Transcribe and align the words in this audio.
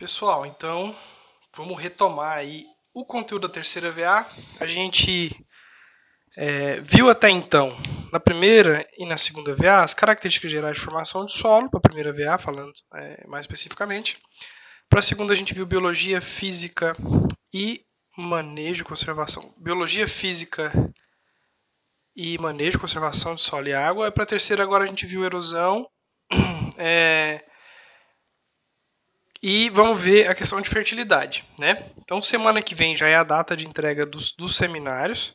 Pessoal, 0.00 0.46
então 0.46 0.96
vamos 1.54 1.78
retomar 1.78 2.38
aí 2.38 2.64
o 2.94 3.04
conteúdo 3.04 3.46
da 3.46 3.52
terceira 3.52 3.90
VA. 3.90 4.26
A 4.58 4.64
gente 4.64 5.30
é, 6.38 6.80
viu 6.80 7.10
até 7.10 7.28
então, 7.28 7.76
na 8.10 8.18
primeira 8.18 8.88
e 8.96 9.04
na 9.04 9.18
segunda 9.18 9.54
VA, 9.54 9.82
as 9.82 9.92
características 9.92 10.50
gerais 10.50 10.78
de 10.78 10.82
formação 10.82 11.26
de 11.26 11.32
solo, 11.32 11.68
para 11.68 11.76
a 11.76 11.82
primeira 11.82 12.14
VA, 12.14 12.38
falando 12.38 12.72
é, 12.94 13.26
mais 13.26 13.42
especificamente. 13.42 14.16
Para 14.88 15.00
a 15.00 15.02
segunda, 15.02 15.34
a 15.34 15.36
gente 15.36 15.52
viu 15.52 15.66
biologia, 15.66 16.18
física 16.22 16.96
e 17.52 17.84
manejo 18.16 18.80
e 18.80 18.86
conservação. 18.86 19.54
Biologia, 19.58 20.08
física 20.08 20.72
e 22.16 22.38
manejo 22.38 22.78
e 22.78 22.80
conservação 22.80 23.34
de 23.34 23.42
solo 23.42 23.68
e 23.68 23.74
água. 23.74 24.10
Para 24.10 24.24
a 24.24 24.26
terceira, 24.26 24.62
agora 24.62 24.84
a 24.84 24.86
gente 24.86 25.04
viu 25.04 25.26
erosão. 25.26 25.86
É, 26.82 27.44
e 29.42 29.70
vamos 29.70 30.00
ver 30.00 30.30
a 30.30 30.34
questão 30.34 30.60
de 30.60 30.68
fertilidade, 30.68 31.44
né? 31.58 31.90
Então, 32.02 32.20
semana 32.20 32.60
que 32.60 32.74
vem 32.74 32.96
já 32.96 33.08
é 33.08 33.16
a 33.16 33.24
data 33.24 33.56
de 33.56 33.66
entrega 33.66 34.04
dos, 34.04 34.32
dos 34.32 34.56
seminários. 34.56 35.34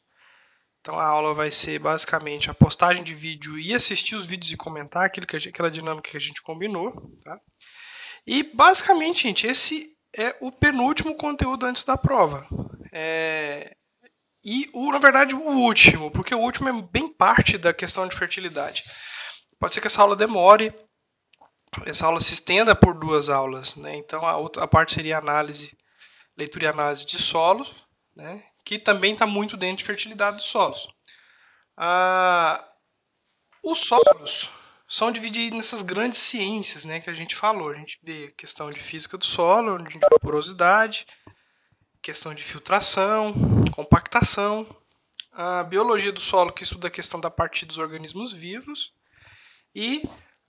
Então, 0.79 0.99
a 0.99 1.05
aula 1.05 1.34
vai 1.34 1.49
ser 1.49 1.79
basicamente 1.79 2.49
a 2.49 2.53
postagem 2.53 3.03
de 3.03 3.15
vídeo 3.15 3.57
e 3.57 3.73
assistir 3.73 4.15
os 4.15 4.26
vídeos 4.26 4.52
e 4.52 4.57
comentar 4.57 5.03
aquilo 5.03 5.26
que 5.26 5.35
aquela 5.35 5.71
dinâmica 5.71 6.12
que 6.12 6.17
a 6.17 6.21
gente 6.21 6.43
combinou, 6.43 6.91
tá? 7.23 7.39
E, 8.27 8.43
basicamente, 8.43 9.23
gente, 9.23 9.48
esse 9.48 9.95
é 10.15 10.35
o 10.40 10.51
penúltimo 10.51 11.15
conteúdo 11.15 11.65
antes 11.65 11.84
da 11.84 11.98
prova. 11.98 12.48
É... 12.93 13.76
E, 14.43 14.70
o, 14.73 14.91
na 14.91 14.99
verdade, 14.99 15.34
o 15.34 15.41
último, 15.41 16.12
porque 16.12 16.35
o 16.35 16.40
último 16.40 16.70
é 16.70 16.81
bem 16.91 17.07
parte 17.07 17.57
da 17.57 17.73
questão 17.73 18.07
de 18.07 18.15
fertilidade. 18.15 18.84
Pode 19.59 19.73
ser 19.73 19.81
que 19.81 19.87
essa 19.87 20.03
aula 20.03 20.15
demore 20.15 20.71
essa 21.85 22.05
aula 22.05 22.20
se 22.20 22.34
estenda 22.34 22.75
por 22.75 22.93
duas 22.93 23.29
aulas, 23.29 23.75
né? 23.75 23.95
Então 23.95 24.25
a 24.25 24.38
outra 24.38 24.63
a 24.63 24.67
parte 24.67 24.93
seria 24.93 25.17
análise, 25.17 25.77
leitura 26.37 26.65
e 26.65 26.68
análise 26.68 27.05
de 27.05 27.18
solos, 27.18 27.73
né? 28.15 28.43
Que 28.63 28.79
também 28.79 29.13
está 29.13 29.26
muito 29.26 29.57
dentro 29.57 29.77
de 29.77 29.84
fertilidade 29.85 30.37
dos 30.37 30.46
solos. 30.46 30.87
Ah, 31.77 32.63
os 33.62 33.79
solos 33.79 34.49
são 34.87 35.12
divididos 35.12 35.57
nessas 35.57 35.81
grandes 35.81 36.20
ciências, 36.20 36.85
né? 36.85 36.99
Que 36.99 37.09
a 37.09 37.13
gente 37.13 37.35
falou. 37.35 37.70
A 37.70 37.76
gente 37.76 37.99
vê 38.03 38.34
questão 38.37 38.70
de 38.70 38.79
física 38.79 39.18
do 39.18 39.26
solo, 39.26 39.76
onde 39.76 39.87
a 39.87 39.90
gente 39.90 40.05
porosidade, 40.21 41.05
questão 42.01 42.34
de 42.34 42.43
filtração, 42.43 43.34
compactação, 43.71 44.68
a 45.31 45.63
biologia 45.63 46.12
do 46.12 46.20
solo 46.20 46.53
que 46.53 46.63
estuda 46.63 46.87
a 46.87 46.91
questão 46.91 47.20
da 47.20 47.29
parte 47.29 47.65
dos 47.65 47.77
organismos 47.77 48.31
vivos 48.31 48.93
e 49.73 50.01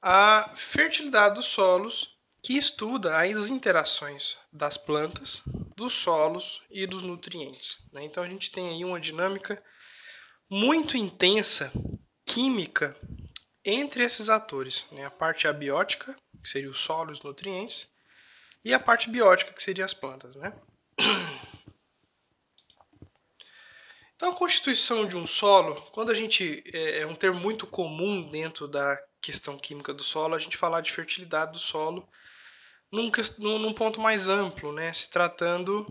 a 0.09 0.53
fertilidade 0.55 1.35
dos 1.35 1.47
solos, 1.47 2.17
que 2.41 2.57
estuda 2.57 3.17
as 3.17 3.51
interações 3.51 4.37
das 4.53 4.77
plantas, 4.77 5.43
dos 5.75 5.95
solos 5.95 6.63
e 6.71 6.87
dos 6.87 7.03
nutrientes. 7.03 7.85
Né? 7.93 8.05
Então 8.05 8.23
a 8.23 8.29
gente 8.29 8.53
tem 8.53 8.69
aí 8.69 8.85
uma 8.85 9.01
dinâmica 9.01 9.61
muito 10.49 10.97
intensa, 10.97 11.73
química, 12.25 12.97
entre 13.65 14.05
esses 14.05 14.31
atores. 14.31 14.87
Né? 14.93 15.05
A 15.05 15.11
parte 15.11 15.49
abiótica, 15.49 16.15
que 16.41 16.49
seria 16.49 16.71
o 16.71 16.75
solo 16.75 17.11
e 17.11 17.15
os 17.15 17.23
nutrientes, 17.23 17.93
e 18.65 18.73
a 18.73 18.79
parte 18.79 19.11
biótica, 19.11 19.53
que 19.53 19.63
seria 19.63 19.85
as 19.85 19.93
plantas. 19.93 20.37
Né? 20.37 20.53
Então, 24.15 24.31
a 24.31 24.35
constituição 24.35 25.05
de 25.05 25.17
um 25.17 25.27
solo, 25.27 25.75
quando 25.93 26.11
a 26.11 26.15
gente 26.15 26.65
é, 26.73 27.01
é 27.01 27.07
um 27.07 27.15
termo 27.15 27.39
muito 27.39 27.67
comum 27.67 28.23
dentro 28.31 28.67
da 28.67 28.97
questão 29.27 29.59
química 29.59 29.93
do 29.93 30.05
solo, 30.05 30.37
a 30.37 30.39
gente 30.39 30.57
falar 30.57 30.81
de 30.81 30.93
fertilidade 30.93 31.53
do 31.53 31.59
solo 31.59 32.09
num, 32.93 33.11
num 33.59 33.73
ponto 33.73 34.01
mais 34.01 34.29
amplo, 34.29 34.73
né? 34.73 34.93
se 34.93 35.11
tratando 35.11 35.85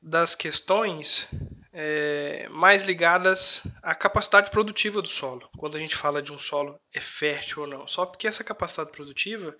das 0.00 0.34
questões 0.34 1.28
é, 1.72 2.48
mais 2.48 2.82
ligadas 2.82 3.62
à 3.82 3.94
capacidade 3.94 4.50
produtiva 4.50 5.02
do 5.02 5.08
solo, 5.08 5.46
quando 5.58 5.76
a 5.76 5.80
gente 5.80 5.94
fala 5.94 6.22
de 6.22 6.32
um 6.32 6.38
solo 6.38 6.80
é 6.90 7.00
fértil 7.00 7.62
ou 7.62 7.68
não. 7.68 7.86
Só 7.86 8.06
porque 8.06 8.26
essa 8.26 8.42
capacidade 8.42 8.90
produtiva 8.90 9.54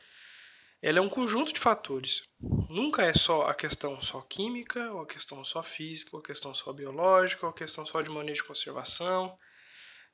ela 0.80 0.98
é 0.98 1.02
um 1.02 1.08
conjunto 1.08 1.52
de 1.52 1.60
fatores. 1.60 2.22
Nunca 2.70 3.02
é 3.02 3.14
só 3.14 3.42
a 3.42 3.54
questão 3.54 4.00
só 4.00 4.20
química, 4.22 4.92
ou 4.92 5.02
a 5.02 5.06
questão 5.06 5.42
só 5.44 5.62
física, 5.62 6.10
ou 6.14 6.20
a 6.20 6.22
questão 6.22 6.54
só 6.54 6.72
biológica, 6.72 7.46
ou 7.46 7.50
a 7.50 7.54
questão 7.54 7.84
só 7.86 8.02
de 8.02 8.10
manejo 8.10 8.42
de 8.42 8.48
conservação, 8.48 9.38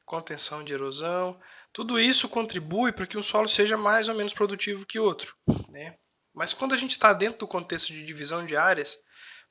contenção 0.05 0.62
de 0.62 0.72
erosão. 0.72 1.41
Tudo 1.73 2.01
isso 2.01 2.29
contribui 2.29 2.93
para 2.93 3.07
que 3.07 3.17
um 3.17 3.23
solo 3.23 3.49
seja 3.49 3.77
mais 3.77 4.09
ou 4.09 4.15
menos 4.15 4.33
produtivo 4.33 4.87
que 4.87 4.99
outro. 4.99 5.35
Né? 5.69 5.97
Mas 6.35 6.53
quando 6.53 6.75
a 6.75 6.77
gente 6.77 6.93
está 6.93 7.13
dentro 7.13 7.41
do 7.41 7.49
contexto 7.49 7.93
de 7.93 8.05
divisão 8.05 8.45
de 8.45 8.57
áreas, 8.57 8.97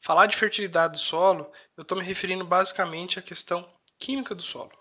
falar 0.02 0.25
de 0.25 0.35
fertilidade 0.35 0.94
do 0.94 1.00
solo, 1.00 1.52
eu 1.78 1.84
estou 1.84 1.97
me 1.97 2.03
referindo 2.03 2.46
basicamente 2.46 3.19
à 3.19 3.22
questão 3.22 3.68
química 3.97 4.35
do 4.35 4.41
solo. 4.41 4.72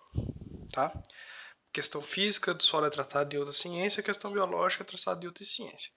Tá? 0.73 0.87
A 0.87 1.73
questão 1.73 2.03
física 2.03 2.53
do 2.53 2.63
solo 2.63 2.87
é 2.87 2.91
tratada 2.91 3.35
em 3.35 3.39
outra 3.39 3.53
ciência, 3.53 4.01
a 4.01 4.05
questão 4.05 4.33
biológica 4.33 4.83
é 4.83 4.87
tratada 4.87 5.25
em 5.25 5.29
outra 5.29 5.45
ciência. 5.45 5.91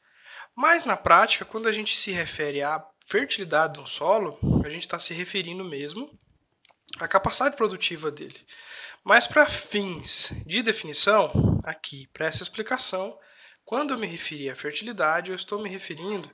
Mas 0.56 0.86
na 0.86 0.98
prática, 0.98 1.46
quando 1.46 1.68
a 1.68 1.72
gente 1.72 1.96
se 1.96 2.12
refere 2.12 2.62
à 2.62 2.84
fertilidade 3.06 3.76
de 3.76 3.80
um 3.80 3.88
solo, 3.88 4.38
a 4.66 4.70
gente 4.70 4.82
está 4.82 5.00
se 5.00 5.14
referindo 5.14 5.64
mesmo 5.64 6.10
à 7.00 7.08
capacidade 7.08 7.56
produtiva 7.56 8.12
dele. 8.12 8.40
Mas 9.04 9.26
para 9.26 9.48
fins 9.48 10.30
de 10.46 10.62
definição, 10.62 11.60
aqui 11.64 12.08
para 12.14 12.28
essa 12.28 12.44
explicação, 12.44 13.18
quando 13.66 13.94
eu 13.94 13.98
me 13.98 14.06
referi 14.06 14.50
à 14.50 14.56
fertilidade, 14.56 15.32
eu 15.32 15.36
estou 15.36 15.60
me 15.60 15.70
referindo 15.70 16.30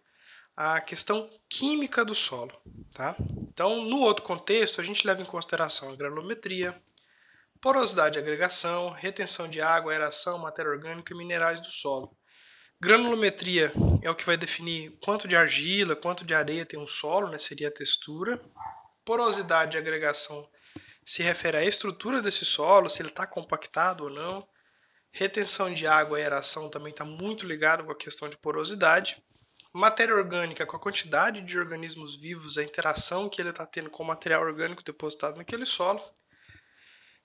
à 0.55 0.81
questão 0.81 1.29
química 1.49 2.03
do 2.03 2.15
solo. 2.15 2.51
Tá? 2.93 3.15
Então, 3.51 3.83
no 3.83 3.99
outro 4.01 4.25
contexto, 4.25 4.81
a 4.81 4.83
gente 4.83 5.05
leva 5.05 5.21
em 5.21 5.25
consideração 5.25 5.91
a 5.91 5.95
granulometria, 5.95 6.75
porosidade 7.61 8.13
de 8.13 8.19
agregação, 8.19 8.89
retenção 8.89 9.47
de 9.47 9.61
água, 9.61 9.91
aeração, 9.91 10.37
matéria 10.39 10.71
orgânica 10.71 11.13
e 11.13 11.17
minerais 11.17 11.59
do 11.59 11.71
solo. 11.71 12.15
Granulometria 12.79 13.71
é 14.03 14.09
o 14.09 14.15
que 14.15 14.25
vai 14.25 14.37
definir 14.37 14.97
quanto 15.03 15.27
de 15.27 15.35
argila, 15.35 15.95
quanto 15.95 16.23
de 16.23 16.33
areia 16.35 16.65
tem 16.65 16.79
um 16.79 16.85
solo, 16.85 17.29
né, 17.29 17.37
seria 17.37 17.69
a 17.69 17.71
textura. 17.71 18.39
Porosidade 19.07 19.71
de 19.71 19.77
agregação 19.77 20.49
se 21.01 21.23
refere 21.23 21.55
à 21.55 21.63
estrutura 21.63 22.21
desse 22.21 22.43
solo, 22.43 22.89
se 22.89 23.01
ele 23.01 23.07
está 23.07 23.25
compactado 23.25 24.03
ou 24.03 24.09
não. 24.09 24.45
Retenção 25.13 25.73
de 25.73 25.87
água 25.87 26.19
e 26.19 26.23
aeração 26.23 26.69
também 26.69 26.91
está 26.91 27.05
muito 27.05 27.47
ligado 27.47 27.85
com 27.85 27.91
a 27.93 27.95
questão 27.95 28.27
de 28.27 28.35
porosidade. 28.35 29.23
Matéria 29.73 30.13
orgânica, 30.13 30.65
com 30.65 30.75
a 30.75 30.79
quantidade 30.79 31.39
de 31.39 31.57
organismos 31.57 32.17
vivos, 32.17 32.57
a 32.57 32.63
interação 32.63 33.29
que 33.29 33.41
ele 33.41 33.51
está 33.51 33.65
tendo 33.65 33.89
com 33.89 34.03
o 34.03 34.05
material 34.05 34.41
orgânico 34.41 34.83
depositado 34.83 35.37
naquele 35.37 35.65
solo. 35.65 36.03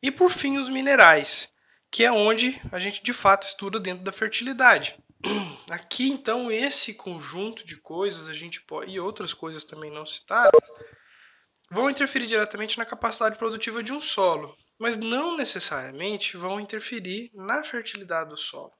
E 0.00 0.12
por 0.12 0.30
fim, 0.30 0.58
os 0.58 0.68
minerais, 0.68 1.52
que 1.90 2.04
é 2.04 2.12
onde 2.12 2.62
a 2.70 2.78
gente 2.78 3.02
de 3.02 3.12
fato 3.12 3.42
estuda 3.42 3.80
dentro 3.80 4.04
da 4.04 4.12
fertilidade. 4.12 4.96
Aqui, 5.68 6.08
então, 6.08 6.48
esse 6.48 6.94
conjunto 6.94 7.66
de 7.66 7.76
coisas, 7.76 8.28
a 8.28 8.32
gente 8.32 8.62
pode, 8.62 8.92
e 8.92 9.00
outras 9.00 9.34
coisas 9.34 9.64
também 9.64 9.90
não 9.90 10.06
citadas, 10.06 10.62
vão 11.72 11.88
interferir 11.88 12.26
diretamente 12.26 12.76
na 12.76 12.84
capacidade 12.84 13.38
produtiva 13.38 13.82
de 13.82 13.92
um 13.92 14.00
solo, 14.00 14.54
mas 14.78 14.96
não 14.96 15.36
necessariamente 15.38 16.36
vão 16.36 16.60
interferir 16.60 17.30
na 17.34 17.64
fertilidade 17.64 18.28
do 18.28 18.36
solo. 18.36 18.72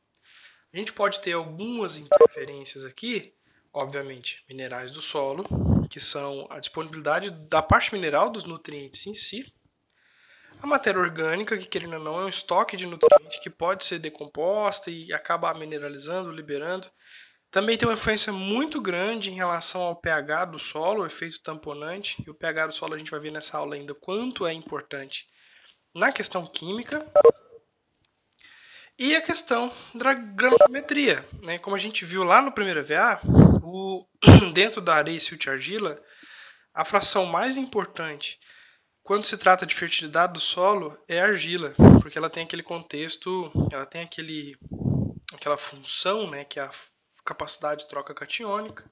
A 0.72 0.76
gente 0.76 0.92
pode 0.92 1.20
ter 1.20 1.32
algumas 1.32 1.98
interferências 1.98 2.84
aqui, 2.84 3.32
obviamente, 3.72 4.44
minerais 4.46 4.90
do 4.90 5.00
solo, 5.00 5.44
que 5.88 6.00
são 6.00 6.46
a 6.50 6.60
disponibilidade 6.60 7.30
da 7.30 7.62
parte 7.62 7.94
mineral 7.94 8.30
dos 8.30 8.44
nutrientes 8.44 9.06
em 9.06 9.14
si, 9.14 9.52
a 10.62 10.66
matéria 10.66 11.00
orgânica, 11.00 11.58
que 11.58 11.66
querendo 11.66 11.94
ou 11.94 12.04
não 12.04 12.20
é 12.20 12.24
um 12.24 12.28
estoque 12.28 12.76
de 12.76 12.86
nutrientes 12.86 13.40
que 13.40 13.50
pode 13.50 13.84
ser 13.84 13.98
decomposta 13.98 14.92
e 14.92 15.12
acaba 15.12 15.52
mineralizando, 15.54 16.30
liberando. 16.30 16.88
Também 17.52 17.76
tem 17.76 17.86
uma 17.86 17.92
influência 17.94 18.32
muito 18.32 18.80
grande 18.80 19.30
em 19.30 19.34
relação 19.34 19.82
ao 19.82 19.94
pH 19.94 20.46
do 20.46 20.58
solo, 20.58 21.02
o 21.02 21.06
efeito 21.06 21.38
tamponante. 21.42 22.16
E 22.26 22.30
o 22.30 22.34
pH 22.34 22.68
do 22.68 22.72
solo 22.72 22.94
a 22.94 22.98
gente 22.98 23.10
vai 23.10 23.20
ver 23.20 23.30
nessa 23.30 23.58
aula 23.58 23.74
ainda 23.74 23.94
quanto 23.94 24.46
é 24.46 24.54
importante 24.54 25.28
na 25.94 26.10
questão 26.10 26.46
química. 26.46 27.06
E 28.98 29.14
a 29.14 29.20
questão 29.20 29.70
da 29.94 30.14
granulometria. 30.14 31.28
Né? 31.44 31.58
Como 31.58 31.76
a 31.76 31.78
gente 31.78 32.06
viu 32.06 32.24
lá 32.24 32.40
no 32.40 32.52
primeiro 32.52 32.82
VA, 32.82 33.20
o, 33.62 34.06
dentro 34.54 34.80
da 34.80 34.94
areia 34.94 35.20
silt 35.20 35.46
argila, 35.46 36.00
a 36.72 36.86
fração 36.86 37.26
mais 37.26 37.58
importante 37.58 38.40
quando 39.02 39.24
se 39.24 39.36
trata 39.36 39.66
de 39.66 39.74
fertilidade 39.74 40.32
do 40.32 40.40
solo, 40.40 40.96
é 41.06 41.20
a 41.20 41.26
argila, 41.26 41.74
porque 42.00 42.16
ela 42.16 42.30
tem 42.30 42.44
aquele 42.44 42.62
contexto, 42.62 43.52
ela 43.70 43.84
tem 43.84 44.02
aquele, 44.02 44.56
aquela 45.34 45.58
função, 45.58 46.30
né, 46.30 46.44
que 46.44 46.60
é 46.60 46.62
a 46.62 46.70
capacidade 47.24 47.82
de 47.82 47.88
troca 47.88 48.14
catiônica, 48.14 48.90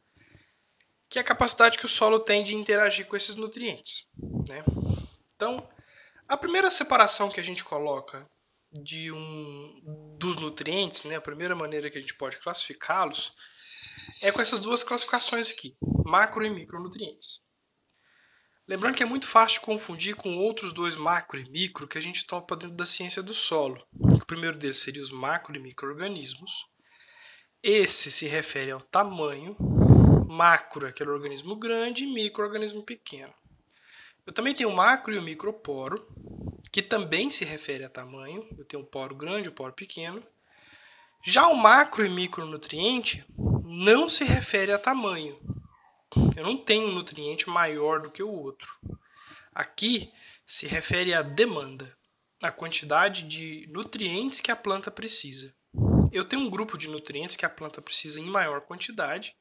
que 1.09 1.19
é 1.19 1.23
a 1.23 1.25
capacidade 1.25 1.79
que 1.79 1.85
o 1.85 1.89
solo 1.89 2.21
tem 2.21 2.45
de 2.45 2.55
interagir 2.55 3.07
com 3.07 3.17
esses 3.17 3.35
nutrientes. 3.35 4.09
Né? 4.49 4.63
Então, 5.35 5.69
a 6.29 6.37
primeira 6.37 6.71
separação 6.71 7.29
que 7.29 7.41
a 7.41 7.43
gente 7.43 7.65
coloca 7.65 8.29
de 8.73 9.11
um 9.11 10.17
dos 10.17 10.37
nutrientes, 10.37 11.03
né, 11.03 11.17
a 11.17 11.21
primeira 11.21 11.57
maneira 11.57 11.91
que 11.91 11.99
a 11.99 12.01
gente 12.01 12.15
pode 12.15 12.39
classificá-los, 12.39 13.33
é 14.23 14.31
com 14.31 14.41
essas 14.41 14.61
duas 14.61 14.83
classificações 14.83 15.51
aqui, 15.51 15.73
macro 16.05 16.45
e 16.45 16.51
micronutrientes. 16.51 17.43
Lembrando 18.69 18.95
que 18.95 19.03
é 19.03 19.07
muito 19.07 19.27
fácil 19.27 19.63
confundir 19.63 20.15
com 20.15 20.39
outros 20.39 20.73
dois 20.73 20.95
macro 20.95 21.41
e 21.41 21.51
micro 21.51 21.89
que 21.89 21.99
a 21.99 22.01
gente 22.01 22.25
topa 22.25 22.55
dentro 22.55 22.77
da 22.77 22.87
ciência 22.87 23.21
do 23.21 23.35
solo. 23.35 23.85
O 23.93 24.25
primeiro 24.25 24.57
deles 24.57 24.79
seria 24.79 25.03
os 25.03 25.11
macro 25.11 25.57
e 25.57 25.59
microorganismos. 25.59 26.53
Esse 27.63 28.11
se 28.11 28.27
refere 28.27 28.71
ao 28.71 28.81
tamanho, 28.81 29.55
macro 30.27 30.87
aquele 30.87 31.11
organismo 31.11 31.55
grande 31.55 32.05
e 32.05 32.07
microorganismo 32.07 32.83
pequeno. 32.83 33.35
Eu 34.27 34.33
também 34.33 34.55
tenho 34.55 34.71
o 34.71 34.75
macro 34.75 35.13
e 35.13 35.19
o 35.19 35.23
microporo, 35.23 36.09
que 36.73 36.81
também 36.81 37.29
se 37.31 37.45
refere 37.45 37.85
a 37.85 37.91
tamanho. 37.91 38.49
Eu 38.57 38.65
tenho 38.65 38.83
o 38.83 38.87
poro 38.87 39.15
grande 39.15 39.49
e 39.49 39.51
o 39.51 39.55
poro 39.55 39.75
pequeno. 39.75 40.23
Já 41.23 41.49
o 41.49 41.55
macro 41.55 42.03
e 42.03 42.09
micronutriente 42.09 43.27
não 43.63 44.09
se 44.09 44.25
refere 44.25 44.73
a 44.73 44.79
tamanho. 44.79 45.39
Eu 46.35 46.43
não 46.43 46.57
tenho 46.57 46.89
um 46.89 46.93
nutriente 46.93 47.51
maior 47.51 48.01
do 48.01 48.11
que 48.11 48.23
o 48.23 48.31
outro. 48.31 48.75
Aqui 49.55 50.11
se 50.47 50.67
refere 50.67 51.13
à 51.13 51.21
demanda, 51.21 51.95
a 52.43 52.51
quantidade 52.51 53.25
de 53.25 53.69
nutrientes 53.71 54.41
que 54.41 54.51
a 54.51 54.57
planta 54.57 54.91
precisa. 54.91 55.55
Eu 56.13 56.25
tenho 56.25 56.43
um 56.43 56.51
grupo 56.51 56.77
de 56.77 56.89
nutrientes 56.89 57.37
que 57.37 57.47
a 57.47 57.51
planta 57.51 57.81
precisa 57.81 58.21
em 58.21 58.25
maior 58.25 58.61
quantidade. 58.63 59.35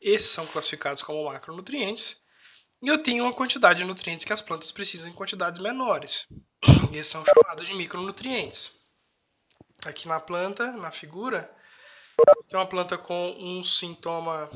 Esses 0.00 0.30
são 0.30 0.46
classificados 0.46 1.02
como 1.02 1.24
macronutrientes. 1.24 2.20
E 2.82 2.88
eu 2.88 3.02
tenho 3.02 3.24
uma 3.24 3.32
quantidade 3.32 3.80
de 3.80 3.84
nutrientes 3.84 4.24
que 4.24 4.32
as 4.32 4.40
plantas 4.40 4.72
precisam 4.72 5.08
em 5.08 5.12
quantidades 5.12 5.60
menores. 5.60 6.26
Esses 6.92 7.08
são 7.08 7.24
chamados 7.24 7.66
de 7.66 7.74
micronutrientes. 7.74 8.72
Aqui 9.84 10.08
na 10.08 10.20
planta, 10.20 10.72
na 10.72 10.90
figura, 10.90 11.50
tem 12.48 12.58
uma 12.58 12.66
planta 12.66 12.98
com 12.98 13.34
um 13.38 13.62
sintoma 13.62 14.50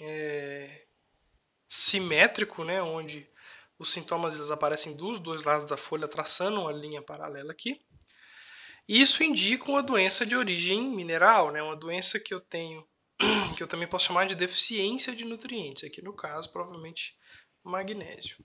é, 0.00 0.86
simétrico, 1.68 2.64
né, 2.64 2.82
onde 2.82 3.28
os 3.78 3.90
sintomas 3.90 4.34
eles 4.34 4.50
aparecem 4.50 4.96
dos 4.96 5.18
dois 5.18 5.42
lados 5.42 5.68
da 5.68 5.76
folha, 5.76 6.06
traçando 6.06 6.60
uma 6.60 6.72
linha 6.72 7.02
paralela 7.02 7.52
aqui. 7.52 7.80
Isso 8.88 9.22
indica 9.22 9.70
uma 9.70 9.82
doença 9.82 10.26
de 10.26 10.34
origem 10.36 10.88
mineral, 10.88 11.50
né, 11.52 11.62
uma 11.62 11.76
doença 11.76 12.18
que 12.18 12.34
eu 12.34 12.40
tenho, 12.40 12.86
que 13.56 13.62
eu 13.62 13.66
também 13.66 13.86
posso 13.86 14.06
chamar 14.06 14.26
de 14.26 14.34
deficiência 14.34 15.14
de 15.14 15.24
nutrientes. 15.24 15.84
Aqui 15.84 16.02
no 16.02 16.12
caso, 16.12 16.52
provavelmente 16.52 17.16
magnésio. 17.62 18.36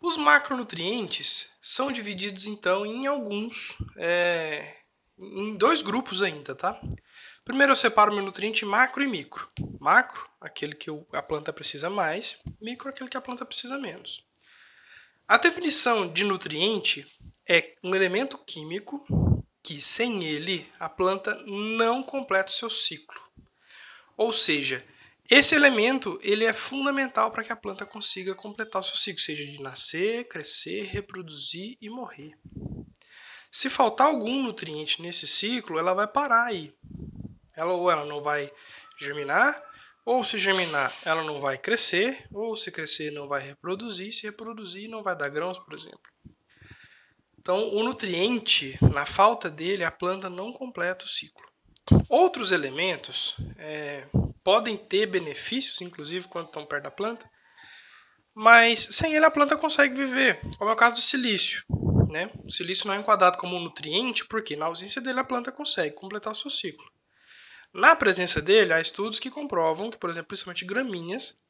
Os 0.00 0.16
macronutrientes 0.16 1.48
são 1.60 1.90
divididos 1.90 2.46
então 2.46 2.86
em 2.86 3.06
alguns, 3.06 3.76
é, 3.96 4.76
em 5.18 5.56
dois 5.56 5.82
grupos 5.82 6.22
ainda, 6.22 6.54
tá? 6.54 6.80
Primeiro 7.44 7.72
eu 7.72 7.76
separo 7.76 8.12
meu 8.12 8.22
nutriente 8.22 8.64
macro 8.64 9.02
e 9.02 9.06
micro. 9.06 9.48
Macro, 9.80 10.28
aquele 10.40 10.74
que 10.74 10.90
a 11.12 11.22
planta 11.22 11.52
precisa 11.52 11.88
mais, 11.88 12.38
micro, 12.60 12.88
aquele 12.88 13.08
que 13.08 13.16
a 13.16 13.20
planta 13.20 13.44
precisa 13.44 13.78
menos. 13.78 14.24
A 15.26 15.38
definição 15.38 16.06
de 16.08 16.24
nutriente 16.24 17.10
é 17.48 17.74
um 17.82 17.94
elemento 17.94 18.38
químico 18.38 19.04
que, 19.62 19.80
sem 19.80 20.24
ele, 20.24 20.70
a 20.78 20.88
planta 20.88 21.34
não 21.46 22.02
completa 22.02 22.50
o 22.52 22.54
seu 22.54 22.70
ciclo. 22.70 23.20
Ou 24.16 24.32
seja, 24.32 24.84
esse 25.28 25.54
elemento 25.54 26.18
ele 26.22 26.44
é 26.44 26.52
fundamental 26.52 27.30
para 27.30 27.42
que 27.42 27.52
a 27.52 27.56
planta 27.56 27.84
consiga 27.84 28.34
completar 28.34 28.80
o 28.80 28.84
seu 28.84 28.96
ciclo, 28.96 29.20
seja 29.20 29.44
de 29.44 29.60
nascer, 29.60 30.28
crescer, 30.28 30.84
reproduzir 30.84 31.76
e 31.80 31.90
morrer. 31.90 32.36
Se 33.50 33.68
faltar 33.68 34.08
algum 34.08 34.42
nutriente 34.42 35.00
nesse 35.02 35.26
ciclo, 35.26 35.78
ela 35.78 35.94
vai 35.94 36.06
parar 36.06 36.46
aí. 36.46 36.74
Ela 37.56 37.72
ou 37.72 37.90
ela 37.90 38.04
não 38.04 38.22
vai 38.22 38.52
germinar, 39.00 39.60
ou 40.04 40.22
se 40.22 40.38
germinar, 40.38 40.94
ela 41.04 41.24
não 41.24 41.40
vai 41.40 41.58
crescer, 41.58 42.26
ou 42.32 42.56
se 42.56 42.70
crescer, 42.70 43.10
não 43.10 43.26
vai 43.26 43.42
reproduzir, 43.42 44.12
se 44.12 44.22
reproduzir, 44.24 44.88
não 44.88 45.02
vai 45.02 45.16
dar 45.16 45.28
grãos, 45.28 45.58
por 45.58 45.74
exemplo. 45.74 46.15
Então, 47.46 47.72
o 47.72 47.84
nutriente, 47.84 48.76
na 48.92 49.06
falta 49.06 49.48
dele, 49.48 49.84
a 49.84 49.90
planta 49.92 50.28
não 50.28 50.52
completa 50.52 51.04
o 51.04 51.08
ciclo. 51.08 51.46
Outros 52.08 52.50
elementos 52.50 53.36
é, 53.56 54.08
podem 54.42 54.76
ter 54.76 55.06
benefícios, 55.06 55.80
inclusive 55.80 56.26
quando 56.26 56.46
estão 56.46 56.66
perto 56.66 56.82
da 56.82 56.90
planta, 56.90 57.30
mas 58.34 58.88
sem 58.90 59.14
ele 59.14 59.24
a 59.24 59.30
planta 59.30 59.56
consegue 59.56 59.94
viver, 59.94 60.40
como 60.58 60.70
é 60.70 60.72
o 60.72 60.76
caso 60.76 60.96
do 60.96 61.02
silício. 61.02 61.62
Né? 62.10 62.32
O 62.44 62.50
silício 62.50 62.88
não 62.88 62.94
é 62.94 62.98
enquadrado 62.98 63.38
como 63.38 63.54
um 63.54 63.60
nutriente, 63.60 64.26
porque 64.26 64.56
na 64.56 64.66
ausência 64.66 65.00
dele 65.00 65.20
a 65.20 65.24
planta 65.24 65.52
consegue 65.52 65.94
completar 65.94 66.32
o 66.32 66.36
seu 66.36 66.50
ciclo. 66.50 66.90
Na 67.72 67.94
presença 67.94 68.42
dele, 68.42 68.72
há 68.72 68.80
estudos 68.80 69.20
que 69.20 69.30
comprovam 69.30 69.88
que, 69.88 69.98
por 69.98 70.10
exemplo, 70.10 70.26
principalmente 70.26 70.64
gramíneas, 70.64 71.40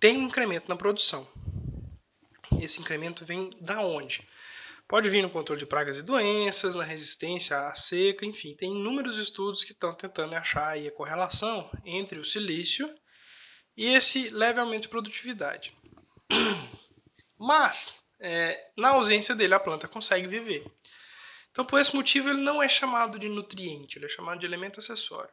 tem 0.00 0.16
um 0.16 0.22
incremento 0.22 0.66
na 0.66 0.76
produção. 0.76 1.28
Esse 2.58 2.80
incremento 2.80 3.26
vem 3.26 3.50
da 3.60 3.82
onde? 3.82 4.26
Pode 4.88 5.10
vir 5.10 5.20
no 5.20 5.28
controle 5.28 5.58
de 5.58 5.66
pragas 5.66 5.98
e 5.98 6.02
doenças, 6.02 6.74
na 6.74 6.82
resistência 6.82 7.68
à 7.68 7.74
seca, 7.74 8.24
enfim, 8.24 8.54
tem 8.54 8.70
inúmeros 8.70 9.18
estudos 9.18 9.62
que 9.62 9.72
estão 9.72 9.92
tentando 9.92 10.34
achar 10.34 10.78
a 10.78 10.90
correlação 10.90 11.70
entre 11.84 12.18
o 12.18 12.24
silício 12.24 12.92
e 13.76 13.84
esse 13.84 14.30
leve 14.30 14.58
aumento 14.58 14.84
de 14.84 14.88
produtividade. 14.88 15.76
Mas, 17.38 18.02
é, 18.18 18.70
na 18.78 18.88
ausência 18.88 19.34
dele, 19.34 19.52
a 19.52 19.60
planta 19.60 19.86
consegue 19.86 20.26
viver. 20.26 20.64
Então, 21.50 21.66
por 21.66 21.78
esse 21.78 21.94
motivo, 21.94 22.30
ele 22.30 22.40
não 22.40 22.62
é 22.62 22.68
chamado 22.68 23.18
de 23.18 23.28
nutriente, 23.28 23.98
ele 23.98 24.06
é 24.06 24.08
chamado 24.08 24.40
de 24.40 24.46
elemento 24.46 24.80
acessório. 24.80 25.32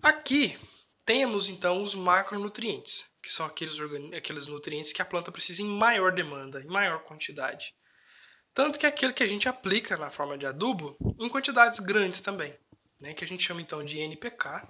Aqui 0.00 0.56
temos 1.04 1.48
então 1.48 1.82
os 1.82 1.92
macronutrientes, 1.92 3.04
que 3.20 3.32
são 3.32 3.44
aqueles, 3.44 3.78
aqueles 4.16 4.46
nutrientes 4.46 4.92
que 4.92 5.02
a 5.02 5.04
planta 5.04 5.32
precisa 5.32 5.60
em 5.60 5.66
maior 5.66 6.12
demanda, 6.12 6.60
em 6.60 6.66
maior 6.68 7.02
quantidade. 7.02 7.74
Tanto 8.58 8.76
que 8.76 8.84
é 8.84 8.88
aquele 8.88 9.12
que 9.12 9.22
a 9.22 9.28
gente 9.28 9.48
aplica 9.48 9.96
na 9.96 10.10
forma 10.10 10.36
de 10.36 10.44
adubo 10.44 10.96
em 11.16 11.28
quantidades 11.28 11.78
grandes 11.78 12.20
também, 12.20 12.52
né, 13.00 13.14
que 13.14 13.24
a 13.24 13.28
gente 13.28 13.44
chama 13.44 13.60
então 13.60 13.84
de 13.84 14.00
NPK, 14.00 14.66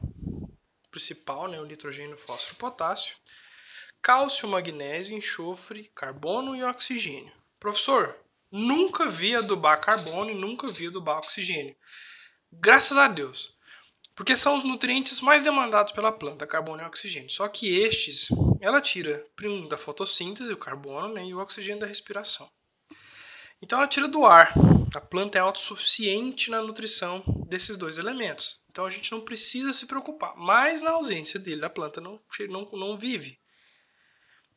principal, 0.91 1.49
né, 1.49 1.59
o 1.59 1.65
nitrogênio, 1.65 2.19
fósforo, 2.19 2.57
potássio, 2.57 3.17
cálcio, 4.03 4.47
magnésio, 4.47 5.17
enxofre, 5.17 5.91
carbono 5.95 6.55
e 6.55 6.63
oxigênio. 6.63 7.33
Professor, 7.59 8.15
nunca 8.53 9.09
vi 9.09 9.35
adubar 9.35 9.81
carbono 9.81 10.31
e 10.33 10.35
nunca 10.35 10.69
vi 10.69 10.89
adubar 10.89 11.17
oxigênio. 11.17 11.75
Graças 12.53 12.99
a 12.99 13.09
Deus. 13.09 13.57
Porque 14.15 14.37
são 14.37 14.55
os 14.55 14.65
nutrientes 14.65 15.23
mais 15.23 15.43
demandados 15.43 15.95
pela 15.95 16.13
planta, 16.13 16.47
carbono 16.47 16.83
e 16.83 16.87
oxigênio. 16.87 17.31
Só 17.31 17.49
que 17.49 17.81
estes, 17.81 18.29
ela 18.61 18.83
tira 18.83 19.25
primeiro 19.35 19.67
da 19.67 19.79
fotossíntese, 19.79 20.53
o 20.53 20.59
carbono, 20.59 21.15
né, 21.15 21.25
e 21.25 21.33
o 21.33 21.39
oxigênio 21.39 21.81
da 21.81 21.87
respiração. 21.87 22.47
Então 23.61 23.79
ela 23.79 23.89
tira 23.89 24.09
do 24.09 24.25
ar. 24.25 24.53
A 24.95 25.01
planta 25.01 25.37
é 25.39 25.41
autossuficiente 25.41 26.51
na 26.51 26.63
nutrição 26.63 27.23
desses 27.47 27.77
dois 27.77 27.99
elementos. 27.99 28.61
Então 28.71 28.87
a 28.87 28.91
gente 28.91 29.13
não 29.13 29.21
precisa 29.21 29.73
se 29.73 29.87
preocupar. 29.87 30.35
Mas 30.37 30.81
na 30.81 30.93
ausência 30.93 31.39
dele, 31.39 31.65
a 31.65 31.71
planta 31.71 32.01
não, 32.01 32.21
não, 32.49 32.71
não 32.73 32.99
vive. 32.99 33.39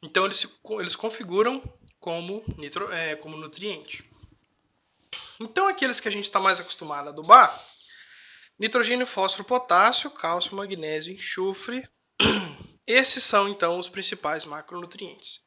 Então 0.02 0.26
eles, 0.26 0.38
se, 0.38 0.60
eles 0.80 0.96
configuram 0.96 1.62
como, 2.00 2.44
nitro, 2.58 2.92
é, 2.92 3.16
como 3.16 3.38
nutriente. 3.38 4.10
Então 5.40 5.68
aqueles 5.68 6.00
que 6.00 6.08
a 6.08 6.12
gente 6.12 6.26
está 6.26 6.40
mais 6.40 6.60
acostumado 6.60 7.08
a 7.08 7.12
adubar, 7.12 7.66
nitrogênio, 8.58 9.06
fósforo, 9.06 9.44
potássio, 9.44 10.10
cálcio, 10.10 10.56
magnésio, 10.56 11.14
enxofre, 11.14 11.88
esses 12.88 13.24
são 13.24 13.50
então 13.50 13.78
os 13.78 13.90
principais 13.90 14.46
macronutrientes. 14.46 15.46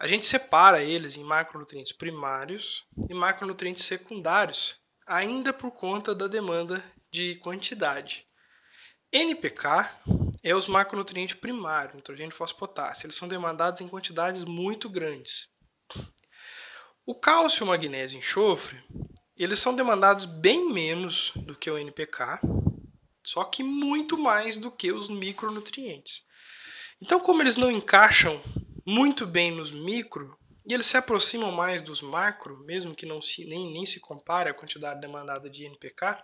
A 0.00 0.08
gente 0.08 0.24
separa 0.24 0.82
eles 0.82 1.18
em 1.18 1.22
macronutrientes 1.22 1.92
primários 1.92 2.86
e 3.06 3.12
macronutrientes 3.12 3.84
secundários, 3.84 4.76
ainda 5.06 5.52
por 5.52 5.72
conta 5.72 6.14
da 6.14 6.26
demanda 6.26 6.82
de 7.12 7.34
quantidade. 7.34 8.26
NPK 9.12 9.90
é 10.42 10.54
os 10.54 10.66
macronutrientes 10.66 11.36
primários, 11.36 11.96
nitrogênio, 11.96 12.34
fósforo, 12.34 12.60
potássio. 12.60 13.04
Eles 13.04 13.16
são 13.16 13.28
demandados 13.28 13.82
em 13.82 13.88
quantidades 13.88 14.42
muito 14.42 14.88
grandes. 14.88 15.50
O 17.04 17.14
cálcio, 17.14 17.66
magnésio 17.66 18.16
e 18.16 18.20
enxofre, 18.20 18.82
eles 19.36 19.60
são 19.60 19.76
demandados 19.76 20.24
bem 20.24 20.72
menos 20.72 21.30
do 21.36 21.54
que 21.54 21.70
o 21.70 21.76
NPK, 21.76 22.40
só 23.22 23.44
que 23.44 23.62
muito 23.62 24.16
mais 24.16 24.56
do 24.56 24.70
que 24.70 24.92
os 24.92 25.10
micronutrientes. 25.10 26.22
Então, 27.02 27.20
como 27.20 27.42
eles 27.42 27.58
não 27.58 27.70
encaixam 27.70 28.42
muito 28.84 29.26
bem 29.26 29.50
nos 29.50 29.70
micro 29.70 30.38
e 30.66 30.74
eles 30.74 30.86
se 30.86 30.96
aproximam 30.96 31.50
mais 31.50 31.82
dos 31.82 32.02
macro, 32.02 32.58
mesmo 32.64 32.94
que 32.94 33.06
não 33.06 33.20
se, 33.20 33.44
nem, 33.44 33.72
nem 33.72 33.86
se 33.86 33.98
compare 33.98 34.50
a 34.50 34.54
quantidade 34.54 35.00
demandada 35.00 35.48
de 35.48 35.64
NPK, 35.64 36.22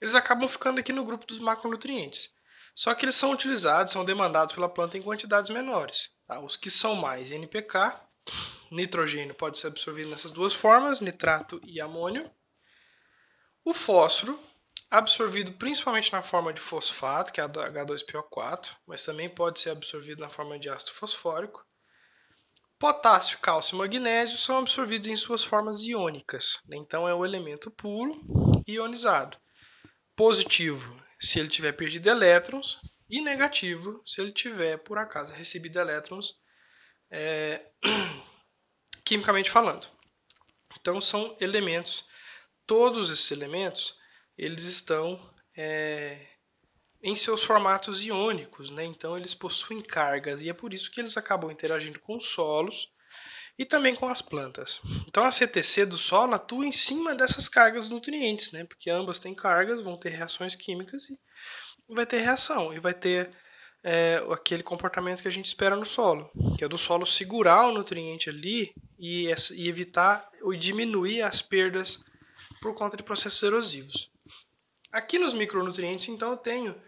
eles 0.00 0.14
acabam 0.14 0.48
ficando 0.48 0.78
aqui 0.78 0.92
no 0.92 1.04
grupo 1.04 1.26
dos 1.26 1.38
macronutrientes. 1.38 2.36
Só 2.74 2.94
que 2.94 3.04
eles 3.04 3.16
são 3.16 3.32
utilizados, 3.32 3.92
são 3.92 4.04
demandados 4.04 4.54
pela 4.54 4.68
planta 4.68 4.96
em 4.96 5.02
quantidades 5.02 5.50
menores. 5.50 6.10
Tá? 6.26 6.38
Os 6.38 6.56
que 6.56 6.70
são 6.70 6.94
mais 6.94 7.32
NPK, 7.32 7.98
nitrogênio 8.70 9.34
pode 9.34 9.58
ser 9.58 9.68
absorvido 9.68 10.10
nessas 10.10 10.30
duas 10.30 10.54
formas, 10.54 11.00
nitrato 11.00 11.60
e 11.64 11.80
amônio. 11.80 12.30
O 13.64 13.74
fósforo 13.74 14.38
absorvido 14.90 15.52
principalmente 15.52 16.12
na 16.12 16.22
forma 16.22 16.52
de 16.52 16.60
fosfato, 16.60 17.32
que 17.32 17.40
é 17.40 17.44
H2PO4, 17.44 18.70
mas 18.86 19.04
também 19.04 19.28
pode 19.28 19.60
ser 19.60 19.70
absorvido 19.70 20.20
na 20.20 20.28
forma 20.28 20.58
de 20.58 20.68
ácido 20.68 20.92
fosfórico. 20.92 21.66
Potássio, 22.78 23.38
cálcio 23.38 23.74
e 23.74 23.78
magnésio 23.78 24.38
são 24.38 24.58
absorvidos 24.58 25.08
em 25.08 25.16
suas 25.16 25.44
formas 25.44 25.82
iônicas, 25.82 26.58
então 26.70 27.08
é 27.08 27.14
o 27.14 27.24
elemento 27.24 27.70
puro 27.72 28.20
ionizado. 28.66 29.36
Positivo, 30.14 30.96
se 31.20 31.40
ele 31.40 31.48
tiver 31.48 31.72
perdido 31.72 32.08
elétrons, 32.08 32.80
e 33.10 33.20
negativo, 33.20 34.02
se 34.04 34.20
ele 34.20 34.32
tiver, 34.32 34.76
por 34.78 34.98
acaso, 34.98 35.32
recebido 35.32 35.78
elétrons, 35.78 36.34
é, 37.10 37.64
quimicamente 39.04 39.50
falando. 39.50 39.86
Então 40.78 41.00
são 41.00 41.34
elementos, 41.40 42.06
todos 42.66 43.10
esses 43.10 43.30
elementos, 43.30 43.96
eles 44.38 44.64
estão 44.64 45.20
é, 45.56 46.26
em 47.02 47.16
seus 47.16 47.42
formatos 47.42 48.04
iônicos, 48.04 48.70
né? 48.70 48.84
então 48.84 49.16
eles 49.16 49.34
possuem 49.34 49.80
cargas 49.80 50.40
e 50.42 50.48
é 50.48 50.52
por 50.52 50.72
isso 50.72 50.90
que 50.90 51.00
eles 51.00 51.16
acabam 51.16 51.50
interagindo 51.50 51.98
com 51.98 52.16
os 52.16 52.26
solos 52.26 52.88
e 53.58 53.64
também 53.64 53.94
com 53.94 54.08
as 54.08 54.22
plantas. 54.22 54.80
Então 55.08 55.24
a 55.24 55.32
CTC 55.32 55.86
do 55.86 55.98
solo 55.98 56.34
atua 56.34 56.64
em 56.64 56.70
cima 56.70 57.14
dessas 57.14 57.48
cargas 57.48 57.90
nutrientes, 57.90 58.52
né? 58.52 58.64
porque 58.64 58.88
ambas 58.88 59.18
têm 59.18 59.34
cargas, 59.34 59.80
vão 59.80 59.96
ter 59.96 60.10
reações 60.10 60.54
químicas 60.54 61.08
e 61.10 61.18
vai 61.94 62.06
ter 62.06 62.20
reação 62.20 62.72
e 62.72 62.78
vai 62.78 62.94
ter 62.94 63.30
é, 63.82 64.22
aquele 64.30 64.62
comportamento 64.62 65.22
que 65.22 65.28
a 65.28 65.32
gente 65.32 65.46
espera 65.46 65.74
no 65.74 65.86
solo, 65.86 66.30
que 66.56 66.64
é 66.64 66.68
do 66.68 66.78
solo 66.78 67.06
segurar 67.06 67.66
o 67.66 67.72
nutriente 67.72 68.28
ali 68.28 68.72
e, 68.98 69.28
e 69.54 69.68
evitar 69.68 70.28
ou 70.42 70.54
diminuir 70.54 71.22
as 71.22 71.40
perdas 71.40 72.00
por 72.60 72.74
conta 72.74 72.96
de 72.96 73.02
processos 73.02 73.42
erosivos. 73.42 74.10
Aqui 74.92 75.18
nos 75.18 75.32
micronutrientes, 75.32 76.08
então, 76.08 76.30
eu 76.30 76.36
tenho 76.36 76.80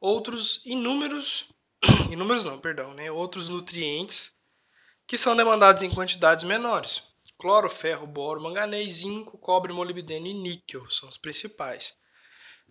outros 0.00 0.60
inúmeros, 0.64 1.52
inúmeros 2.10 2.44
não, 2.44 2.58
perdão, 2.58 2.94
né, 2.94 3.10
outros 3.10 3.48
nutrientes 3.48 4.36
que 5.06 5.16
são 5.16 5.36
demandados 5.36 5.82
em 5.82 5.90
quantidades 5.90 6.44
menores. 6.44 7.02
Cloro, 7.38 7.68
ferro, 7.68 8.06
boro, 8.06 8.42
manganês, 8.42 8.94
zinco, 8.94 9.38
cobre, 9.38 9.72
molibdênio 9.72 10.30
e 10.30 10.34
níquel 10.34 10.90
são 10.90 11.08
os 11.08 11.18
principais 11.18 11.94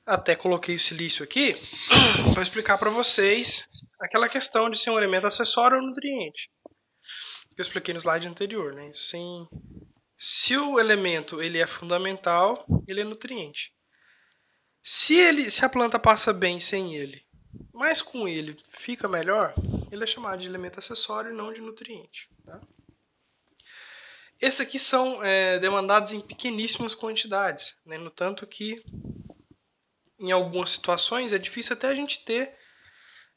até 0.06 0.36
coloquei 0.36 0.76
o 0.76 0.80
silício 0.80 1.24
aqui 1.24 1.56
para 2.34 2.44
explicar 2.44 2.78
para 2.78 2.90
vocês 2.90 3.68
aquela 4.00 4.30
questão 4.30 4.70
de 4.70 4.78
ser 4.78 4.92
um 4.92 4.98
elemento 4.98 5.26
acessório 5.26 5.78
ou 5.78 5.84
nutriente. 5.84 6.50
Que 7.56 7.62
eu 7.62 7.64
expliquei 7.64 7.94
no 7.94 8.00
slide 8.00 8.28
anterior, 8.28 8.74
né? 8.74 8.92
Sem, 8.94 9.48
se 10.18 10.56
o 10.58 10.80
elemento 10.80 11.42
ele 11.42 11.58
é 11.58 11.66
fundamental, 11.66 12.66
ele 12.88 13.02
é 13.02 13.04
nutriente. 13.04 13.74
Se, 14.88 15.18
ele, 15.18 15.50
se 15.50 15.66
a 15.66 15.70
planta 15.70 15.98
passa 15.98 16.32
bem 16.32 16.60
sem 16.60 16.94
ele, 16.94 17.26
mas 17.74 18.04
com 18.04 18.28
ele 18.28 18.56
fica 18.70 19.08
melhor, 19.08 19.56
ele 19.92 20.04
é 20.04 20.08
chamado 20.08 20.40
de 20.40 20.48
elemento 20.48 20.78
acessório 20.78 21.32
e 21.32 21.36
não 21.36 21.52
de 21.52 21.60
nutriente. 21.60 22.30
Tá? 22.46 22.62
Esses 24.40 24.62
aqui 24.62 24.78
são 24.78 25.24
é, 25.24 25.58
demandados 25.58 26.14
em 26.14 26.22
pequeníssimas 26.22 26.94
quantidades, 26.94 27.80
né? 27.84 27.98
no 27.98 28.12
tanto 28.12 28.46
que 28.46 28.84
em 30.20 30.32
algumas 30.32 30.70
situações, 30.70 31.34
é 31.34 31.40
difícil 31.40 31.74
até 31.74 31.88
a 31.88 31.96
gente 31.96 32.24
ter 32.24 32.56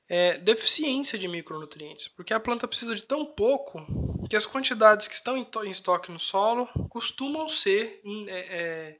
é, 0.07 0.37
deficiência 0.37 1.19
de 1.19 1.29
micronutrientes, 1.29 2.09
porque 2.09 2.35
a 2.35 2.41
planta 2.41 2.69
precisa 2.69 2.95
de 2.95 3.05
tão 3.05 3.25
pouco 3.25 3.87
que 4.29 4.37
as 4.37 4.45
quantidades 4.47 5.09
que 5.09 5.15
estão 5.15 5.37
em, 5.37 5.47
em 5.65 5.71
estoque 5.71 6.13
no 6.13 6.19
solo 6.19 6.67
costumam 6.91 7.49
ser 7.49 8.03
é, 8.29 8.99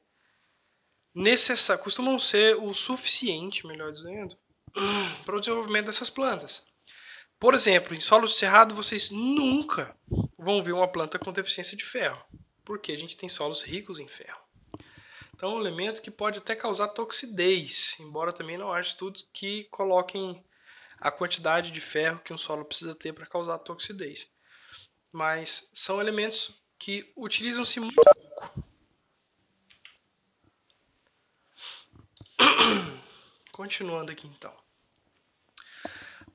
costumam 1.77 2.19
ser 2.19 2.55
o 2.57 2.73
suficiente, 2.73 3.65
melhor 3.65 3.91
dizendo, 3.91 4.37
para 5.25 5.35
o 5.35 5.39
desenvolvimento 5.39 5.87
dessas 5.87 6.09
plantas. 6.09 6.67
Por 7.39 7.53
exemplo, 7.53 7.95
em 7.95 8.01
solo 8.01 8.27
cerrado 8.27 8.75
vocês 8.75 9.09
nunca 9.09 9.95
vão 10.37 10.61
ver 10.61 10.73
uma 10.73 10.87
planta 10.87 11.17
com 11.17 11.31
deficiência 11.31 11.77
de 11.77 11.85
ferro, 11.85 12.21
porque 12.65 12.91
a 12.91 12.97
gente 12.97 13.15
tem 13.15 13.29
solos 13.29 13.61
ricos 13.61 13.99
em 13.99 14.07
ferro. 14.07 14.39
Então, 15.33 15.51
é 15.51 15.55
um 15.55 15.61
elemento 15.61 16.01
que 16.01 16.11
pode 16.11 16.39
até 16.39 16.53
causar 16.53 16.89
toxidez, 16.89 17.95
embora 17.97 18.33
também 18.33 18.57
não 18.57 18.73
haja 18.73 18.89
estudos 18.89 19.27
que 19.33 19.63
coloquem 19.71 20.43
a 20.99 21.09
quantidade 21.09 21.71
de 21.71 21.79
ferro 21.79 22.19
que 22.19 22.33
um 22.33 22.37
solo 22.37 22.65
precisa 22.65 22.93
ter 22.93 23.13
para 23.13 23.25
causar 23.25 23.57
toxidez. 23.59 24.29
Mas 25.13 25.69
são 25.73 26.01
elementos 26.01 26.61
que 26.77 27.09
utilizam-se 27.15 27.79
muito 27.79 28.01
pouco. 28.03 28.68
Continuando 33.59 34.09
aqui 34.09 34.25
então. 34.25 34.55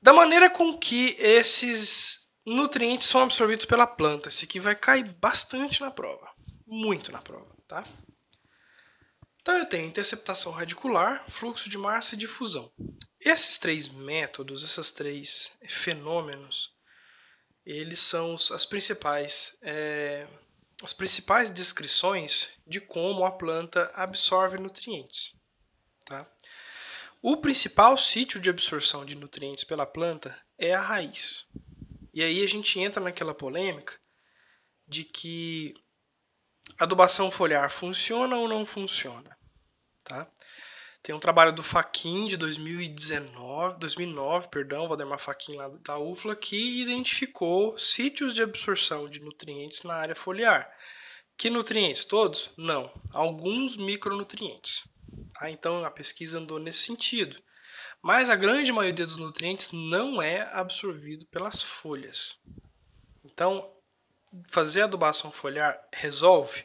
Da 0.03 0.13
maneira 0.13 0.51
com 0.51 0.77
que 0.77 1.17
esses 1.19 2.31
nutrientes 2.45 3.09
são 3.09 3.23
absorvidos 3.23 3.65
pela 3.65 3.87
planta, 3.87 4.29
esse 4.29 4.45
aqui 4.45 4.61
vai 4.61 4.77
cair 4.77 5.05
bastante 5.05 5.81
na 5.81 5.91
prova, 5.91 6.31
muito 6.67 7.11
na 7.11 7.23
prova, 7.23 7.51
tá? 7.67 7.83
Então 9.41 9.57
eu 9.57 9.65
tenho 9.65 9.87
interceptação 9.87 10.53
radicular, 10.53 11.25
fluxo 11.31 11.71
de 11.71 11.79
massa 11.79 12.15
e 12.15 12.19
difusão. 12.19 12.71
Esses 13.19 13.57
três 13.57 13.89
métodos, 13.89 14.63
esses 14.63 14.91
três 14.91 15.53
fenômenos, 15.67 16.75
eles 17.65 18.01
são 18.01 18.35
as 18.35 18.67
principais, 18.67 19.57
é, 19.63 20.27
as 20.83 20.93
principais 20.93 21.49
descrições 21.49 22.51
de 22.67 22.83
como 22.83 23.25
a 23.25 23.33
planta 23.33 23.91
absorve 23.95 24.59
nutrientes. 24.59 25.41
Tá? 26.05 26.31
O 27.27 27.39
principal 27.39 27.97
sítio 27.97 28.39
de 28.39 28.51
absorção 28.51 29.03
de 29.03 29.15
nutrientes 29.15 29.65
pela 29.65 29.87
planta 29.87 30.39
é 30.59 30.75
a 30.75 30.81
raiz. 30.83 31.47
E 32.13 32.23
aí 32.23 32.43
a 32.43 32.47
gente 32.47 32.79
entra 32.79 33.03
naquela 33.03 33.33
polêmica 33.33 33.99
de 34.87 35.05
que 35.05 35.73
adubação 36.79 37.31
foliar 37.31 37.71
funciona 37.71 38.37
ou 38.37 38.47
não 38.47 38.67
funciona? 38.67 39.35
Tá? 40.05 40.31
Tem 41.03 41.15
um 41.15 41.19
trabalho 41.19 41.51
do 41.51 41.63
Faquin 41.63 42.27
de 42.27 42.37
2019, 42.37 43.79
2009, 43.79 44.49
perdão, 44.49 44.87
Valdemar 44.87 45.19
Faquin 45.19 45.57
lá 45.57 45.69
da 45.81 45.99
UFLA, 45.99 46.37
que 46.37 46.83
identificou 46.83 47.79
sítios 47.79 48.35
de 48.35 48.43
absorção 48.43 49.09
de 49.09 49.21
nutrientes 49.21 49.83
na 49.83 49.95
área 49.95 50.15
foliar. 50.15 50.71
Que 51.39 51.49
nutrientes? 51.49 52.05
Todos? 52.05 52.51
Não. 52.59 52.93
Alguns 53.15 53.79
micronutrientes. 53.79 54.93
Tá? 55.35 55.51
Então 55.51 55.85
a 55.85 55.91
pesquisa 55.91 56.39
andou 56.39 56.59
nesse 56.59 56.81
sentido. 56.81 57.43
Mas 58.03 58.29
a 58.29 58.37
grande 58.37 58.73
maioria 58.73 59.07
dos 59.07 59.17
nutrientes 59.17 59.71
não 59.73 60.21
é 60.21 60.43
absorvido 60.53 61.27
pelas 61.27 61.63
folhas. 61.63 62.39
Então, 63.25 63.73
fazer 64.51 64.83
adubação 64.83 65.33
foliar 65.33 65.79
resolve? 65.93 66.65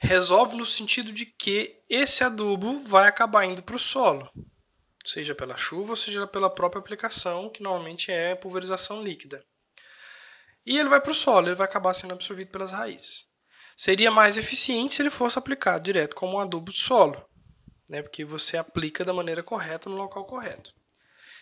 resolve 0.00 0.56
no 0.56 0.64
sentido 0.64 1.12
de 1.12 1.26
que 1.26 1.78
esse 1.88 2.24
adubo 2.24 2.80
vai 2.80 3.06
acabar 3.06 3.44
indo 3.44 3.62
para 3.62 3.76
o 3.76 3.78
solo, 3.78 4.30
seja 5.04 5.34
pela 5.34 5.56
chuva 5.56 5.94
seja 5.94 6.26
pela 6.26 6.48
própria 6.48 6.80
aplicação, 6.80 7.50
que 7.50 7.62
normalmente 7.62 8.10
é 8.10 8.34
pulverização 8.34 9.02
líquida. 9.02 9.44
E 10.64 10.78
ele 10.78 10.88
vai 10.88 11.00
para 11.00 11.12
o 11.12 11.14
solo, 11.14 11.48
ele 11.48 11.54
vai 11.54 11.66
acabar 11.66 11.92
sendo 11.94 12.14
absorvido 12.14 12.50
pelas 12.50 12.72
raízes. 12.72 13.28
Seria 13.76 14.10
mais 14.10 14.38
eficiente 14.38 14.94
se 14.94 15.02
ele 15.02 15.10
fosse 15.10 15.38
aplicado 15.38 15.84
direto 15.84 16.16
como 16.16 16.36
um 16.36 16.40
adubo 16.40 16.72
de 16.72 16.78
solo, 16.78 17.22
né, 17.90 18.02
porque 18.02 18.24
você 18.24 18.56
aplica 18.56 19.04
da 19.04 19.12
maneira 19.12 19.42
correta 19.42 19.90
no 19.90 19.96
local 19.96 20.24
correto. 20.24 20.72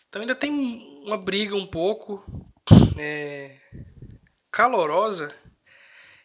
Então 0.09 0.23
ainda 0.23 0.35
tem 0.35 0.51
uma 1.05 1.19
briga 1.19 1.55
um 1.55 1.67
pouco 1.67 2.25
é, 2.99 3.61
calorosa 4.51 5.29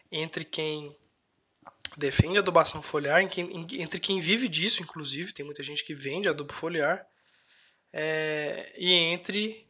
entre 0.09 0.45
quem 0.45 0.95
defende 1.97 2.37
adubação 2.37 2.81
foliar, 2.81 3.21
entre 3.21 3.99
quem 3.99 4.21
vive 4.21 4.47
disso, 4.47 4.81
inclusive, 4.81 5.33
tem 5.33 5.45
muita 5.45 5.61
gente 5.61 5.83
que 5.83 5.93
vende 5.93 6.29
adubo 6.29 6.53
foliar, 6.53 7.05
é, 7.91 8.73
e 8.77 8.91
entre 8.91 9.67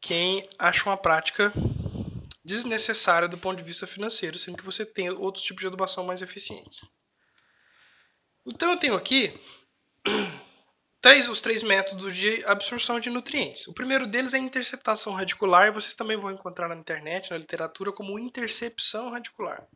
quem 0.00 0.50
acha 0.58 0.90
uma 0.90 0.96
prática 0.96 1.52
desnecessária 2.44 3.28
do 3.28 3.38
ponto 3.38 3.58
de 3.58 3.64
vista 3.64 3.86
financeiro, 3.86 4.36
sendo 4.36 4.58
que 4.58 4.64
você 4.64 4.84
tem 4.84 5.08
outros 5.10 5.44
tipos 5.44 5.60
de 5.60 5.68
adubação 5.68 6.04
mais 6.04 6.20
eficientes. 6.20 6.80
Então 8.44 8.72
eu 8.72 8.76
tenho 8.76 8.96
aqui 8.96 9.32
três, 11.00 11.28
os 11.28 11.40
três 11.40 11.62
métodos 11.62 12.14
de 12.16 12.44
absorção 12.46 13.00
de 13.00 13.10
nutrientes. 13.10 13.66
O 13.66 13.74
primeiro 13.74 14.06
deles 14.06 14.34
é 14.34 14.36
a 14.36 14.40
interceptação 14.40 15.14
radicular, 15.14 15.68
e 15.68 15.72
vocês 15.72 15.94
também 15.94 16.16
vão 16.16 16.30
encontrar 16.30 16.68
na 16.68 16.76
internet, 16.76 17.30
na 17.30 17.38
literatura, 17.38 17.92
como 17.92 18.18
intercepção 18.18 19.10
radicular. 19.10 19.66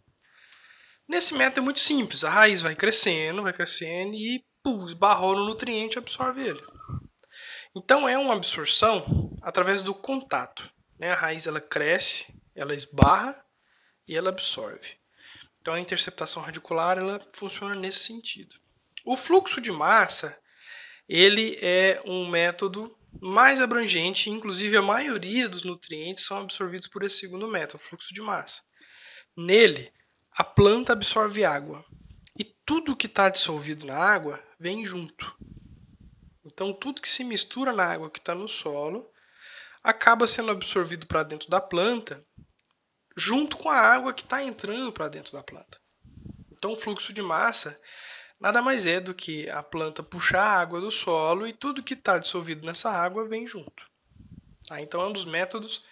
Nesse 1.08 1.34
método 1.34 1.60
é 1.60 1.64
muito 1.64 1.80
simples, 1.80 2.24
a 2.24 2.30
raiz 2.30 2.60
vai 2.60 2.74
crescendo, 2.74 3.42
vai 3.42 3.52
crescendo 3.52 4.14
e 4.14 4.44
pum, 4.62 4.84
esbarrou 4.84 5.36
no 5.36 5.46
nutriente 5.46 5.98
absorve 5.98 6.42
ele. 6.42 6.62
Então 7.76 8.08
é 8.08 8.18
uma 8.18 8.34
absorção 8.34 9.32
através 9.42 9.82
do 9.82 9.94
contato. 9.94 10.68
Né? 10.98 11.12
A 11.12 11.14
raiz 11.14 11.46
ela 11.46 11.60
cresce, 11.60 12.26
ela 12.54 12.74
esbarra 12.74 13.40
e 14.08 14.16
ela 14.16 14.30
absorve. 14.30 14.96
Então 15.60 15.74
a 15.74 15.80
interceptação 15.80 16.42
radicular 16.42 16.98
ela 16.98 17.20
funciona 17.32 17.74
nesse 17.74 18.00
sentido. 18.00 18.56
O 19.06 19.16
fluxo 19.16 19.60
de 19.60 19.70
massa 19.70 20.36
ele 21.08 21.56
é 21.62 22.02
um 22.04 22.28
método 22.28 22.92
mais 23.20 23.60
abrangente, 23.60 24.28
inclusive 24.28 24.76
a 24.76 24.82
maioria 24.82 25.48
dos 25.48 25.62
nutrientes 25.62 26.24
são 26.24 26.40
absorvidos 26.40 26.88
por 26.88 27.04
esse 27.04 27.20
segundo 27.20 27.46
método, 27.46 27.78
fluxo 27.78 28.12
de 28.12 28.20
massa. 28.20 28.62
Nele, 29.36 29.92
a 30.32 30.42
planta 30.42 30.92
absorve 30.92 31.44
água 31.44 31.84
e 32.36 32.42
tudo 32.66 32.96
que 32.96 33.06
está 33.06 33.28
dissolvido 33.28 33.86
na 33.86 33.96
água 33.96 34.42
vem 34.58 34.84
junto. 34.84 35.36
Então, 36.44 36.72
tudo 36.72 37.00
que 37.00 37.08
se 37.08 37.22
mistura 37.22 37.72
na 37.72 37.84
água 37.84 38.10
que 38.10 38.18
está 38.18 38.34
no 38.34 38.48
solo 38.48 39.08
acaba 39.84 40.26
sendo 40.26 40.50
absorvido 40.50 41.06
para 41.06 41.22
dentro 41.22 41.48
da 41.48 41.60
planta, 41.60 42.26
junto 43.16 43.56
com 43.56 43.70
a 43.70 43.78
água 43.78 44.12
que 44.12 44.22
está 44.22 44.42
entrando 44.42 44.92
para 44.92 45.08
dentro 45.08 45.32
da 45.32 45.44
planta. 45.44 45.80
Então, 46.50 46.72
o 46.72 46.76
fluxo 46.76 47.12
de 47.12 47.22
massa 47.22 47.80
nada 48.40 48.62
mais 48.62 48.86
é 48.86 49.00
do 49.00 49.14
que 49.14 49.48
a 49.50 49.62
planta 49.62 50.02
puxar 50.02 50.42
a 50.42 50.60
água 50.60 50.80
do 50.80 50.90
solo 50.90 51.46
e 51.46 51.52
tudo 51.52 51.82
que 51.82 51.94
está 51.94 52.18
dissolvido 52.18 52.66
nessa 52.66 52.90
água 52.90 53.26
vem 53.26 53.46
junto. 53.46 53.84
Tá? 54.66 54.80
Então, 54.80 55.00
é 55.00 55.06
um 55.06 55.12
dos 55.12 55.24
métodos 55.24 55.84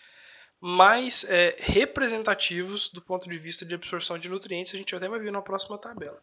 mais 0.60 1.24
é, 1.24 1.56
representativos 1.58 2.88
do 2.88 3.02
ponto 3.02 3.28
de 3.28 3.36
vista 3.38 3.64
de 3.64 3.74
absorção 3.74 4.18
de 4.18 4.28
nutrientes. 4.28 4.74
A 4.74 4.78
gente 4.78 4.94
até 4.96 5.08
vai 5.08 5.20
ver 5.20 5.30
na 5.30 5.42
próxima 5.42 5.76
tabela. 5.76 6.22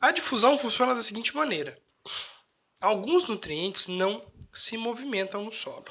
A 0.00 0.10
difusão 0.10 0.58
funciona 0.58 0.94
da 0.94 1.02
seguinte 1.02 1.34
maneira: 1.34 1.78
alguns 2.80 3.28
nutrientes 3.28 3.86
não 3.86 4.24
se 4.52 4.76
movimentam 4.76 5.44
no 5.44 5.52
solo, 5.52 5.86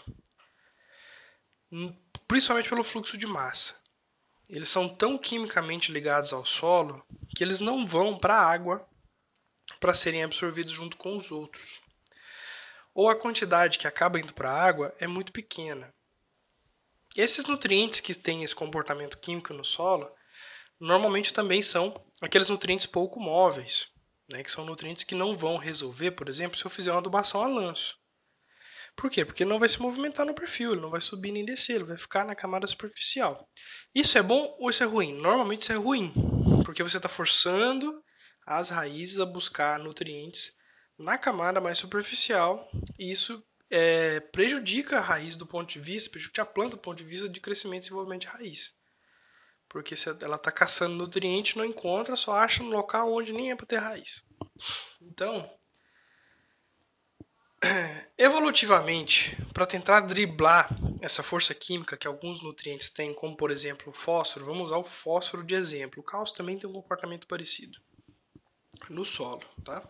principalmente 2.27 2.69
pelo 2.69 2.83
fluxo 2.83 3.17
de 3.17 3.27
massa. 3.27 3.82
Eles 4.49 4.69
são 4.69 4.89
tão 4.89 5.17
quimicamente 5.17 5.91
ligados 5.91 6.33
ao 6.33 6.45
solo 6.45 7.05
que 7.35 7.43
eles 7.43 7.59
não 7.59 7.87
vão 7.87 8.17
para 8.17 8.35
a 8.35 8.45
água 8.45 8.87
para 9.79 9.93
serem 9.93 10.23
absorvidos 10.23 10.73
junto 10.73 10.97
com 10.97 11.15
os 11.15 11.31
outros. 11.31 11.81
Ou 12.93 13.09
a 13.09 13.15
quantidade 13.15 13.79
que 13.79 13.87
acaba 13.87 14.19
indo 14.19 14.33
para 14.33 14.51
a 14.51 14.61
água 14.61 14.93
é 14.99 15.07
muito 15.07 15.31
pequena. 15.31 15.93
Esses 17.15 17.45
nutrientes 17.45 17.99
que 17.99 18.13
têm 18.15 18.43
esse 18.43 18.55
comportamento 18.55 19.17
químico 19.17 19.53
no 19.53 19.63
solo, 19.63 20.11
normalmente 20.79 21.33
também 21.33 21.61
são 21.61 22.03
aqueles 22.21 22.49
nutrientes 22.49 22.85
pouco 22.85 23.19
móveis, 23.19 23.91
né, 24.27 24.43
que 24.43 24.51
são 24.51 24.65
nutrientes 24.65 25.03
que 25.03 25.15
não 25.15 25.35
vão 25.35 25.57
resolver, 25.57 26.11
por 26.11 26.27
exemplo, 26.27 26.57
se 26.57 26.65
eu 26.65 26.71
fizer 26.71 26.91
uma 26.91 26.99
adubação 26.99 27.43
a 27.43 27.47
lanço. 27.47 27.97
Por 28.95 29.09
quê? 29.09 29.25
Porque 29.25 29.43
ele 29.43 29.49
não 29.49 29.59
vai 29.59 29.67
se 29.67 29.81
movimentar 29.81 30.25
no 30.25 30.33
perfil, 30.33 30.73
ele 30.73 30.81
não 30.81 30.89
vai 30.89 31.01
subir 31.01 31.31
nem 31.31 31.43
descer, 31.43 31.75
ele 31.75 31.83
vai 31.83 31.97
ficar 31.97 32.25
na 32.25 32.35
camada 32.35 32.67
superficial. 32.67 33.47
Isso 33.93 34.17
é 34.17 34.23
bom 34.23 34.55
ou 34.59 34.69
isso 34.69 34.83
é 34.83 34.85
ruim? 34.85 35.13
Normalmente 35.13 35.61
isso 35.61 35.73
é 35.73 35.75
ruim, 35.75 36.13
porque 36.63 36.83
você 36.83 36.97
está 36.97 37.09
forçando 37.09 38.03
as 38.45 38.69
raízes 38.69 39.19
a 39.19 39.25
buscar 39.25 39.79
nutrientes 39.79 40.55
na 40.97 41.17
camada 41.17 41.59
mais 41.59 41.77
superficial 41.79 42.69
e 42.99 43.11
isso 43.11 43.43
é, 43.69 44.19
prejudica 44.19 44.97
a 44.97 45.01
raiz 45.01 45.35
do 45.35 45.47
ponto 45.47 45.67
de 45.67 45.79
vista, 45.79 46.11
prejudica 46.11 46.43
a 46.43 46.45
planta 46.45 46.75
do 46.75 46.81
ponto 46.81 46.97
de 46.97 47.03
vista 47.03 47.27
de 47.27 47.39
crescimento 47.39 47.81
e 47.81 47.85
desenvolvimento 47.85 48.21
de 48.21 48.27
raiz. 48.27 48.75
Porque 49.67 49.95
se 49.95 50.07
ela 50.21 50.35
está 50.35 50.51
caçando 50.51 50.95
nutriente, 50.95 51.57
não 51.57 51.65
encontra, 51.65 52.15
só 52.15 52.33
acha 52.33 52.61
no 52.61 52.69
local 52.69 53.11
onde 53.11 53.33
nem 53.33 53.49
é 53.49 53.55
para 53.55 53.65
ter 53.65 53.77
raiz. 53.77 54.23
Então, 55.01 55.49
evolutivamente, 58.17 59.37
para 59.53 59.65
tentar 59.65 60.01
driblar 60.01 60.69
essa 61.01 61.23
força 61.23 61.53
química 61.53 61.97
que 61.97 62.07
alguns 62.07 62.41
nutrientes 62.41 62.89
têm, 62.89 63.13
como 63.13 63.35
por 63.35 63.51
exemplo 63.51 63.89
o 63.89 63.93
fósforo, 63.93 64.45
vamos 64.45 64.65
usar 64.65 64.77
o 64.77 64.83
fósforo 64.83 65.43
de 65.43 65.55
exemplo. 65.55 66.01
O 66.01 66.05
cálcio 66.05 66.35
também 66.35 66.57
tem 66.57 66.69
um 66.69 66.73
comportamento 66.73 67.27
parecido 67.27 67.79
no 68.89 69.05
solo, 69.05 69.43
tá? 69.63 69.87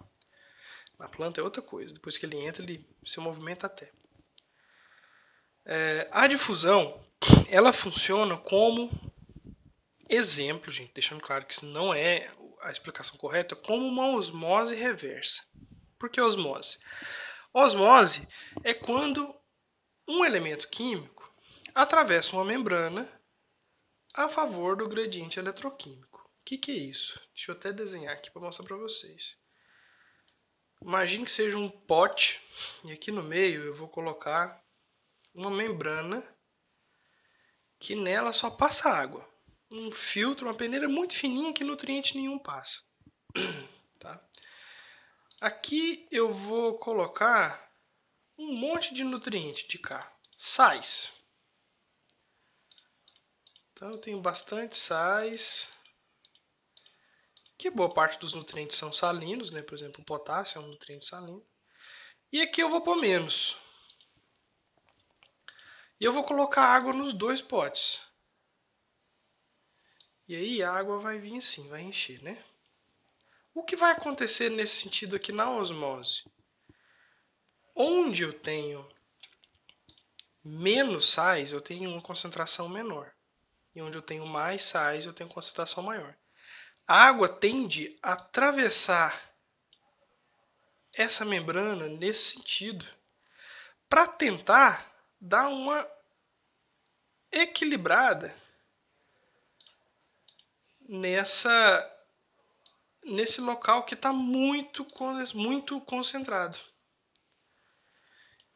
Na 0.99 1.07
planta 1.07 1.41
é 1.41 1.43
outra 1.43 1.61
coisa. 1.61 1.93
Depois 1.93 2.17
que 2.17 2.25
ele 2.25 2.37
entra, 2.37 2.63
ele 2.63 2.87
se 3.05 3.19
movimenta 3.19 3.67
até. 3.67 3.91
É, 5.65 6.07
a 6.11 6.27
difusão, 6.27 7.03
ela 7.49 7.73
funciona 7.73 8.37
como 8.37 8.89
exemplo, 10.09 10.71
gente, 10.71 10.93
deixando 10.93 11.21
claro 11.21 11.45
que 11.45 11.53
isso 11.53 11.65
não 11.65 11.93
é 11.93 12.29
a 12.61 12.71
explicação 12.71 13.17
correta, 13.17 13.55
como 13.55 13.85
uma 13.85 14.11
osmose 14.11 14.75
reversa. 14.75 15.43
Por 15.97 16.09
que 16.09 16.21
osmose? 16.21 16.77
Osmose 17.53 18.27
é 18.63 18.73
quando 18.73 19.33
um 20.07 20.25
elemento 20.25 20.67
químico 20.69 21.31
atravessa 21.73 22.35
uma 22.35 22.43
membrana 22.43 23.07
a 24.13 24.27
favor 24.27 24.75
do 24.75 24.89
gradiente 24.89 25.39
eletroquímico. 25.39 26.19
O 26.19 26.43
que, 26.43 26.57
que 26.57 26.71
é 26.71 26.75
isso? 26.75 27.21
Deixa 27.33 27.51
eu 27.51 27.55
até 27.55 27.71
desenhar 27.71 28.13
aqui 28.13 28.31
para 28.31 28.41
mostrar 28.41 28.65
para 28.65 28.75
vocês. 28.75 29.37
Imagine 30.81 31.25
que 31.25 31.31
seja 31.31 31.57
um 31.57 31.69
pote 31.69 32.41
e 32.83 32.91
aqui 32.91 33.11
no 33.11 33.23
meio 33.23 33.63
eu 33.63 33.73
vou 33.73 33.87
colocar 33.87 34.61
uma 35.33 35.49
membrana 35.49 36.23
que 37.79 37.95
nela 37.95 38.33
só 38.33 38.49
passa 38.49 38.89
água. 38.89 39.27
Um 39.71 39.91
filtro, 39.91 40.47
uma 40.47 40.55
peneira 40.55 40.89
muito 40.89 41.15
fininha 41.15 41.53
que 41.53 41.63
nutriente 41.63 42.17
nenhum 42.17 42.37
passa. 42.39 42.81
Aqui 45.43 46.07
eu 46.09 46.31
vou 46.31 46.77
colocar 46.77 47.69
um 48.37 48.55
monte 48.55 48.93
de 48.93 49.03
nutriente 49.03 49.67
de 49.67 49.77
cá. 49.77 50.09
Sais. 50.37 51.21
Então 53.73 53.91
eu 53.91 53.97
tenho 53.97 54.21
bastante 54.21 54.77
sais. 54.77 55.67
Que 57.57 57.69
boa 57.69 57.93
parte 57.93 58.17
dos 58.19 58.33
nutrientes 58.33 58.77
são 58.77 58.93
salinos, 58.93 59.51
né? 59.51 59.61
Por 59.61 59.75
exemplo, 59.75 60.01
o 60.01 60.05
potássio 60.05 60.59
é 60.59 60.61
um 60.61 60.67
nutriente 60.67 61.05
salino. 61.05 61.45
E 62.31 62.41
aqui 62.41 62.63
eu 62.63 62.69
vou 62.69 62.79
pôr 62.79 62.95
menos. 62.95 63.57
E 65.99 66.05
eu 66.05 66.13
vou 66.13 66.23
colocar 66.23 66.63
água 66.63 66.93
nos 66.93 67.11
dois 67.11 67.41
potes. 67.41 67.99
E 70.25 70.37
aí 70.37 70.63
a 70.63 70.71
água 70.71 70.99
vai 70.99 71.19
vir 71.19 71.39
assim, 71.39 71.67
vai 71.67 71.81
encher, 71.81 72.23
né? 72.23 72.41
O 73.53 73.63
que 73.63 73.75
vai 73.75 73.91
acontecer 73.91 74.49
nesse 74.49 74.81
sentido 74.81 75.15
aqui 75.15 75.31
na 75.31 75.49
osmose? 75.51 76.23
Onde 77.75 78.23
eu 78.23 78.33
tenho 78.33 78.87
menos 80.43 81.09
sais, 81.09 81.51
eu 81.51 81.61
tenho 81.61 81.89
uma 81.89 82.01
concentração 82.01 82.67
menor. 82.67 83.13
E 83.75 83.81
onde 83.81 83.97
eu 83.97 84.01
tenho 84.01 84.25
mais 84.25 84.63
sais, 84.63 85.05
eu 85.05 85.13
tenho 85.13 85.29
concentração 85.29 85.83
maior. 85.83 86.15
A 86.87 87.05
água 87.05 87.29
tende 87.29 87.97
a 88.01 88.13
atravessar 88.13 89.33
essa 90.91 91.23
membrana 91.23 91.87
nesse 91.87 92.35
sentido 92.35 92.85
para 93.87 94.07
tentar 94.07 94.91
dar 95.19 95.47
uma 95.47 95.87
equilibrada 97.31 98.35
nessa 100.81 101.92
nesse 103.05 103.41
local 103.41 103.83
que 103.85 103.93
está 103.93 104.11
muito, 104.11 104.85
muito 105.33 105.79
concentrado. 105.81 106.57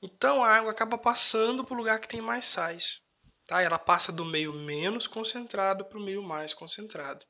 Então 0.02 0.44
a 0.44 0.50
água 0.50 0.72
acaba 0.72 0.98
passando 0.98 1.64
para 1.64 1.74
o 1.74 1.78
lugar 1.78 2.00
que 2.00 2.08
tem 2.08 2.22
mais 2.22 2.46
sais. 2.46 3.02
Tá? 3.46 3.62
Ela 3.62 3.80
passa 3.80 4.12
do 4.12 4.26
meio 4.26 4.54
menos 4.54 5.08
concentrado 5.08 5.86
para 5.86 5.98
o 5.98 6.04
meio 6.04 6.22
mais 6.22 6.54
concentrado. 6.54 7.26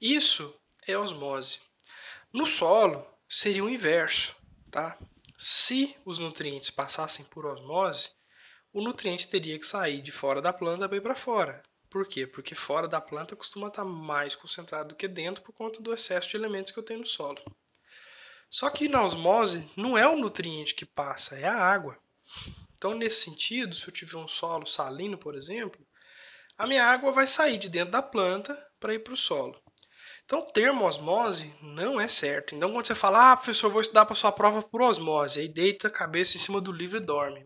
Isso 0.00 0.54
é 0.86 0.96
osmose. 0.96 1.60
No 2.32 2.46
solo 2.46 3.06
seria 3.28 3.64
o 3.64 3.70
inverso. 3.70 4.34
Tá? 4.70 4.98
Se 5.38 5.96
os 6.04 6.18
nutrientes 6.18 6.70
passassem 6.70 7.24
por 7.26 7.44
osmose, 7.44 8.10
o 8.72 8.82
nutriente 8.82 9.28
teria 9.28 9.58
que 9.58 9.66
sair 9.66 10.00
de 10.00 10.12
fora 10.12 10.40
da 10.40 10.52
planta 10.52 10.88
para 10.88 10.98
ir 10.98 11.02
para 11.02 11.14
fora. 11.14 11.62
Por 11.96 12.06
quê? 12.06 12.26
Porque 12.26 12.54
fora 12.54 12.86
da 12.86 13.00
planta 13.00 13.34
costuma 13.34 13.68
estar 13.68 13.82
mais 13.82 14.34
concentrado 14.34 14.90
do 14.90 14.94
que 14.94 15.08
dentro 15.08 15.42
por 15.42 15.54
conta 15.54 15.80
do 15.80 15.94
excesso 15.94 16.28
de 16.28 16.36
elementos 16.36 16.70
que 16.70 16.78
eu 16.78 16.82
tenho 16.82 17.00
no 17.00 17.06
solo. 17.06 17.40
Só 18.50 18.68
que 18.68 18.86
na 18.86 19.02
osmose 19.02 19.66
não 19.74 19.96
é 19.96 20.06
o 20.06 20.14
nutriente 20.14 20.74
que 20.74 20.84
passa, 20.84 21.38
é 21.38 21.46
a 21.46 21.56
água. 21.56 21.96
Então, 22.76 22.94
nesse 22.94 23.24
sentido, 23.24 23.74
se 23.74 23.88
eu 23.88 23.94
tiver 23.94 24.18
um 24.18 24.28
solo 24.28 24.66
salino, 24.66 25.16
por 25.16 25.34
exemplo, 25.34 25.80
a 26.58 26.66
minha 26.66 26.84
água 26.84 27.12
vai 27.12 27.26
sair 27.26 27.56
de 27.56 27.70
dentro 27.70 27.92
da 27.92 28.02
planta 28.02 28.54
para 28.78 28.92
ir 28.92 28.98
para 28.98 29.14
o 29.14 29.16
solo. 29.16 29.58
Então, 30.26 30.40
o 30.40 30.52
termo 30.52 30.84
osmose 30.84 31.50
não 31.62 31.98
é 31.98 32.08
certo. 32.08 32.54
Então, 32.54 32.74
quando 32.74 32.86
você 32.86 32.94
fala, 32.94 33.32
ah, 33.32 33.36
professor, 33.38 33.70
vou 33.70 33.80
estudar 33.80 34.04
para 34.04 34.14
sua 34.14 34.32
prova 34.32 34.60
por 34.60 34.82
osmose, 34.82 35.40
aí 35.40 35.48
deita 35.48 35.88
a 35.88 35.90
cabeça 35.90 36.36
em 36.36 36.40
cima 36.40 36.60
do 36.60 36.72
livro 36.72 36.98
e 36.98 37.00
dorme, 37.00 37.42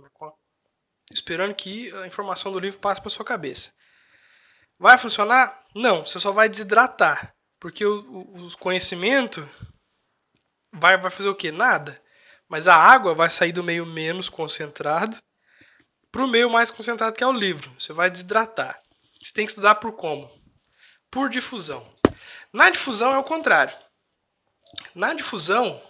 esperando 1.13 1.55
que 1.55 1.95
a 1.99 2.09
informação 2.09 2.51
do 2.51 2.59
livro 2.59 2.81
passe 2.81 3.01
para 3.01 3.11
sua 3.11 3.25
cabeça. 3.25 3.79
Vai 4.81 4.97
funcionar? 4.97 5.63
Não, 5.75 6.07
você 6.07 6.19
só 6.19 6.33
vai 6.33 6.49
desidratar. 6.49 7.35
Porque 7.61 7.85
o, 7.85 8.01
o, 8.01 8.57
conhecimento 8.57 9.47
vai, 10.73 10.97
vai 10.97 11.11
fazer 11.11 11.29
o 11.29 11.35
quê? 11.35 11.53
Nada. 11.53 12.03
Mas 12.49 12.67
a 12.67 12.75
água 12.75 13.15
vai 13.15 13.29
sair 13.29 13.53
do 13.53 13.63
meio 13.63 13.85
menos 13.85 14.31
concentrado 14.31 15.19
para 16.11 16.25
o 16.25 16.29
meio 16.29 16.49
mais 16.49 16.71
concentrado, 16.71 17.15
que 17.15 17.23
é 17.23 17.27
o 17.27 17.33
livro. 17.33 17.71
Você 17.79 17.93
vai 17.93 18.11
desidratar. 18.11 18.83
Você 19.23 19.35
tem 19.35 19.45
que 19.45 19.51
estudar 19.51 19.75
por 19.75 19.93
como? 19.93 20.31
Por 21.11 21.29
difusão. 21.29 21.87
Na 22.51 22.71
difusão 22.71 23.13
é 23.13 23.19
o 23.19 23.25
contrário. 23.25 23.77
Na 24.95 25.13
difusão, 25.13 25.81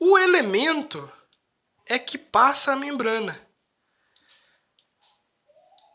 o 0.00 0.18
elemento 0.18 1.10
é 1.86 1.96
que 1.96 2.18
passa 2.18 2.72
a 2.72 2.76
membrana. 2.76 3.40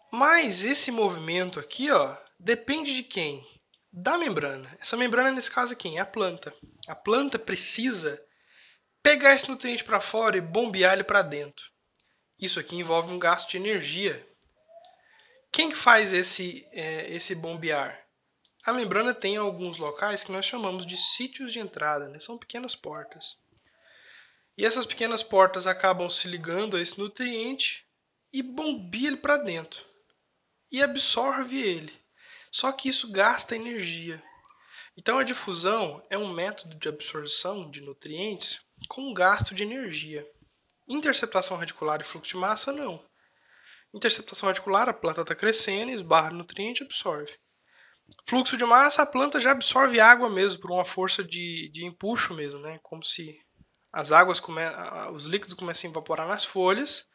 Mas 0.10 0.64
esse 0.64 0.92
movimento 0.92 1.60
aqui, 1.60 1.92
ó, 1.92 2.16
depende 2.40 2.96
de 2.96 3.04
quem? 3.04 3.46
Da 3.92 4.18
membrana. 4.18 4.78
Essa 4.80 4.98
membrana, 4.98 5.32
nesse 5.32 5.50
caso, 5.50 5.74
é 5.74 5.76
quem? 5.76 5.98
É 5.98 6.02
a 6.02 6.06
planta. 6.06 6.54
A 6.88 6.96
planta 6.96 7.40
precisa 7.40 8.22
pegar 9.02 9.34
esse 9.34 9.50
nutriente 9.50 9.84
para 9.84 10.00
fora 10.00 10.38
e 10.38 10.42
bombear 10.42 10.94
ele 10.94 11.04
para 11.04 11.22
dentro. 11.22 11.72
Isso 12.40 12.60
aqui 12.60 12.76
envolve 12.76 13.12
um 13.12 13.18
gasto 13.18 13.50
de 13.50 13.58
energia. 13.58 14.28
Quem 15.52 15.70
que 15.70 15.76
faz 15.76 16.14
esse, 16.14 16.68
é, 16.72 17.12
esse 17.12 17.34
bombear? 17.34 18.06
A 18.64 18.74
membrana 18.74 19.14
tem 19.14 19.38
alguns 19.38 19.78
locais 19.78 20.24
que 20.24 20.32
nós 20.32 20.46
chamamos 20.46 20.86
de 20.86 20.98
sítios 20.98 21.54
de 21.54 21.60
entrada, 21.60 22.10
né? 22.10 22.20
são 22.20 22.38
pequenas 22.38 22.76
portas. 22.76 23.38
E 24.58 24.66
essas 24.66 24.86
pequenas 24.86 25.24
portas 25.24 25.66
acabam 25.66 26.10
se 26.10 26.28
ligando 26.28 26.76
a 26.76 26.82
esse 26.82 27.00
nutriente 27.00 27.86
e 28.34 28.44
bombia 28.44 29.08
ele 29.08 29.18
para 29.18 29.38
dentro. 29.38 29.86
E 30.70 30.84
absorve 30.84 31.62
ele. 31.62 31.94
Só 32.52 32.72
que 32.72 32.90
isso 32.90 33.12
gasta 33.12 33.56
energia. 33.56 34.22
Então 34.98 35.20
a 35.20 35.24
difusão 35.24 36.04
é 36.10 36.18
um 36.18 36.34
método 36.34 36.76
de 36.76 36.90
absorção 36.90 37.70
de 37.70 37.82
nutrientes 37.82 38.60
com 38.90 39.14
gasto 39.14 39.54
de 39.54 39.64
energia. 39.64 40.28
Interceptação 40.88 41.58
radicular 41.58 42.02
e 42.02 42.04
fluxo 42.04 42.32
de 42.32 42.38
massa, 42.38 42.72
não. 42.72 43.04
Interceptação 43.94 44.48
radicular, 44.48 44.90
a 44.90 44.94
planta 44.94 45.22
está 45.22 45.36
crescendo, 45.36 45.92
esbarra 45.92 46.32
no 46.32 46.38
nutriente 46.38 46.82
e 46.82 46.86
absorve. 46.86 47.32
Fluxo 48.26 48.58
de 48.58 48.66
massa, 48.66 49.02
a 49.02 49.06
planta 49.06 49.40
já 49.40 49.52
absorve 49.52 50.00
água 50.00 50.30
mesmo, 50.30 50.62
por 50.62 50.72
uma 50.72 50.86
força 50.86 51.24
de, 51.24 51.70
de 51.70 51.86
empuxo 51.86 52.34
mesmo, 52.34 52.60
né? 52.60 52.80
Como 52.82 53.04
se 53.04 53.38
as 53.92 54.12
águas, 54.12 54.40
come... 54.40 54.62
os 55.14 55.26
líquidos 55.26 55.56
começam 55.56 55.90
a 55.90 55.92
evaporar 55.92 56.28
nas 56.28 56.46
folhas. 56.46 57.12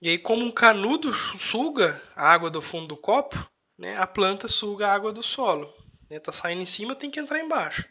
E 0.00 0.08
aí, 0.08 0.18
como 0.18 0.44
um 0.44 0.50
canudo 0.50 1.12
suga 1.12 2.00
a 2.14 2.32
água 2.32 2.50
do 2.50 2.62
fundo 2.62 2.88
do 2.88 2.96
copo, 2.96 3.49
né? 3.80 3.96
a 3.96 4.06
planta 4.06 4.46
suga 4.46 4.86
a 4.86 4.92
água 4.92 5.10
do 5.10 5.22
solo. 5.22 5.72
Está 6.10 6.30
né? 6.30 6.36
saindo 6.36 6.62
em 6.62 6.66
cima, 6.66 6.94
tem 6.94 7.10
que 7.10 7.18
entrar 7.18 7.40
embaixo. 7.40 7.88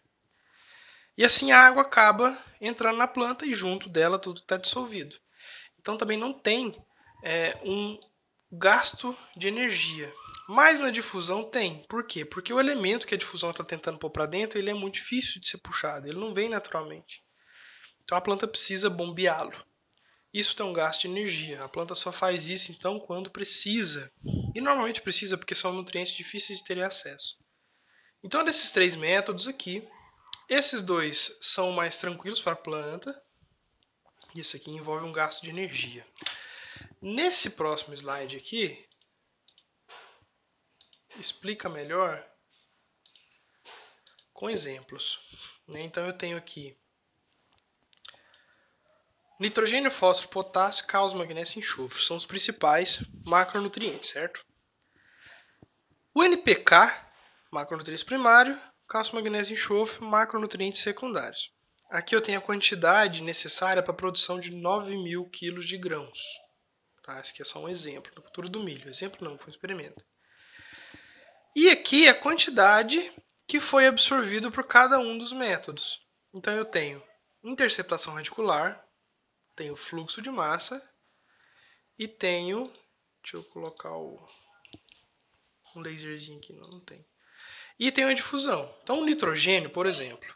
E 1.17 1.25
assim 1.25 1.51
a 1.51 1.65
água 1.65 1.81
acaba 1.81 2.37
entrando 2.61 2.97
na 2.97 3.07
planta 3.07 3.45
e 3.45 3.53
junto 3.53 3.89
dela 3.89 4.19
tudo 4.19 4.39
está 4.39 4.55
dissolvido. 4.55 5.17
Então 5.79 5.97
também 5.97 6.17
não 6.17 6.31
tem 6.31 6.75
é, 7.23 7.57
um 7.63 7.99
gasto 8.51 9.17
de 9.35 9.47
energia. 9.47 10.13
Mas 10.47 10.79
na 10.79 10.91
difusão 10.91 11.43
tem. 11.43 11.83
Por 11.89 12.05
quê? 12.05 12.23
Porque 12.23 12.53
o 12.53 12.59
elemento 12.59 13.07
que 13.07 13.15
a 13.15 13.17
difusão 13.17 13.49
está 13.49 13.63
tentando 13.63 13.97
pôr 13.97 14.11
para 14.11 14.25
dentro 14.27 14.59
ele 14.59 14.69
é 14.69 14.73
muito 14.73 14.95
difícil 14.95 15.41
de 15.41 15.49
ser 15.49 15.57
puxado. 15.57 16.07
Ele 16.07 16.19
não 16.19 16.33
vem 16.33 16.49
naturalmente. 16.49 17.23
Então 18.03 18.17
a 18.17 18.21
planta 18.21 18.47
precisa 18.47 18.89
bombeá-lo. 18.89 19.53
Isso 20.33 20.55
tem 20.55 20.65
um 20.65 20.73
gasto 20.73 21.01
de 21.01 21.07
energia. 21.07 21.63
A 21.63 21.69
planta 21.69 21.95
só 21.95 22.11
faz 22.11 22.49
isso 22.49 22.71
então 22.71 22.99
quando 22.99 23.31
precisa. 23.31 24.11
E 24.53 24.61
normalmente 24.61 25.01
precisa 25.01 25.37
porque 25.37 25.55
são 25.55 25.73
nutrientes 25.73 26.13
difíceis 26.13 26.59
de 26.59 26.65
ter 26.65 26.81
acesso. 26.83 27.37
Então 28.23 28.43
desses 28.43 28.71
três 28.71 28.95
métodos 28.95 29.47
aqui, 29.47 29.87
esses 30.47 30.81
dois 30.81 31.37
são 31.41 31.71
mais 31.71 31.97
tranquilos 31.97 32.39
para 32.39 32.53
a 32.53 32.57
planta. 32.57 33.19
E 34.35 34.41
esse 34.41 34.57
aqui 34.57 34.69
envolve 34.69 35.05
um 35.05 35.11
gasto 35.11 35.41
de 35.41 35.49
energia. 35.49 36.05
Nesse 37.01 37.51
próximo 37.51 37.95
slide 37.95 38.37
aqui, 38.37 38.85
explica 41.17 41.67
melhor 41.67 42.23
com 44.31 44.49
exemplos. 44.49 45.19
Né? 45.67 45.81
Então 45.81 46.05
eu 46.05 46.13
tenho 46.13 46.37
aqui 46.37 46.78
nitrogênio, 49.39 49.89
fósforo, 49.89 50.29
potássio, 50.29 50.85
cálcio, 50.85 51.17
magnésio 51.17 51.57
e 51.57 51.59
enxofre. 51.59 52.03
São 52.03 52.17
os 52.17 52.25
principais 52.25 52.99
macronutrientes, 53.25 54.09
certo? 54.09 54.45
O 56.13 56.23
NPK, 56.23 56.93
macronutrientes 57.51 58.03
primário, 58.03 58.59
cálcio, 58.87 59.15
magnésio 59.15 59.53
e 59.53 59.55
enxofre, 59.55 60.03
macronutrientes 60.03 60.81
secundários. 60.81 61.51
Aqui 61.89 62.15
eu 62.15 62.21
tenho 62.21 62.37
a 62.37 62.41
quantidade 62.41 63.23
necessária 63.23 63.81
para 63.81 63.91
a 63.91 63.95
produção 63.95 64.39
de 64.39 64.51
9 64.53 64.95
mil 64.97 65.25
quilos 65.29 65.65
de 65.65 65.77
grãos. 65.77 66.19
Tá? 67.03 67.19
Esse 67.19 67.31
aqui 67.31 67.41
é 67.41 67.45
só 67.45 67.59
um 67.59 67.69
exemplo 67.69 68.13
da 68.13 68.21
cultura 68.21 68.49
do 68.49 68.59
milho. 68.59 68.89
Exemplo 68.89 69.27
não, 69.27 69.37
foi 69.37 69.47
um 69.47 69.49
experimento. 69.49 70.05
E 71.55 71.69
aqui 71.69 72.07
a 72.07 72.13
quantidade 72.13 73.11
que 73.47 73.59
foi 73.59 73.87
absorvido 73.87 74.51
por 74.51 74.67
cada 74.67 74.99
um 74.99 75.17
dos 75.17 75.33
métodos. 75.33 75.99
Então 76.31 76.53
eu 76.53 76.63
tenho 76.63 77.01
interceptação 77.43 78.13
radicular, 78.13 78.85
tenho 79.59 79.75
fluxo 79.75 80.21
de 80.21 80.31
massa 80.31 80.81
e 81.97 82.07
tenho. 82.07 82.71
Deixa 83.21 83.35
eu 83.35 83.43
colocar 83.43 83.91
o, 83.91 84.25
um 85.75 85.81
laserzinho 85.81 86.37
aqui, 86.37 86.53
não, 86.53 86.69
não 86.69 86.79
tem. 86.79 87.05
E 87.77 87.91
tenho 87.91 88.07
a 88.07 88.13
difusão. 88.13 88.73
Então 88.81 89.01
o 89.01 89.05
nitrogênio, 89.05 89.69
por 89.69 89.85
exemplo, 89.85 90.33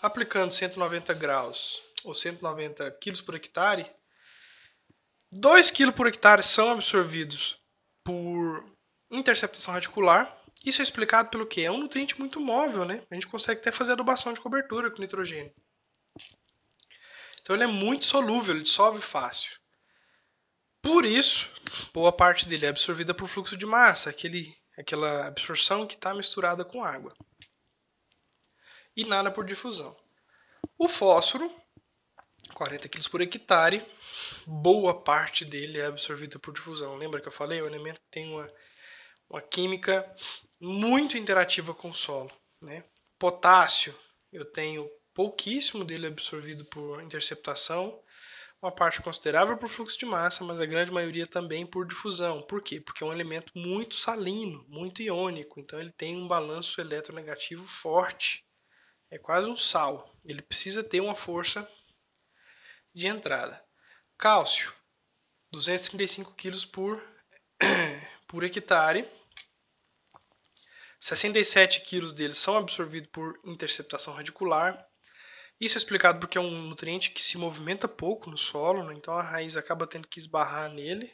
aplicando 0.00 0.52
190 0.52 1.12
graus 1.12 1.82
ou 2.02 2.14
190 2.14 2.90
kg 2.92 3.22
por 3.22 3.34
hectare, 3.34 3.90
2 5.30 5.70
kg 5.70 5.92
por 5.92 6.06
hectare 6.06 6.42
são 6.42 6.72
absorvidos 6.72 7.60
por 8.02 8.64
interceptação 9.10 9.74
radicular. 9.74 10.34
Isso 10.64 10.80
é 10.80 10.82
explicado 10.82 11.28
pelo 11.28 11.46
que? 11.46 11.62
É 11.62 11.70
um 11.70 11.78
nutriente 11.78 12.18
muito 12.18 12.40
móvel, 12.40 12.86
né? 12.86 13.02
A 13.10 13.14
gente 13.14 13.26
consegue 13.26 13.60
até 13.60 13.70
fazer 13.70 13.92
adubação 13.92 14.32
de 14.32 14.40
cobertura 14.40 14.90
com 14.90 15.02
nitrogênio. 15.02 15.54
Então 17.40 17.54
ele 17.56 17.64
é 17.64 17.66
muito 17.66 18.06
solúvel, 18.06 18.54
ele 18.54 18.62
dissolve 18.62 19.00
fácil. 19.00 19.58
Por 20.82 21.04
isso, 21.04 21.50
boa 21.92 22.10
parte 22.10 22.48
dele 22.48 22.66
é 22.66 22.70
absorvida 22.70 23.12
por 23.12 23.28
fluxo 23.28 23.56
de 23.56 23.66
massa, 23.66 24.10
aquele, 24.10 24.54
aquela 24.78 25.26
absorção 25.26 25.86
que 25.86 25.94
está 25.94 26.14
misturada 26.14 26.64
com 26.64 26.82
água. 26.82 27.12
E 28.96 29.04
nada 29.04 29.30
por 29.30 29.44
difusão. 29.44 29.96
O 30.78 30.88
fósforo, 30.88 31.54
40 32.54 32.88
kg 32.88 33.08
por 33.10 33.20
hectare, 33.20 33.86
boa 34.46 34.98
parte 34.98 35.44
dele 35.44 35.78
é 35.78 35.86
absorvida 35.86 36.38
por 36.38 36.54
difusão. 36.54 36.96
Lembra 36.96 37.20
que 37.20 37.28
eu 37.28 37.32
falei? 37.32 37.60
O 37.60 37.66
elemento 37.66 38.00
tem 38.10 38.32
uma, 38.32 38.50
uma 39.28 39.42
química 39.42 40.10
muito 40.58 41.18
interativa 41.18 41.74
com 41.74 41.90
o 41.90 41.94
solo. 41.94 42.30
Né? 42.64 42.84
Potássio, 43.18 43.94
eu 44.32 44.44
tenho 44.44 44.90
pouquíssimo 45.20 45.84
dele 45.84 46.06
absorvido 46.06 46.64
por 46.64 47.02
interceptação, 47.02 48.02
uma 48.62 48.72
parte 48.72 49.02
considerável 49.02 49.54
por 49.58 49.68
fluxo 49.68 49.98
de 49.98 50.06
massa, 50.06 50.42
mas 50.44 50.58
a 50.58 50.64
grande 50.64 50.90
maioria 50.90 51.26
também 51.26 51.66
por 51.66 51.86
difusão. 51.86 52.40
Por 52.40 52.62
quê? 52.62 52.80
Porque 52.80 53.04
é 53.04 53.06
um 53.06 53.12
elemento 53.12 53.52
muito 53.54 53.96
salino, 53.96 54.64
muito 54.66 55.02
iônico, 55.02 55.60
então 55.60 55.78
ele 55.78 55.90
tem 55.90 56.16
um 56.16 56.26
balanço 56.26 56.80
eletronegativo 56.80 57.66
forte. 57.66 58.46
É 59.10 59.18
quase 59.18 59.50
um 59.50 59.56
sal. 59.56 60.10
Ele 60.24 60.40
precisa 60.40 60.82
ter 60.82 61.02
uma 61.02 61.14
força 61.14 61.70
de 62.94 63.06
entrada. 63.06 63.62
Cálcio, 64.16 64.72
235 65.52 66.32
kg 66.34 66.66
por, 66.68 67.06
por 68.26 68.42
hectare. 68.42 69.06
67 70.98 71.82
kg 71.82 72.10
deles 72.14 72.38
são 72.38 72.56
absorvidos 72.56 73.10
por 73.12 73.38
interceptação 73.44 74.14
radicular. 74.14 74.89
Isso 75.60 75.76
é 75.76 75.80
explicado 75.80 76.18
porque 76.18 76.38
é 76.38 76.40
um 76.40 76.62
nutriente 76.68 77.10
que 77.10 77.20
se 77.20 77.36
movimenta 77.36 77.86
pouco 77.86 78.30
no 78.30 78.38
solo, 78.38 78.82
né? 78.82 78.94
então 78.94 79.14
a 79.14 79.22
raiz 79.22 79.56
acaba 79.56 79.86
tendo 79.86 80.08
que 80.08 80.18
esbarrar 80.18 80.72
nele. 80.72 81.12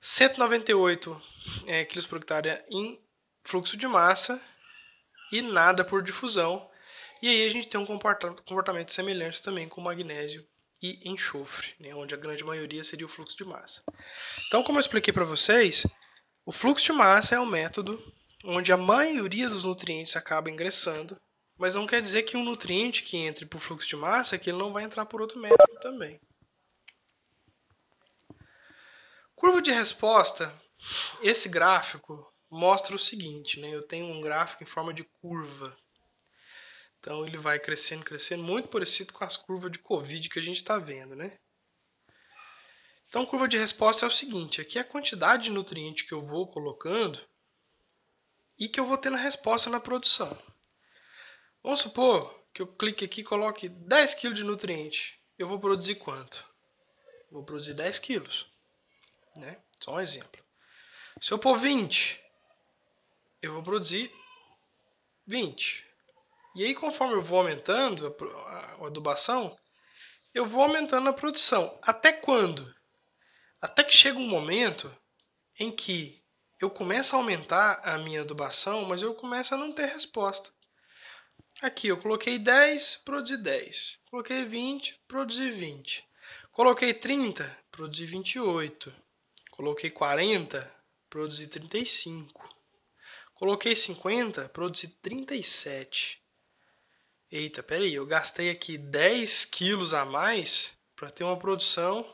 198 0.00 1.20
é, 1.66 1.84
kg 1.84 2.06
por 2.08 2.18
hectare 2.18 2.64
em 2.70 2.98
fluxo 3.44 3.76
de 3.76 3.86
massa 3.86 4.42
e 5.30 5.42
nada 5.42 5.84
por 5.84 6.02
difusão. 6.02 6.68
E 7.20 7.28
aí 7.28 7.46
a 7.46 7.50
gente 7.50 7.68
tem 7.68 7.78
um 7.78 7.84
comportamento 7.84 8.94
semelhante 8.94 9.42
também 9.42 9.68
com 9.68 9.82
magnésio 9.82 10.48
e 10.82 10.98
enxofre, 11.04 11.74
né, 11.78 11.94
onde 11.94 12.14
a 12.14 12.18
grande 12.18 12.42
maioria 12.42 12.82
seria 12.82 13.04
o 13.04 13.08
fluxo 13.08 13.36
de 13.36 13.44
massa. 13.44 13.82
Então, 14.46 14.62
como 14.62 14.78
eu 14.78 14.80
expliquei 14.80 15.12
para 15.12 15.26
vocês, 15.26 15.86
o 16.46 16.52
fluxo 16.52 16.86
de 16.86 16.92
massa 16.92 17.34
é 17.34 17.40
um 17.40 17.44
método 17.44 18.02
onde 18.42 18.72
a 18.72 18.76
maioria 18.78 19.50
dos 19.50 19.64
nutrientes 19.64 20.16
acaba 20.16 20.50
ingressando, 20.50 21.20
mas 21.60 21.74
não 21.74 21.86
quer 21.86 22.00
dizer 22.00 22.22
que 22.22 22.38
um 22.38 22.42
nutriente 22.42 23.02
que 23.02 23.18
entre 23.18 23.44
por 23.44 23.60
fluxo 23.60 23.86
de 23.86 23.94
massa 23.94 24.38
que 24.38 24.48
ele 24.48 24.56
não 24.56 24.72
vai 24.72 24.82
entrar 24.82 25.04
por 25.04 25.20
outro 25.20 25.38
método 25.38 25.78
também. 25.78 26.18
Curva 29.36 29.60
de 29.60 29.70
resposta, 29.70 30.50
esse 31.22 31.50
gráfico 31.50 32.26
mostra 32.50 32.96
o 32.96 32.98
seguinte, 32.98 33.60
né? 33.60 33.68
Eu 33.68 33.82
tenho 33.82 34.06
um 34.06 34.22
gráfico 34.22 34.62
em 34.62 34.66
forma 34.66 34.94
de 34.94 35.04
curva, 35.04 35.76
então 36.98 37.26
ele 37.26 37.36
vai 37.36 37.58
crescendo, 37.58 38.06
crescendo, 38.06 38.42
muito 38.42 38.68
parecido 38.68 39.12
com 39.12 39.22
as 39.22 39.36
curvas 39.36 39.70
de 39.70 39.78
Covid 39.80 40.30
que 40.30 40.38
a 40.38 40.42
gente 40.42 40.56
está 40.56 40.78
vendo, 40.78 41.14
né? 41.14 41.38
Então, 43.06 43.26
curva 43.26 43.46
de 43.46 43.58
resposta 43.58 44.06
é 44.06 44.08
o 44.08 44.10
seguinte: 44.10 44.62
aqui 44.62 44.78
é 44.78 44.80
a 44.80 44.84
quantidade 44.84 45.44
de 45.44 45.50
nutriente 45.50 46.06
que 46.06 46.14
eu 46.14 46.24
vou 46.24 46.50
colocando 46.50 47.20
e 48.58 48.66
que 48.66 48.80
eu 48.80 48.86
vou 48.86 48.96
ter 48.96 49.10
na 49.10 49.18
resposta 49.18 49.68
na 49.68 49.80
produção. 49.80 50.38
Vamos 51.62 51.80
supor 51.80 52.34
que 52.52 52.62
eu 52.62 52.66
clique 52.66 53.04
aqui 53.04 53.20
e 53.20 53.24
coloque 53.24 53.68
10 53.68 54.14
kg 54.14 54.32
de 54.32 54.44
nutriente. 54.44 55.20
eu 55.38 55.48
vou 55.48 55.58
produzir 55.58 55.94
quanto? 55.96 56.44
Vou 57.30 57.44
produzir 57.44 57.74
10 57.74 57.98
quilos. 57.98 58.46
Né? 59.36 59.58
Só 59.80 59.94
um 59.94 60.00
exemplo. 60.00 60.42
Se 61.20 61.32
eu 61.32 61.38
pôr 61.38 61.56
20, 61.56 62.22
eu 63.42 63.52
vou 63.52 63.62
produzir 63.62 64.12
20. 65.26 65.86
E 66.54 66.64
aí, 66.64 66.74
conforme 66.74 67.14
eu 67.14 67.22
vou 67.22 67.38
aumentando 67.38 68.14
a, 68.46 68.86
adubação, 68.86 69.56
eu 70.34 70.44
vou 70.44 70.62
aumentando 70.62 71.08
a 71.08 71.12
produção. 71.12 71.78
Até 71.82 72.12
quando? 72.12 72.74
Até 73.60 73.84
que 73.84 73.94
chega 73.94 74.18
um 74.18 74.26
momento 74.26 74.94
em 75.58 75.70
que 75.70 76.22
eu 76.60 76.70
começo 76.70 77.14
a 77.14 77.18
aumentar 77.18 77.80
a 77.84 77.98
minha 77.98 78.22
adubação, 78.22 78.84
mas 78.84 79.02
eu 79.02 79.14
começo 79.14 79.54
a 79.54 79.58
não 79.58 79.72
ter 79.72 79.86
resposta. 79.86 80.50
Aqui 81.62 81.88
eu 81.88 81.98
coloquei 81.98 82.38
10, 82.38 83.02
produzi 83.04 83.36
10. 83.36 83.98
Coloquei 84.10 84.46
20, 84.46 84.98
produzi 85.06 85.50
20. 85.50 86.08
Coloquei 86.52 86.94
30, 86.94 87.58
produzi 87.70 88.06
28. 88.06 88.90
Coloquei 89.50 89.90
40, 89.90 90.74
produzi 91.10 91.46
35. 91.48 92.48
Coloquei 93.34 93.76
50, 93.76 94.48
produzi 94.48 94.88
37. 94.88 96.22
Eita, 97.30 97.62
peraí, 97.62 97.92
eu 97.92 98.06
gastei 98.06 98.48
aqui 98.48 98.78
10 98.78 99.44
quilos 99.44 99.92
a 99.92 100.06
mais 100.06 100.70
para 100.96 101.10
ter 101.10 101.24
uma 101.24 101.38
produção 101.38 102.10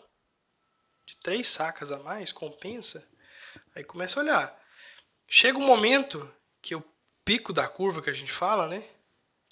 de 1.06 1.16
3 1.18 1.48
sacas 1.48 1.92
a 1.92 2.00
mais, 2.00 2.32
compensa? 2.32 3.08
Aí 3.76 3.84
começa 3.84 4.18
a 4.18 4.24
olhar. 4.24 4.62
Chega 5.28 5.56
um 5.56 5.64
momento 5.64 6.28
que 6.60 6.74
o 6.74 6.84
pico 7.24 7.52
da 7.52 7.68
curva 7.68 8.02
que 8.02 8.10
a 8.10 8.12
gente 8.12 8.32
fala, 8.32 8.66
né? 8.66 8.82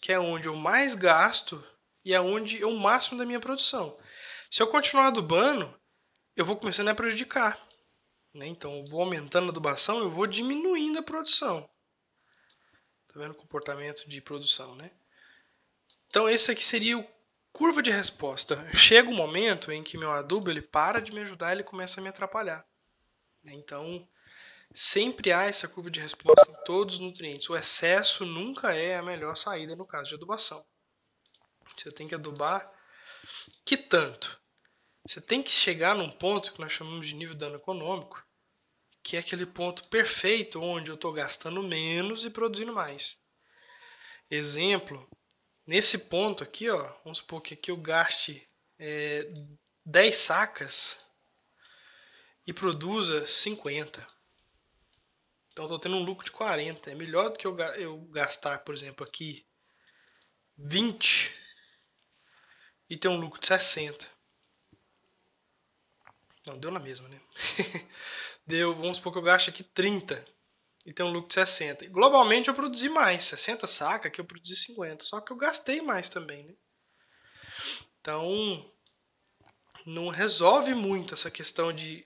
Que 0.05 0.13
é 0.13 0.21
onde 0.21 0.49
eu 0.49 0.55
mais 0.55 0.95
gasto 0.95 1.67
e 2.05 2.13
é 2.13 2.21
onde 2.21 2.63
é 2.63 2.67
o 2.67 2.77
máximo 2.77 3.17
da 3.17 3.25
minha 3.25 3.41
produção. 3.41 3.99
Se 4.51 4.63
eu 4.63 4.67
continuar 4.67 5.07
adubando, 5.07 5.75
eu 6.37 6.45
vou 6.45 6.59
começando 6.59 6.89
a 6.89 6.95
prejudicar. 6.95 7.59
Né? 8.35 8.47
Então, 8.47 8.81
eu 8.81 8.85
vou 8.85 9.01
aumentando 9.01 9.47
a 9.47 9.49
adubação, 9.49 10.01
eu 10.01 10.11
vou 10.11 10.27
diminuindo 10.27 10.99
a 10.99 11.03
produção. 11.03 11.67
Tá 13.09 13.19
vendo 13.19 13.31
o 13.31 13.35
comportamento 13.35 14.07
de 14.07 14.21
produção, 14.21 14.77
né? 14.77 14.91
Então 16.11 16.29
esse 16.29 16.51
aqui 16.51 16.63
seria 16.63 16.99
o 16.99 17.09
curva 17.51 17.81
de 17.81 17.91
resposta. 17.91 18.63
Chega 18.75 19.09
um 19.09 19.15
momento 19.15 19.73
em 19.73 19.83
que 19.83 19.97
meu 19.97 20.13
adubo 20.13 20.51
ele 20.51 20.61
para 20.61 21.01
de 21.01 21.15
me 21.15 21.23
ajudar, 21.23 21.53
ele 21.53 21.63
começa 21.63 21.99
a 21.99 22.03
me 22.03 22.11
atrapalhar. 22.11 22.63
Então 23.47 24.07
sempre 24.75 25.33
há 25.33 25.45
essa 25.45 25.69
curva 25.69 25.91
de 25.91 26.01
resposta 26.01 26.51
em 26.51 26.65
todos 26.65 26.97
os 26.97 27.01
nutrientes. 27.01 27.49
O 27.49 27.57
excesso 27.57 28.27
nunca 28.27 28.75
é 28.75 28.97
a 28.97 29.03
melhor 29.03 29.37
saída 29.37 29.77
no 29.77 29.87
caso 29.87 30.11
de 30.11 30.17
adubação. 30.17 30.67
Você 31.67 31.91
tem 31.91 32.09
que 32.09 32.15
adubar 32.15 32.71
que 33.65 33.77
tanto? 33.77 34.41
Você 35.07 35.21
tem 35.21 35.43
que 35.43 35.51
chegar 35.51 35.95
num 35.95 36.11
ponto 36.11 36.53
que 36.53 36.61
nós 36.61 36.73
chamamos 36.73 37.07
de 37.07 37.15
nível 37.15 37.35
de 37.35 37.41
dano 37.41 37.57
econômico, 37.57 38.23
que 39.03 39.17
é 39.17 39.21
aquele 39.21 39.47
ponto 39.47 39.85
perfeito 39.89 40.61
onde 40.61 40.91
eu 40.91 40.95
estou 40.95 41.13
gastando 41.13 41.63
menos 41.63 42.25
e 42.25 42.31
produzindo 42.31 42.73
mais. 42.73 43.19
Exemplo, 44.31 45.09
Nesse 45.67 46.11
ponto 46.11 46.45
aqui, 46.45 46.69
ó, 46.69 46.93
vamos 47.03 47.19
supor 47.19 47.41
que 47.41 47.55
aqui 47.55 47.71
eu 47.71 47.77
gaste 47.77 48.47
é, 48.79 49.27
10 49.87 50.15
sacas 50.15 50.99
e 52.47 52.53
produza 52.53 53.27
50. 53.27 54.07
Então 55.55 55.67
estou 55.67 55.79
tendo 55.79 55.95
um 55.95 56.03
lucro 56.03 56.25
de 56.25 56.33
40. 56.33 56.91
É 56.91 56.95
melhor 56.97 57.31
do 57.31 57.39
que 57.39 57.47
eu, 57.47 57.57
eu 57.77 58.01
gastar, 58.07 58.59
por 58.65 58.75
exemplo, 58.75 59.07
aqui 59.07 59.47
20 60.59 61.33
e 62.91 62.97
ter 62.97 63.07
um 63.07 63.17
lucro 63.17 63.41
de 63.41 63.47
60. 63.47 64.05
Não, 66.45 66.59
deu 66.59 66.73
na 66.73 66.81
mesma, 66.81 67.09
né? 67.09 67.21
deu, 68.45 68.75
vamos 68.75 68.97
supor 68.97 69.13
que 69.13 69.19
eu 69.19 69.23
gaste 69.23 69.49
aqui 69.49 69.63
30 69.63 70.25
e 70.85 70.93
tem 70.93 71.07
um 71.07 71.13
lucro 71.13 71.29
de 71.29 71.35
60. 71.35 71.87
globalmente 71.87 72.49
eu 72.49 72.55
produzi 72.55 72.89
mais, 72.89 73.23
60 73.23 73.69
saca 73.69 74.11
que 74.11 74.21
eu 74.21 74.25
produzi 74.25 74.57
50, 74.57 75.05
só 75.05 75.21
que 75.21 75.33
eu 75.33 75.37
gastei 75.37 75.81
mais 75.81 76.09
também, 76.09 76.45
né? 76.45 76.55
Então, 78.01 78.71
não 79.87 80.09
resolve 80.09 80.75
muito 80.75 81.15
essa 81.15 81.31
questão 81.31 81.73
de 81.73 82.05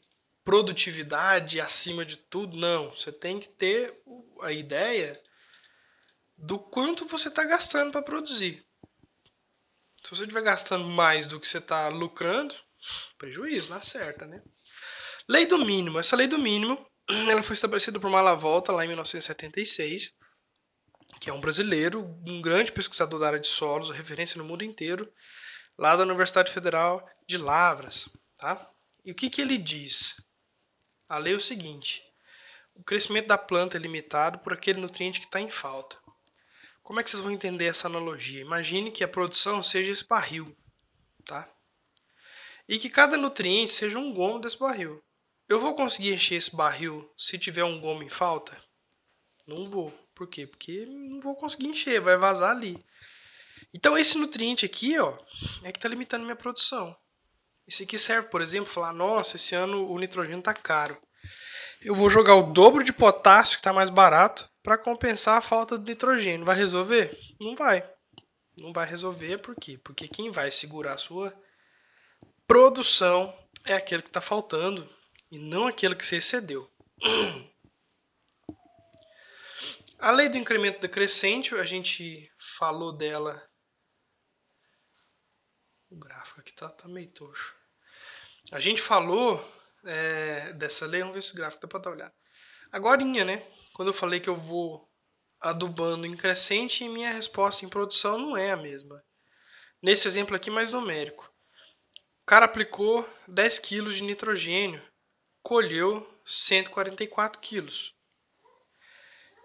produtividade 0.48 1.60
acima 1.60 2.06
de 2.06 2.16
tudo, 2.16 2.56
não. 2.56 2.88
Você 2.92 3.12
tem 3.12 3.38
que 3.38 3.50
ter 3.50 3.92
a 4.40 4.50
ideia 4.50 5.20
do 6.38 6.58
quanto 6.58 7.04
você 7.04 7.28
está 7.28 7.44
gastando 7.44 7.92
para 7.92 8.00
produzir. 8.00 8.64
Se 10.02 10.08
você 10.08 10.22
estiver 10.22 10.40
gastando 10.40 10.86
mais 10.86 11.26
do 11.26 11.38
que 11.38 11.46
você 11.46 11.58
está 11.58 11.88
lucrando, 11.88 12.54
prejuízo, 13.18 13.68
na 13.68 13.82
certa, 13.82 14.24
né? 14.24 14.42
Lei 15.28 15.44
do 15.44 15.58
mínimo. 15.58 15.98
Essa 15.98 16.16
lei 16.16 16.26
do 16.26 16.38
mínimo 16.38 16.82
ela 17.28 17.42
foi 17.42 17.52
estabelecida 17.52 18.00
por 18.00 18.08
Malavolta 18.08 18.72
lá 18.72 18.86
em 18.86 18.88
1976, 18.88 20.16
que 21.20 21.28
é 21.28 21.32
um 21.34 21.42
brasileiro, 21.42 22.00
um 22.26 22.40
grande 22.40 22.72
pesquisador 22.72 23.20
da 23.20 23.26
área 23.26 23.38
de 23.38 23.48
solos, 23.48 23.90
referência 23.90 24.38
no 24.38 24.44
mundo 24.44 24.64
inteiro, 24.64 25.12
lá 25.78 25.94
da 25.94 26.04
Universidade 26.04 26.50
Federal 26.50 27.06
de 27.26 27.36
Lavras. 27.36 28.08
Tá? 28.38 28.66
E 29.04 29.12
o 29.12 29.14
que, 29.14 29.28
que 29.28 29.42
ele 29.42 29.58
diz? 29.58 30.26
A 31.08 31.16
lei 31.16 31.32
é 31.32 31.36
o 31.36 31.40
seguinte: 31.40 32.04
o 32.74 32.84
crescimento 32.84 33.28
da 33.28 33.38
planta 33.38 33.76
é 33.76 33.80
limitado 33.80 34.38
por 34.40 34.52
aquele 34.52 34.80
nutriente 34.80 35.20
que 35.20 35.26
está 35.26 35.40
em 35.40 35.50
falta. 35.50 35.96
Como 36.82 37.00
é 37.00 37.02
que 37.02 37.10
vocês 37.10 37.22
vão 37.22 37.32
entender 37.32 37.66
essa 37.66 37.86
analogia? 37.86 38.40
Imagine 38.40 38.90
que 38.90 39.02
a 39.02 39.08
produção 39.08 39.62
seja 39.62 39.92
esse 39.92 40.06
barril, 40.06 40.56
tá? 41.24 41.50
E 42.68 42.78
que 42.78 42.90
cada 42.90 43.16
nutriente 43.16 43.72
seja 43.72 43.98
um 43.98 44.12
gomo 44.12 44.38
desse 44.38 44.58
barril. 44.58 45.02
Eu 45.48 45.58
vou 45.58 45.74
conseguir 45.74 46.12
encher 46.12 46.36
esse 46.36 46.54
barril 46.54 47.10
se 47.16 47.38
tiver 47.38 47.64
um 47.64 47.80
gomo 47.80 48.02
em 48.02 48.10
falta? 48.10 48.56
Não 49.46 49.68
vou. 49.68 49.90
Por 50.14 50.28
quê? 50.28 50.46
Porque 50.46 50.84
não 50.84 51.20
vou 51.20 51.34
conseguir 51.34 51.68
encher, 51.68 52.00
vai 52.00 52.18
vazar 52.18 52.50
ali. 52.50 52.84
Então 53.72 53.96
esse 53.96 54.18
nutriente 54.18 54.66
aqui, 54.66 54.98
ó, 54.98 55.18
é 55.62 55.72
que 55.72 55.78
está 55.78 55.88
limitando 55.88 56.24
minha 56.24 56.36
produção. 56.36 56.94
Esse 57.68 57.82
aqui 57.82 57.98
serve, 57.98 58.28
por 58.28 58.40
exemplo, 58.40 58.72
falar, 58.72 58.94
nossa, 58.94 59.36
esse 59.36 59.54
ano 59.54 59.90
o 59.90 59.98
nitrogênio 59.98 60.38
está 60.38 60.54
caro. 60.54 60.96
Eu 61.82 61.94
vou 61.94 62.08
jogar 62.08 62.34
o 62.34 62.50
dobro 62.50 62.82
de 62.82 62.94
potássio, 62.94 63.56
que 63.56 63.60
está 63.60 63.74
mais 63.74 63.90
barato, 63.90 64.50
para 64.62 64.78
compensar 64.78 65.36
a 65.36 65.42
falta 65.42 65.76
do 65.76 65.84
nitrogênio. 65.84 66.46
Vai 66.46 66.56
resolver? 66.56 67.14
Não 67.38 67.54
vai. 67.54 67.86
Não 68.58 68.72
vai 68.72 68.86
resolver 68.86 69.36
por 69.38 69.54
quê? 69.54 69.78
Porque 69.84 70.08
quem 70.08 70.30
vai 70.30 70.50
segurar 70.50 70.94
a 70.94 70.98
sua 70.98 71.38
produção 72.46 73.36
é 73.66 73.74
aquele 73.74 74.02
que 74.02 74.08
está 74.08 74.22
faltando 74.22 74.88
e 75.30 75.38
não 75.38 75.66
aquilo 75.66 75.94
que 75.94 76.06
você 76.06 76.16
excedeu. 76.16 76.68
A 80.00 80.12
lei 80.12 80.28
do 80.28 80.38
incremento 80.38 80.80
decrescente, 80.80 81.56
a 81.56 81.64
gente 81.64 82.32
falou 82.56 82.96
dela. 82.96 83.42
O 85.90 85.98
gráfico 85.98 86.40
aqui 86.40 86.54
tá, 86.54 86.68
tá 86.68 86.86
meio 86.86 87.10
toxo. 87.10 87.57
A 88.52 88.60
gente 88.60 88.80
falou 88.80 89.42
é, 89.84 90.52
dessa 90.54 90.86
lei, 90.86 91.00
vamos 91.00 91.14
ver 91.14 91.22
se 91.22 91.28
esse 91.28 91.36
gráfico 91.36 91.62
dá 91.62 91.68
para 91.68 91.80
dar 91.80 91.90
olhada. 91.90 92.14
Agora, 92.72 93.04
né? 93.04 93.46
Quando 93.74 93.88
eu 93.88 93.94
falei 93.94 94.20
que 94.20 94.28
eu 94.28 94.36
vou 94.36 94.88
adubando 95.40 96.06
em 96.06 96.16
crescente 96.16 96.84
e 96.84 96.88
minha 96.88 97.12
resposta 97.12 97.64
em 97.64 97.68
produção 97.68 98.18
não 98.18 98.36
é 98.36 98.50
a 98.50 98.56
mesma. 98.56 99.02
Nesse 99.80 100.08
exemplo 100.08 100.34
aqui, 100.34 100.50
mais 100.50 100.72
numérico. 100.72 101.30
O 102.22 102.26
cara 102.26 102.44
aplicou 102.44 103.08
10 103.28 103.58
kg 103.60 103.90
de 103.90 104.02
nitrogênio 104.02 104.82
colheu 105.48 106.06
144 106.26 107.40
quilos. 107.40 107.94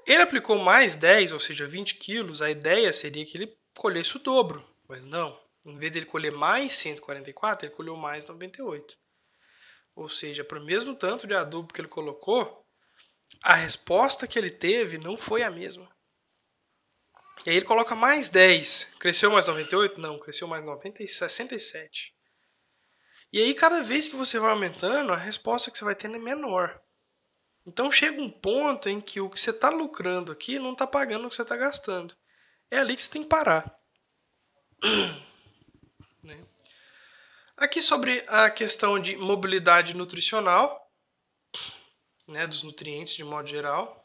Ele 0.06 0.22
aplicou 0.22 0.58
mais 0.58 0.96
10, 0.96 1.32
ou 1.32 1.40
seja, 1.40 1.66
20 1.66 1.96
quilos, 1.96 2.42
a 2.42 2.52
ideia 2.52 2.92
seria 2.92 3.26
que 3.26 3.38
ele 3.38 3.58
colhesse 3.74 4.18
o 4.18 4.20
dobro, 4.20 4.68
mas 4.86 5.06
não. 5.06 5.40
Em 5.66 5.78
vez 5.78 5.92
dele 5.92 6.06
colher 6.06 6.32
mais 6.32 6.74
144, 6.74 7.68
ele 7.68 7.76
colheu 7.76 7.96
mais 7.96 8.28
98. 8.28 8.98
Ou 9.96 10.10
seja, 10.10 10.44
para 10.44 10.60
o 10.60 10.66
mesmo 10.66 10.96
tanto 10.96 11.26
de 11.26 11.34
adubo 11.34 11.74
que 11.74 11.80
ele 11.80 11.88
colocou, 11.88 12.66
a 13.42 13.54
resposta 13.54 14.28
que 14.28 14.38
ele 14.38 14.50
teve 14.50 14.98
não 14.98 15.16
foi 15.16 15.44
a 15.44 15.52
mesma. 15.52 15.90
E 17.46 17.50
aí 17.50 17.56
ele 17.58 17.66
coloca 17.66 17.96
mais 17.96 18.30
10. 18.30 18.96
Cresceu 19.00 19.32
mais 19.32 19.48
98? 19.48 20.00
Não, 20.00 20.20
cresceu 20.20 20.48
mais 20.48 20.64
90, 20.64 21.06
67. 21.06 22.14
E 23.32 23.40
aí, 23.40 23.54
cada 23.54 23.82
vez 23.82 24.08
que 24.08 24.16
você 24.16 24.38
vai 24.38 24.52
aumentando, 24.52 25.12
a 25.12 25.18
resposta 25.18 25.72
que 25.72 25.78
você 25.78 25.84
vai 25.84 25.96
tendo 25.96 26.18
é 26.18 26.20
menor. 26.20 26.80
Então 27.66 27.92
chega 27.92 28.22
um 28.22 28.30
ponto 28.30 28.90
em 28.90 29.00
que 29.00 29.22
o 29.22 29.30
que 29.30 29.40
você 29.40 29.52
está 29.52 29.70
lucrando 29.70 30.32
aqui 30.32 30.60
não 30.60 30.74
está 30.74 30.86
pagando 30.86 31.26
o 31.26 31.30
que 31.30 31.36
você 31.36 31.42
está 31.42 31.56
gastando. 31.56 32.16
É 32.70 32.80
ali 32.80 32.96
que 32.96 33.02
você 33.02 33.10
tem 33.10 33.24
que 33.24 33.30
parar. 33.30 33.74
Aqui 37.56 37.82
sobre 37.82 38.24
a 38.28 38.50
questão 38.50 39.00
de 39.00 39.16
mobilidade 39.16 39.96
nutricional, 39.96 40.80
né, 42.28 42.48
dos 42.48 42.64
nutrientes 42.64 43.14
de 43.14 43.24
modo 43.24 43.48
geral. 43.48 44.04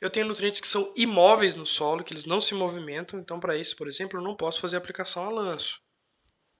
Eu 0.00 0.08
tenho 0.08 0.26
nutrientes 0.26 0.60
que 0.60 0.66
são 0.66 0.92
imóveis 0.96 1.54
no 1.54 1.66
solo, 1.66 2.02
que 2.02 2.12
eles 2.12 2.24
não 2.24 2.40
se 2.40 2.54
movimentam. 2.54 3.20
Então, 3.20 3.38
para 3.38 3.56
isso, 3.56 3.76
por 3.76 3.86
exemplo, 3.86 4.18
eu 4.18 4.22
não 4.22 4.34
posso 4.34 4.60
fazer 4.60 4.76
aplicação 4.76 5.26
a 5.26 5.30
lanço. 5.30 5.80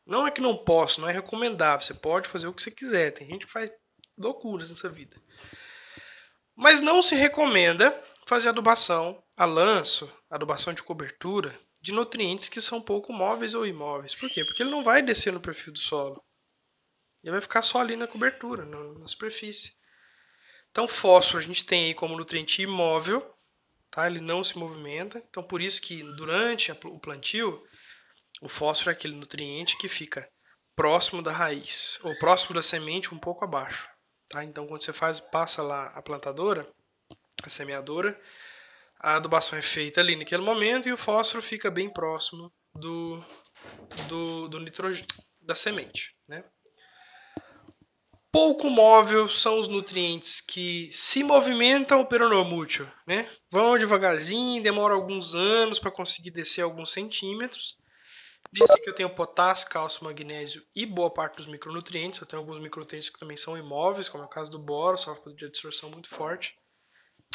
Não 0.07 0.27
é 0.27 0.31
que 0.31 0.41
não 0.41 0.57
posso, 0.57 1.01
não 1.01 1.09
é 1.09 1.13
recomendável. 1.13 1.85
Você 1.85 1.95
pode 1.95 2.29
fazer 2.29 2.47
o 2.47 2.53
que 2.53 2.63
você 2.63 2.71
quiser. 2.71 3.13
Tem 3.13 3.27
gente 3.27 3.47
que 3.47 3.53
faz 3.53 3.71
loucuras 4.19 4.69
nessa 4.69 4.89
vida. 4.89 5.17
Mas 6.55 6.81
não 6.81 7.01
se 7.01 7.15
recomenda 7.15 7.91
fazer 8.27 8.51
adubação 8.51 9.23
a 9.37 9.45
lanço, 9.45 10.13
adubação 10.31 10.73
de 10.75 10.83
cobertura, 10.83 11.59
de 11.83 11.93
nutrientes 11.93 12.49
que 12.49 12.61
são 12.61 12.81
pouco 12.81 13.13
móveis 13.13 13.55
ou 13.55 13.67
imóveis. 13.67 14.15
Por 14.15 14.31
quê? 14.31 14.45
Porque 14.45 14.63
ele 14.63 14.71
não 14.71 14.85
vai 14.85 15.03
descer 15.03 15.33
no 15.33 15.41
perfil 15.41 15.73
do 15.73 15.81
solo. 15.81 16.23
Ele 17.23 17.33
vai 17.33 17.41
ficar 17.41 17.61
só 17.61 17.81
ali 17.81 17.97
na 17.97 18.07
cobertura, 18.07 18.65
na 18.65 19.09
superfície. 19.09 19.75
Então, 20.71 20.87
fósforo 20.87 21.39
a 21.39 21.47
gente 21.47 21.65
tem 21.65 21.87
aí 21.87 21.95
como 21.95 22.17
nutriente 22.17 22.63
imóvel, 22.63 23.35
tá? 23.91 24.07
ele 24.07 24.21
não 24.21 24.43
se 24.43 24.57
movimenta. 24.57 25.23
Então, 25.29 25.43
por 25.43 25.61
isso 25.61 25.83
que 25.83 26.03
durante 26.17 26.73
o 26.73 26.99
plantio, 26.99 27.63
o 28.41 28.49
fósforo 28.49 28.91
é 28.91 28.93
aquele 28.93 29.15
nutriente 29.15 29.77
que 29.77 29.89
fica 29.89 30.29
próximo 30.75 31.21
da 31.21 31.33
raiz, 31.33 31.99
ou 32.03 32.17
próximo 32.19 32.55
da 32.55 32.63
semente, 32.63 33.13
um 33.13 33.19
pouco 33.19 33.45
abaixo. 33.45 33.89
Tá? 34.29 34.43
Então, 34.45 34.67
quando 34.67 34.83
você 34.83 34.93
faz, 34.93 35.21
passa 35.21 35.63
lá 35.63 35.89
a 35.89 36.01
plantadora, 36.01 36.67
a 37.43 37.51
semeadora, 37.51 38.19
a 39.03 39.17
adubação 39.17 39.59
é 39.59 39.63
feita 39.63 40.01
ali 40.01 40.17
naquele 40.17 40.43
momento 40.43 40.89
e 40.89 40.93
o 40.93 40.97
fósforo 40.97 41.43
fica 41.43 41.71
bem 41.71 41.91
próximo 41.91 42.53
do, 42.75 43.23
do, 44.09 44.49
do 44.49 44.61
nitrogênio, 44.61 45.07
da 45.43 45.55
semente. 45.55 46.15
Né? 46.29 46.45
pouco 48.33 48.71
móvel 48.71 49.29
são 49.29 49.61
os 49.61 49.69
nutrientes 49.69 50.41
que 50.41 50.89
se 50.91 51.23
movimentam 51.23 52.05
pelo 52.07 52.31
normútil, 52.31 52.89
né? 53.07 53.29
Vão 53.51 53.77
devagarzinho, 53.79 54.63
demora 54.63 54.95
alguns 54.95 55.35
anos 55.35 55.79
para 55.79 55.91
conseguir 55.91 56.31
descer 56.31 56.63
alguns 56.63 56.91
centímetros. 56.91 57.77
Nesse 58.51 58.73
aqui 58.79 58.89
eu 58.89 58.95
tenho 58.95 59.15
potássio, 59.15 59.69
cálcio, 59.69 60.05
magnésio 60.05 60.63
e 60.75 60.87
boa 60.87 61.13
parte 61.13 61.37
dos 61.37 61.47
micronutrientes. 61.47 62.21
Eu 62.21 62.27
tenho 62.27 62.41
alguns 62.41 62.59
micronutrientes 62.59 63.11
que 63.11 63.19
também 63.19 63.37
são 63.37 63.57
imóveis, 63.57 64.09
como 64.09 64.25
é 64.25 64.27
o 64.27 64.31
caso 64.31 64.51
do 64.51 64.59
boro, 64.59 64.97
sofre 64.97 65.35
de 65.35 65.45
absorção 65.45 65.91
muito 65.91 66.09
forte. 66.09 66.55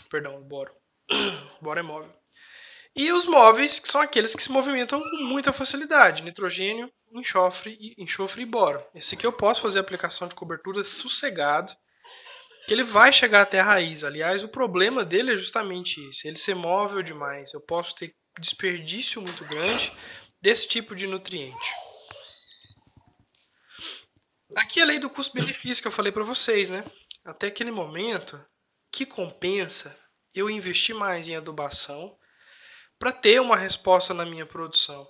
Perdão, 0.09 0.35
o 0.37 0.43
boro. 0.43 0.71
o 1.59 1.63
boro 1.63 1.79
é 1.79 1.83
móvel. 1.83 2.13
E 2.95 3.11
os 3.11 3.25
móveis, 3.25 3.79
que 3.79 3.87
são 3.87 4.01
aqueles 4.01 4.35
que 4.35 4.41
se 4.41 4.51
movimentam 4.51 4.99
com 4.99 5.17
muita 5.23 5.53
facilidade. 5.53 6.23
Nitrogênio, 6.23 6.91
enxofre 7.13 7.77
e, 7.79 7.93
enxofre 8.01 8.41
e 8.41 8.45
boro. 8.45 8.83
Esse 8.95 9.15
aqui 9.15 9.25
eu 9.25 9.31
posso 9.31 9.61
fazer 9.61 9.77
aplicação 9.77 10.27
de 10.27 10.33
cobertura 10.33 10.83
sossegado, 10.83 11.71
que 12.65 12.73
ele 12.73 12.83
vai 12.83 13.13
chegar 13.13 13.43
até 13.43 13.59
a 13.59 13.63
raiz. 13.63 14.03
Aliás, 14.03 14.43
o 14.43 14.49
problema 14.49 15.05
dele 15.05 15.33
é 15.33 15.35
justamente 15.35 16.01
isso, 16.09 16.27
ele 16.27 16.37
ser 16.37 16.55
móvel 16.55 17.03
demais. 17.03 17.53
Eu 17.53 17.61
posso 17.61 17.93
ter 17.95 18.15
desperdício 18.39 19.21
muito 19.21 19.45
grande 19.45 19.93
desse 20.41 20.67
tipo 20.67 20.95
de 20.95 21.05
nutriente. 21.05 21.71
Aqui 24.55 24.79
é 24.79 24.83
a 24.83 24.85
lei 24.87 24.97
do 24.97 25.09
custo-benefício 25.09 25.83
que 25.83 25.87
eu 25.87 25.91
falei 25.91 26.11
para 26.11 26.23
vocês, 26.23 26.69
né? 26.69 26.83
Até 27.23 27.47
aquele 27.47 27.69
momento, 27.69 28.39
que 28.91 29.05
compensa 29.05 29.95
eu 30.39 30.49
investir 30.49 30.95
mais 30.95 31.27
em 31.29 31.35
adubação 31.35 32.17
para 32.99 33.11
ter 33.11 33.39
uma 33.41 33.55
resposta 33.55 34.13
na 34.13 34.25
minha 34.25 34.45
produção 34.45 35.07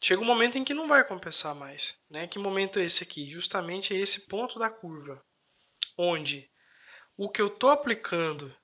chega 0.00 0.20
um 0.20 0.24
momento 0.24 0.58
em 0.58 0.64
que 0.64 0.74
não 0.74 0.86
vai 0.88 1.04
compensar 1.04 1.54
mais. 1.54 1.98
Né? 2.08 2.26
Que 2.26 2.38
momento 2.38 2.78
é 2.78 2.84
esse 2.84 3.02
aqui? 3.02 3.28
Justamente 3.28 3.94
é 3.94 3.98
esse 3.98 4.26
ponto 4.28 4.58
da 4.58 4.70
curva, 4.70 5.22
onde 5.96 6.50
o 7.16 7.28
que 7.28 7.40
eu 7.40 7.48
estou 7.48 7.70
aplicando 7.70 8.54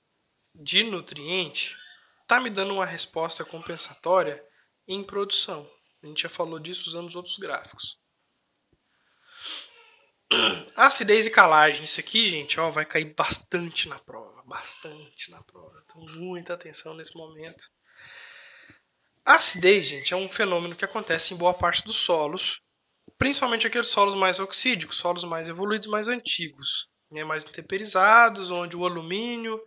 de 0.55 0.85
nutriente 0.85 1.77
está 2.21 2.39
me 2.39 2.51
dando 2.51 2.75
uma 2.75 2.87
resposta 2.87 3.45
compensatória 3.45 4.45
em 4.87 5.03
produção. 5.03 5.69
A 6.03 6.07
gente 6.07 6.23
já 6.23 6.29
falou 6.29 6.59
disso 6.59 6.89
usando 6.89 7.09
os 7.09 7.17
outros 7.17 7.39
gráficos. 7.39 7.99
Acidez 10.77 11.27
e 11.27 11.31
calagem. 11.31 11.85
Isso 11.85 12.01
aqui, 12.01 12.27
gente, 12.27 12.59
ó, 12.59 12.71
vai 12.71 12.85
cair 12.85 13.15
bastante 13.15 13.89
na 13.89 13.99
prova. 13.99 14.32
Bastante 14.45 15.31
na 15.31 15.43
prova. 15.43 15.83
Então, 15.85 16.03
muita 16.21 16.55
atenção 16.55 16.95
nesse 16.95 17.17
momento. 17.17 17.69
A 19.25 19.37
acidez, 19.37 19.87
gente, 19.87 20.13
é 20.13 20.17
um 20.17 20.29
fenômeno 20.29 20.75
que 20.75 20.85
acontece 20.85 21.33
em 21.33 21.37
boa 21.37 21.55
parte 21.55 21.85
dos 21.85 21.97
solos, 21.97 22.61
principalmente 23.17 23.67
aqueles 23.67 23.89
solos 23.89 24.15
mais 24.15 24.41
oxídicos, 24.41 24.97
solos 24.97 25.23
mais 25.23 25.49
evoluídos, 25.49 25.87
mais 25.87 26.09
antigos, 26.09 26.89
né, 27.11 27.23
mais 27.23 27.45
temperizados, 27.45 28.51
onde 28.51 28.77
o 28.77 28.85
alumínio 28.85 29.61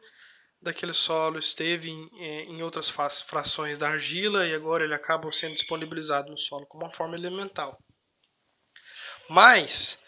daquele 0.62 0.94
solo 0.94 1.38
esteve 1.38 1.92
em, 1.92 2.10
é, 2.20 2.44
em 2.44 2.62
outras 2.64 2.90
frações 3.22 3.78
da 3.78 3.90
argila 3.90 4.46
e 4.46 4.54
agora 4.54 4.84
ele 4.84 4.96
acaba 4.96 5.32
sendo 5.32 5.54
disponibilizado 5.54 6.32
no 6.32 6.38
solo 6.38 6.66
como 6.66 6.84
uma 6.84 6.94
forma 6.94 7.16
elemental. 7.16 7.78
Mas, 9.30 10.02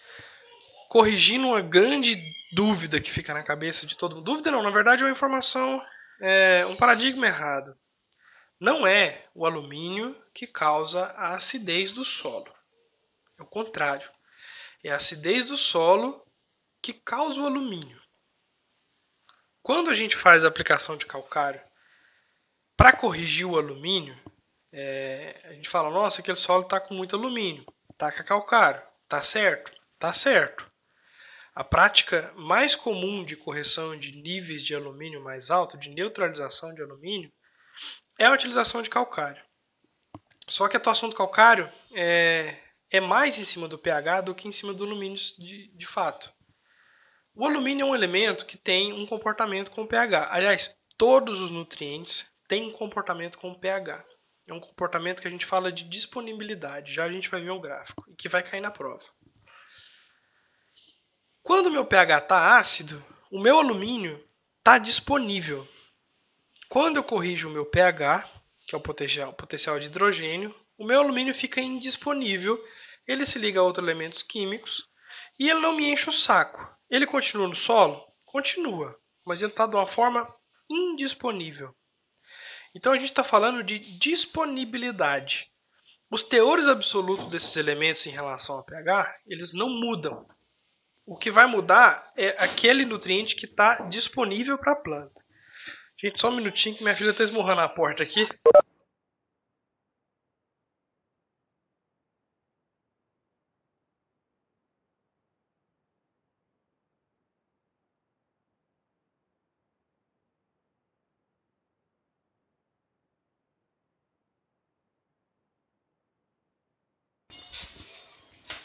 corrigindo 0.89 1.47
uma 1.47 1.61
grande 1.61 2.15
dúvida 2.51 3.01
que 3.01 3.11
fica 3.11 3.33
na 3.33 3.43
cabeça 3.43 3.85
de 3.85 3.97
todo 3.97 4.15
mundo, 4.15 4.25
dúvida 4.25 4.51
não, 4.51 4.63
na 4.63 4.69
verdade 4.69 5.01
é 5.01 5.05
uma 5.05 5.11
informação, 5.11 5.81
é, 6.19 6.65
um 6.65 6.75
paradigma 6.75 7.25
errado. 7.25 7.77
Não 8.59 8.87
é 8.87 9.25
o 9.35 9.45
alumínio 9.45 10.15
que 10.33 10.47
causa 10.47 11.05
a 11.17 11.35
acidez 11.35 11.91
do 11.91 12.03
solo. 12.03 12.51
É 13.39 13.43
o 13.43 13.45
contrário. 13.45 14.09
É 14.83 14.91
a 14.91 14.95
acidez 14.95 15.45
do 15.45 15.55
solo 15.55 16.25
que 16.81 16.93
causa 16.93 17.39
o 17.39 17.45
alumínio. 17.45 18.01
Quando 19.61 19.89
a 19.89 19.93
gente 19.93 20.15
faz 20.15 20.43
a 20.43 20.47
aplicação 20.47 20.97
de 20.97 21.05
calcário 21.05 21.61
para 22.75 22.93
corrigir 22.93 23.45
o 23.45 23.57
alumínio, 23.57 24.17
é, 24.71 25.41
a 25.43 25.53
gente 25.53 25.69
fala: 25.69 25.89
nossa, 25.89 26.21
aquele 26.21 26.37
solo 26.37 26.63
está 26.63 26.79
com 26.79 26.93
muito 26.93 27.15
alumínio, 27.15 27.65
taca 27.97 28.23
calcário, 28.23 28.81
tá 29.07 29.21
certo? 29.21 29.71
Tá 29.99 30.13
certo. 30.13 30.71
A 31.57 31.63
prática 31.63 32.31
mais 32.35 32.75
comum 32.75 33.25
de 33.25 33.35
correção 33.35 33.97
de 33.97 34.11
níveis 34.11 34.63
de 34.63 34.75
alumínio 34.75 35.23
mais 35.23 35.49
alto, 35.49 35.75
de 35.75 35.89
neutralização 35.89 36.71
de 36.71 36.83
alumínio, 36.83 37.33
é 38.19 38.27
a 38.27 38.31
utilização 38.31 38.83
de 38.83 38.91
calcário. 38.91 39.43
Só 40.47 40.67
que 40.67 40.77
a 40.77 40.79
atuação 40.79 41.09
do 41.09 41.15
calcário 41.15 41.67
é, 41.95 42.55
é 42.91 43.01
mais 43.01 43.39
em 43.39 43.43
cima 43.43 43.67
do 43.67 43.75
pH 43.75 44.21
do 44.21 44.35
que 44.35 44.47
em 44.47 44.51
cima 44.51 44.71
do 44.71 44.83
alumínio 44.83 45.17
de, 45.39 45.75
de 45.75 45.87
fato. 45.87 46.31
O 47.33 47.43
alumínio 47.43 47.87
é 47.87 47.89
um 47.89 47.95
elemento 47.95 48.45
que 48.45 48.55
tem 48.55 48.93
um 48.93 49.07
comportamento 49.07 49.71
com 49.71 49.87
pH. 49.87 50.27
Aliás, 50.29 50.75
todos 50.95 51.39
os 51.39 51.49
nutrientes 51.49 52.31
têm 52.47 52.67
um 52.67 52.71
comportamento 52.71 53.39
com 53.39 53.55
pH. 53.55 54.05
É 54.45 54.53
um 54.53 54.59
comportamento 54.59 55.23
que 55.23 55.27
a 55.27 55.31
gente 55.31 55.43
fala 55.43 55.71
de 55.71 55.85
disponibilidade. 55.85 56.93
Já 56.93 57.05
a 57.05 57.11
gente 57.11 57.29
vai 57.29 57.41
ver 57.41 57.49
um 57.49 57.59
gráfico 57.59 58.03
e 58.07 58.15
que 58.15 58.29
vai 58.29 58.43
cair 58.43 58.61
na 58.61 58.69
prova. 58.69 59.16
Quando 61.47 61.67
o 61.67 61.71
meu 61.71 61.85
pH 61.85 62.17
está 62.17 62.57
ácido, 62.57 63.01
o 63.31 63.39
meu 63.39 63.57
alumínio 63.57 64.21
está 64.57 64.77
disponível. 64.77 65.65
Quando 66.67 66.97
eu 66.97 67.03
corrijo 67.05 67.47
o 67.47 67.51
meu 67.53 67.65
pH, 67.65 68.29
que 68.67 68.75
é 68.75 68.77
o 68.77 68.81
potencial, 68.81 69.31
potencial 69.31 69.79
de 69.79 69.85
hidrogênio, 69.85 70.53
o 70.77 70.85
meu 70.85 70.99
alumínio 70.99 71.33
fica 71.33 71.61
indisponível, 71.61 72.61
ele 73.07 73.25
se 73.25 73.39
liga 73.39 73.61
a 73.61 73.63
outros 73.63 73.81
elementos 73.81 74.21
químicos 74.21 74.89
e 75.39 75.49
ele 75.49 75.61
não 75.61 75.73
me 75.73 75.89
enche 75.89 76.09
o 76.09 76.11
saco. 76.11 76.67
Ele 76.89 77.05
continua 77.05 77.47
no 77.47 77.55
solo? 77.55 78.05
Continua, 78.25 78.99
mas 79.25 79.41
ele 79.41 79.49
está 79.49 79.65
de 79.65 79.77
uma 79.77 79.87
forma 79.87 80.29
indisponível. 80.69 81.73
Então 82.75 82.91
a 82.91 82.97
gente 82.97 83.11
está 83.11 83.23
falando 83.23 83.63
de 83.63 83.79
disponibilidade. 83.79 85.49
Os 86.11 86.23
teores 86.23 86.67
absolutos 86.67 87.27
desses 87.27 87.55
elementos 87.55 88.05
em 88.05 88.11
relação 88.11 88.57
ao 88.57 88.65
pH, 88.65 89.21
eles 89.25 89.53
não 89.53 89.69
mudam. 89.69 90.27
O 91.07 91.15
que 91.15 91.31
vai 91.31 91.47
mudar 91.47 92.11
é 92.17 92.35
aquele 92.37 92.83
nutriente 92.83 93.33
que 93.33 93.45
está 93.45 93.75
disponível 93.83 94.57
para 94.57 94.73
a 94.73 94.75
planta. 94.75 95.23
Gente, 95.97 96.19
só 96.19 96.27
um 96.29 96.35
minutinho 96.35 96.75
que 96.75 96.83
minha 96.83 96.93
filha 96.97 97.13
tá 97.13 97.23
esmurrando 97.23 97.61
a 97.61 97.69
porta 97.69 98.03
aqui. 98.03 98.27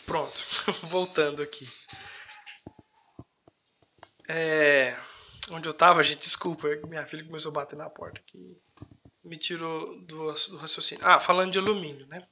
Pronto, 0.05 0.43
voltando 0.83 1.41
aqui. 1.41 1.67
É 4.35 4.97
onde 5.51 5.69
eu 5.69 5.75
tava, 5.75 6.03
gente, 6.03 6.21
desculpa, 6.21 6.69
minha 6.87 7.05
filha 7.05 7.25
começou 7.25 7.51
a 7.51 7.55
bater 7.55 7.77
na 7.77 7.91
porta 7.91 8.21
que 8.27 8.39
me 9.25 9.37
tirou 9.37 10.01
do, 10.03 10.33
do 10.33 10.57
raciocínio. 10.57 11.05
Ah, 11.07 11.21
falando 11.21 11.53
de 11.53 11.59
alumínio, 11.59 12.07
né? 12.07 12.27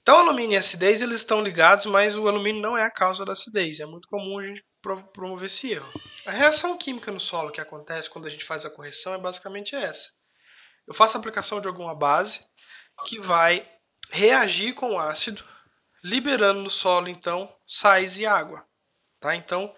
Então, 0.00 0.18
alumínio 0.18 0.54
e 0.54 0.56
acidez 0.56 1.02
eles 1.02 1.18
estão 1.18 1.42
ligados, 1.42 1.84
mas 1.86 2.16
o 2.16 2.26
alumínio 2.28 2.62
não 2.62 2.78
é 2.78 2.82
a 2.82 2.90
causa 2.90 3.24
da 3.24 3.32
acidez. 3.32 3.78
É 3.80 3.86
muito 3.86 4.08
comum 4.08 4.38
a 4.38 4.46
gente 4.46 4.64
promover 5.12 5.46
esse 5.46 5.72
erro. 5.72 5.92
A 6.24 6.30
reação 6.30 6.78
química 6.78 7.12
no 7.12 7.20
solo 7.20 7.50
que 7.50 7.60
acontece 7.60 8.08
quando 8.08 8.26
a 8.26 8.30
gente 8.30 8.44
faz 8.44 8.64
a 8.64 8.70
correção 8.70 9.12
é 9.14 9.18
basicamente 9.18 9.74
essa. 9.74 10.10
Eu 10.86 10.94
faço 10.94 11.16
a 11.16 11.20
aplicação 11.20 11.60
de 11.60 11.68
alguma 11.68 11.94
base 11.94 12.40
que 13.06 13.20
vai 13.20 13.68
reagir 14.10 14.74
com 14.74 14.94
o 14.94 14.98
ácido, 14.98 15.44
liberando 16.02 16.62
no 16.62 16.70
solo 16.70 17.08
então 17.08 17.54
sais 17.66 18.18
e 18.18 18.24
água, 18.24 18.64
tá? 19.20 19.36
Então, 19.36 19.74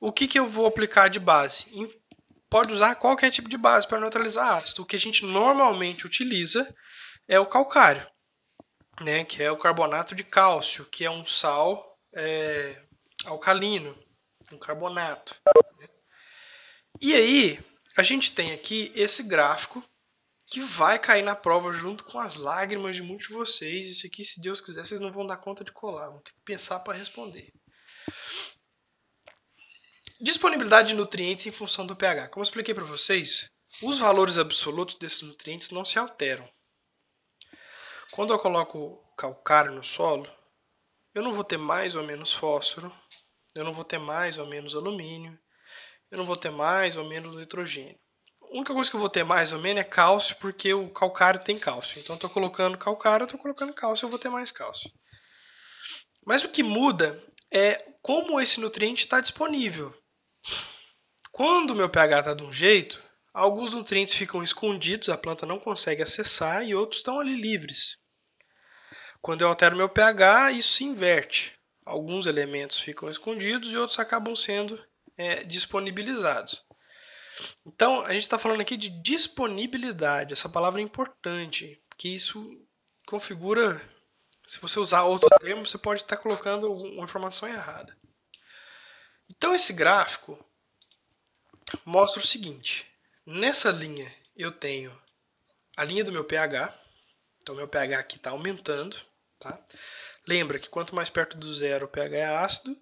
o 0.00 0.12
que, 0.12 0.28
que 0.28 0.38
eu 0.38 0.46
vou 0.46 0.66
aplicar 0.66 1.08
de 1.08 1.18
base? 1.18 1.66
Pode 2.48 2.72
usar 2.72 2.94
qualquer 2.96 3.30
tipo 3.30 3.48
de 3.48 3.56
base 3.56 3.86
para 3.86 4.00
neutralizar 4.00 4.56
ácido. 4.56 4.82
O 4.82 4.86
que 4.86 4.96
a 4.96 4.98
gente 4.98 5.24
normalmente 5.24 6.06
utiliza 6.06 6.72
é 7.26 7.40
o 7.40 7.46
calcário, 7.46 8.06
né? 9.00 9.24
Que 9.24 9.42
é 9.42 9.50
o 9.50 9.58
carbonato 9.58 10.14
de 10.14 10.22
cálcio, 10.22 10.84
que 10.86 11.04
é 11.04 11.10
um 11.10 11.26
sal 11.26 11.98
é, 12.14 12.80
alcalino, 13.24 13.98
um 14.52 14.58
carbonato. 14.58 15.34
Né? 15.78 15.88
E 17.00 17.14
aí 17.14 17.60
a 17.96 18.02
gente 18.02 18.32
tem 18.32 18.52
aqui 18.52 18.92
esse 18.94 19.22
gráfico 19.22 19.82
que 20.50 20.60
vai 20.60 20.98
cair 20.98 21.22
na 21.22 21.34
prova 21.34 21.72
junto 21.72 22.04
com 22.04 22.20
as 22.20 22.36
lágrimas 22.36 22.94
de 22.94 23.02
muitos 23.02 23.26
de 23.26 23.34
vocês. 23.34 23.88
Isso 23.88 24.06
aqui, 24.06 24.24
se 24.24 24.40
Deus 24.40 24.60
quiser, 24.60 24.84
vocês 24.84 25.00
não 25.00 25.10
vão 25.10 25.26
dar 25.26 25.38
conta 25.38 25.64
de 25.64 25.72
colar, 25.72 26.08
vão 26.08 26.20
ter 26.20 26.32
que 26.32 26.40
pensar 26.44 26.80
para 26.80 26.96
responder. 26.96 27.52
Disponibilidade 30.20 30.88
de 30.88 30.94
nutrientes 30.94 31.46
em 31.46 31.52
função 31.52 31.86
do 31.86 31.94
pH. 31.94 32.28
Como 32.28 32.40
eu 32.40 32.44
expliquei 32.44 32.74
para 32.74 32.84
vocês, 32.84 33.50
os 33.82 33.98
valores 33.98 34.38
absolutos 34.38 34.94
desses 34.94 35.20
nutrientes 35.20 35.70
não 35.70 35.84
se 35.84 35.98
alteram. 35.98 36.48
Quando 38.12 38.32
eu 38.32 38.38
coloco 38.38 39.04
calcário 39.14 39.72
no 39.72 39.84
solo, 39.84 40.26
eu 41.14 41.22
não 41.22 41.34
vou 41.34 41.44
ter 41.44 41.58
mais 41.58 41.94
ou 41.94 42.02
menos 42.02 42.32
fósforo, 42.32 42.90
eu 43.54 43.62
não 43.62 43.74
vou 43.74 43.84
ter 43.84 43.98
mais 43.98 44.38
ou 44.38 44.46
menos 44.46 44.74
alumínio, 44.74 45.38
eu 46.10 46.16
não 46.16 46.24
vou 46.24 46.36
ter 46.36 46.50
mais 46.50 46.96
ou 46.96 47.04
menos 47.04 47.36
nitrogênio. 47.36 47.98
A 48.40 48.56
única 48.56 48.72
coisa 48.72 48.88
que 48.88 48.96
eu 48.96 49.00
vou 49.00 49.10
ter 49.10 49.24
mais 49.24 49.52
ou 49.52 49.58
menos 49.58 49.82
é 49.82 49.84
cálcio, 49.84 50.36
porque 50.36 50.72
o 50.72 50.88
calcário 50.88 51.40
tem 51.40 51.58
cálcio. 51.58 52.00
Então, 52.00 52.14
estou 52.14 52.30
colocando 52.30 52.78
calcário, 52.78 53.24
estou 53.24 53.38
colocando 53.38 53.74
cálcio, 53.74 54.06
eu 54.06 54.10
vou 54.10 54.18
ter 54.18 54.30
mais 54.30 54.50
cálcio. 54.50 54.90
Mas 56.24 56.42
o 56.42 56.48
que 56.48 56.62
muda 56.62 57.22
é 57.52 57.84
como 58.00 58.40
esse 58.40 58.60
nutriente 58.60 59.04
está 59.04 59.20
disponível. 59.20 59.94
Quando 61.36 61.72
o 61.72 61.76
meu 61.76 61.90
pH 61.90 62.20
está 62.20 62.32
de 62.32 62.42
um 62.44 62.50
jeito, 62.50 62.98
alguns 63.34 63.74
nutrientes 63.74 64.14
ficam 64.14 64.42
escondidos, 64.42 65.10
a 65.10 65.18
planta 65.18 65.44
não 65.44 65.58
consegue 65.58 66.00
acessar, 66.00 66.66
e 66.66 66.74
outros 66.74 67.00
estão 67.00 67.20
ali 67.20 67.38
livres. 67.38 67.98
Quando 69.20 69.42
eu 69.42 69.48
altero 69.48 69.76
meu 69.76 69.86
pH, 69.86 70.52
isso 70.52 70.72
se 70.72 70.84
inverte. 70.84 71.52
Alguns 71.84 72.24
elementos 72.24 72.80
ficam 72.80 73.10
escondidos 73.10 73.70
e 73.70 73.76
outros 73.76 73.98
acabam 73.98 74.34
sendo 74.34 74.82
é, 75.14 75.44
disponibilizados. 75.44 76.64
Então, 77.66 78.00
a 78.06 78.14
gente 78.14 78.22
está 78.22 78.38
falando 78.38 78.62
aqui 78.62 78.74
de 78.74 78.88
disponibilidade. 79.02 80.32
Essa 80.32 80.48
palavra 80.48 80.80
é 80.80 80.84
importante, 80.84 81.78
que 81.98 82.08
isso 82.14 82.50
configura. 83.06 83.78
Se 84.46 84.58
você 84.58 84.80
usar 84.80 85.02
outro 85.02 85.28
termo, 85.38 85.66
você 85.66 85.76
pode 85.76 86.00
estar 86.00 86.16
colocando 86.16 86.72
uma 86.72 87.04
informação 87.04 87.46
errada. 87.46 87.94
Então, 89.28 89.54
esse 89.54 89.74
gráfico 89.74 90.42
mostra 91.84 92.20
o 92.20 92.26
seguinte: 92.26 92.86
nessa 93.24 93.70
linha 93.70 94.12
eu 94.36 94.52
tenho 94.52 94.96
a 95.76 95.84
linha 95.84 96.04
do 96.04 96.12
meu 96.12 96.24
pH. 96.24 96.74
Então, 97.42 97.54
meu 97.54 97.68
pH 97.68 97.98
aqui 97.98 98.16
está 98.16 98.30
aumentando. 98.30 98.96
Tá? 99.38 99.62
Lembra 100.26 100.58
que 100.58 100.68
quanto 100.68 100.94
mais 100.94 101.10
perto 101.10 101.36
do 101.36 101.52
zero 101.52 101.86
o 101.86 101.88
pH 101.88 102.16
é 102.16 102.36
ácido, 102.36 102.76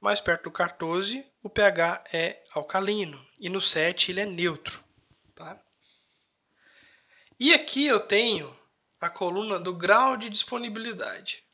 mais 0.00 0.20
perto 0.20 0.44
do 0.44 0.50
14 0.50 1.24
o 1.42 1.50
pH 1.50 2.04
é 2.12 2.42
alcalino 2.52 3.24
e 3.38 3.48
no 3.48 3.60
7 3.60 4.10
ele 4.10 4.20
é 4.20 4.26
neutro. 4.26 4.82
Tá? 5.34 5.62
E 7.38 7.52
aqui 7.52 7.86
eu 7.86 8.00
tenho 8.00 8.56
a 9.00 9.10
coluna 9.10 9.58
do 9.58 9.74
grau 9.74 10.16
de 10.16 10.28
disponibilidade. 10.28 11.44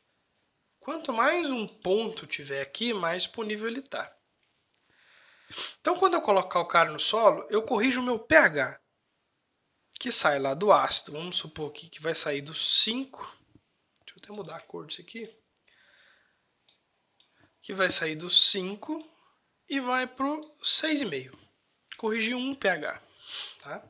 Quanto 0.79 1.11
mais 1.11 1.49
um 1.49 1.67
ponto 1.67 2.25
tiver 2.25 2.61
aqui, 2.61 2.93
mais 2.93 3.23
disponível 3.23 3.67
ele 3.67 3.79
está. 3.79 4.15
Então, 5.79 5.97
quando 5.97 6.13
eu 6.13 6.21
coloco 6.21 6.49
calcário 6.49 6.91
no 6.91 6.99
solo, 6.99 7.45
eu 7.49 7.63
corrijo 7.63 8.01
o 8.01 8.03
meu 8.03 8.19
pH, 8.19 8.79
que 9.99 10.11
sai 10.11 10.39
lá 10.39 10.53
do 10.53 10.71
ácido. 10.71 11.13
Vamos 11.13 11.37
supor 11.37 11.69
aqui 11.69 11.89
que 11.89 12.01
vai 12.01 12.13
sair 12.15 12.41
do 12.41 12.53
5 12.53 13.39
até 14.29 14.31
mudar 14.31 14.57
a 14.57 14.61
cor 14.61 14.85
disso 14.85 15.01
aqui. 15.01 15.27
Que 17.61 17.73
vai 17.73 17.89
sair 17.89 18.15
do 18.15 18.29
5 18.29 19.03
e 19.67 19.79
vai 19.79 20.07
para 20.07 20.25
o 20.25 20.57
6,5. 20.61 21.37
Corrigir 21.97 22.35
um 22.35 22.55
pH. 22.55 23.01
Tá? 23.61 23.83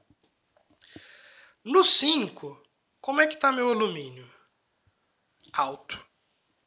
No 1.63 1.83
5, 1.83 2.65
como 2.99 3.21
é 3.21 3.27
que 3.27 3.35
está 3.35 3.51
meu 3.51 3.69
alumínio? 3.69 4.31
Alto. 5.53 6.03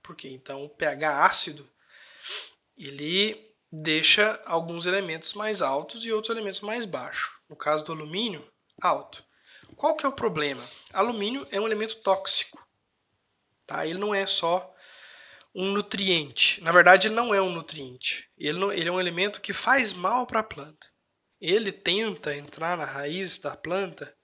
Porque 0.03 0.29
então 0.29 0.65
o 0.65 0.69
pH 0.69 1.25
ácido 1.25 1.69
ele 2.77 3.52
deixa 3.73 4.39
alguns 4.45 4.85
elementos 4.85 5.33
mais 5.33 5.63
altos 5.63 6.05
e 6.05 6.13
outros 6.13 6.31
elementos 6.37 6.61
mais 6.61 6.85
baixos. 6.85 7.31
No 7.49 7.57
caso 7.57 7.85
do 7.87 7.93
alumínio, 7.93 8.47
alto. 8.81 9.25
Qual 9.77 9.97
que 9.97 10.05
é 10.05 10.09
o 10.09 10.13
problema? 10.13 10.63
Alumínio 10.93 11.47
é 11.51 11.59
um 11.59 11.67
elemento 11.67 11.97
tóxico. 11.97 12.63
Tá? 13.67 13.87
Ele 13.87 13.99
não 13.99 14.15
é 14.15 14.27
só 14.27 14.71
um 15.55 15.73
nutriente. 15.73 16.63
Na 16.63 16.71
verdade, 16.71 17.09
ele 17.09 17.15
não 17.15 17.35
é 17.35 17.41
um 17.41 17.51
nutriente. 17.51 18.29
Ele, 18.37 18.59
não, 18.59 18.71
ele 18.71 18.89
é 18.89 18.93
um 18.93 19.01
elemento 19.01 19.41
que 19.41 19.55
faz 19.55 19.95
mal 19.95 20.27
para 20.27 20.41
a 20.41 20.45
planta. 20.45 20.89
Ele 21.41 21.73
tenta 21.73 22.37
entrar 22.37 22.77
na 22.77 22.85
raiz 22.85 23.39
da 23.39 23.57
planta 23.57 24.15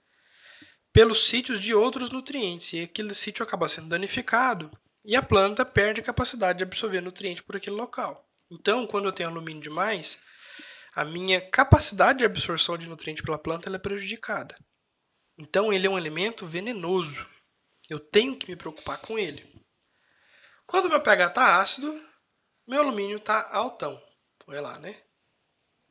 pelos 0.93 1.27
sítios 1.27 1.59
de 1.59 1.73
outros 1.73 2.11
nutrientes. 2.11 2.73
E 2.73 2.83
aquele 2.83 3.15
sítio 3.15 3.43
acaba 3.43 3.67
sendo 3.67 3.89
danificado 3.89 4.71
e 5.03 5.15
a 5.15 5.23
planta 5.23 5.65
perde 5.65 6.01
a 6.01 6.03
capacidade 6.03 6.59
de 6.59 6.63
absorver 6.63 7.01
nutriente 7.01 7.41
por 7.41 7.55
aquele 7.57 7.75
local. 7.75 8.28
Então, 8.51 8.87
quando 8.87 9.05
eu 9.05 9.11
tenho 9.11 9.29
alumínio 9.29 9.61
demais, 9.61 10.21
a 10.93 11.05
minha 11.05 11.39
capacidade 11.39 12.19
de 12.19 12.25
absorção 12.25 12.77
de 12.77 12.89
nutriente 12.89 13.21
pela 13.21 13.37
planta 13.37 13.73
é 13.73 13.77
prejudicada. 13.77 14.57
Então, 15.37 15.71
ele 15.71 15.85
é 15.85 15.89
um 15.89 15.97
elemento 15.97 16.45
venenoso. 16.45 17.25
Eu 17.89 17.99
tenho 17.99 18.37
que 18.37 18.49
me 18.49 18.55
preocupar 18.55 18.99
com 18.99 19.17
ele. 19.17 19.47
Quando 20.65 20.89
meu 20.89 21.01
pH 21.01 21.27
está 21.27 21.61
ácido, 21.61 21.99
meu 22.67 22.81
alumínio 22.81 23.17
está 23.17 23.49
altão. 23.51 24.01
Olha 24.47 24.61
lá, 24.61 24.79
né? 24.79 24.95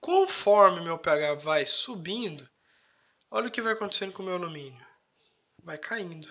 Conforme 0.01 0.81
meu 0.81 0.99
pH 0.99 1.35
vai 1.35 1.67
subindo, 1.67 2.49
olha 3.31 3.49
o 3.49 3.51
que 3.51 3.63
vai 3.63 3.73
acontecendo 3.73 4.13
com 4.13 4.23
o 4.23 4.27
meu 4.27 4.35
alumínio. 4.35 4.85
Vai 5.63 5.79
caindo. 5.79 6.29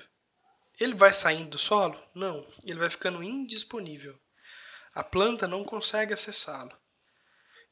Ele 0.79 0.93
vai 0.93 1.11
saindo 1.11 1.51
do 1.51 1.57
solo? 1.57 2.01
Não. 2.13 2.47
Ele 2.65 2.79
vai 2.79 2.89
ficando 2.89 3.23
indisponível. 3.23 4.17
A 4.97 5.03
planta 5.03 5.47
não 5.47 5.63
consegue 5.63 6.11
acessá-lo. 6.11 6.75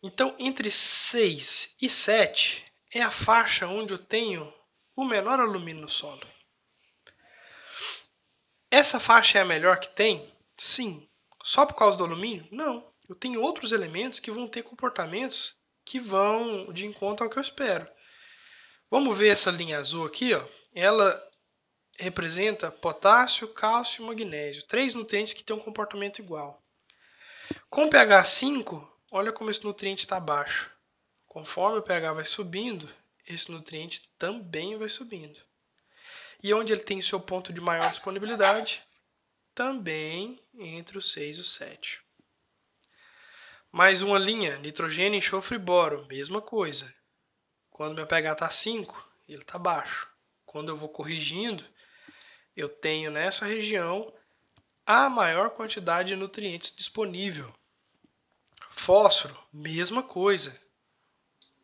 Então, 0.03 0.36
entre 0.38 0.69
6 0.69 1.76
e 1.82 1.89
7 1.89 2.63
é 2.93 3.01
a 3.01 3.09
faixa 3.09 3.65
onde 3.65 3.95
eu 3.95 3.97
tenho 3.97 4.53
o 4.95 5.03
menor 5.03 5.39
alumínio 5.39 5.82
no 5.82 5.89
solo. 5.89 6.21
Essa 8.69 8.99
faixa 8.99 9.39
é 9.39 9.41
a 9.41 9.45
melhor 9.45 9.80
que 9.80 9.89
tem? 9.89 10.32
Sim. 10.55 11.09
Só 11.43 11.65
por 11.65 11.73
causa 11.73 11.97
do 11.97 12.03
alumínio? 12.03 12.47
Não. 12.51 12.93
Eu 13.09 13.15
tenho 13.15 13.41
outros 13.41 13.71
elementos 13.71 14.19
que 14.19 14.30
vão 14.30 14.47
ter 14.47 14.61
comportamentos 14.61 15.59
que 15.84 15.99
vão 15.99 16.71
de 16.71 16.86
encontro 16.86 17.23
ao 17.26 17.30
que 17.32 17.39
eu 17.39 17.41
espero. 17.41 17.89
Vamos 18.88 19.17
ver 19.17 19.30
essa 19.30 19.49
linha 19.49 19.80
azul 19.80 20.05
aqui, 20.05 20.36
ó. 20.36 20.45
Ela 20.76 21.28
representa 21.97 22.69
potássio, 22.69 23.47
cálcio 23.47 24.03
e 24.03 24.05
magnésio, 24.05 24.67
três 24.67 24.93
nutrientes 24.93 25.34
que 25.34 25.43
têm 25.43 25.55
um 25.55 25.59
comportamento 25.59 26.19
igual. 26.19 26.63
Com 27.69 27.89
pH 27.89 28.23
5, 28.23 28.99
olha 29.11 29.31
como 29.31 29.49
esse 29.49 29.63
nutriente 29.63 29.99
está 29.99 30.19
baixo. 30.19 30.71
Conforme 31.27 31.79
o 31.79 31.83
pH 31.83 32.13
vai 32.13 32.25
subindo, 32.25 32.89
esse 33.27 33.51
nutriente 33.51 34.09
também 34.17 34.77
vai 34.77 34.89
subindo. 34.89 35.39
E 36.41 36.53
onde 36.53 36.71
ele 36.71 36.83
tem 36.83 37.01
seu 37.01 37.19
ponto 37.19 37.51
de 37.51 37.59
maior 37.59 37.89
disponibilidade, 37.89 38.83
também 39.53 40.41
entre 40.57 40.97
o 40.97 41.01
6 41.01 41.37
e 41.37 41.41
o 41.41 41.43
7. 41.43 42.01
Mais 43.71 44.01
uma 44.01 44.17
linha, 44.17 44.57
nitrogênio, 44.59 45.17
enxofre 45.17 45.55
e 45.55 45.59
boro, 45.59 46.05
mesma 46.07 46.41
coisa. 46.41 46.93
Quando 47.69 47.95
meu 47.95 48.07
pH 48.07 48.31
está 48.31 48.49
5, 48.49 49.09
ele 49.27 49.41
está 49.41 49.59
baixo. 49.59 50.07
Quando 50.45 50.69
eu 50.69 50.77
vou 50.77 50.87
corrigindo, 50.87 51.65
eu 52.55 52.69
tenho 52.69 53.11
nessa 53.11 53.45
região 53.45 54.13
a 54.86 55.09
maior 55.09 55.49
quantidade 55.49 56.09
de 56.09 56.15
nutrientes 56.15 56.75
disponível. 56.75 57.53
Fósforo, 58.69 59.38
mesma 59.51 60.03
coisa. 60.03 60.59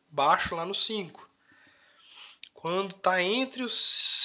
Baixo 0.09 0.55
lá 0.55 0.65
no 0.65 0.73
5. 0.73 1.29
Quando 2.53 2.95
está 2.95 3.21
entre 3.21 3.63
os 3.63 3.73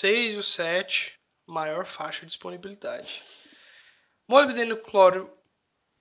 6 0.01 0.35
e 0.35 0.37
os 0.37 0.53
7, 0.53 1.19
maior 1.47 1.85
faixa 1.87 2.21
de 2.21 2.27
disponibilidade. 2.27 3.23
Molibdênio 4.29 4.83
cloro 4.83 5.33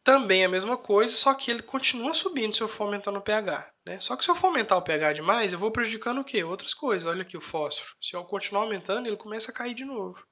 também 0.04 0.43
é 0.43 0.46
a 0.46 0.50
mesma 0.50 0.78
coisa, 0.78 1.16
só 1.16 1.34
que 1.34 1.50
ele 1.50 1.64
continua 1.64 2.14
subindo 2.14 2.56
se 2.56 2.62
eu 2.62 2.68
for 2.68 2.86
aumentando 2.86 3.20
o 3.20 3.22
pH. 3.22 3.72
Né? 3.86 4.00
Só 4.00 4.16
que 4.16 4.24
se 4.24 4.30
eu 4.30 4.36
for 4.36 4.48
aumentar 4.48 4.78
o 4.78 4.82
pH 4.82 5.14
demais, 5.14 5.52
eu 5.52 5.60
vou 5.60 5.72
prejudicando 5.72 6.20
o 6.20 6.24
quê? 6.24 6.43
Outras 6.43 6.74
coisas. 6.74 7.08
Olha 7.08 7.24
aqui 7.24 7.36
o 7.36 7.41
fósforo. 7.41 7.96
Se 8.02 8.16
eu 8.16 8.24
continuar 8.24 8.64
aumentando, 8.64 9.08
ele 9.08 9.18
começa 9.18 9.52
a 9.52 9.54
cair 9.54 9.74
de 9.74 9.86
novo. 9.86 10.26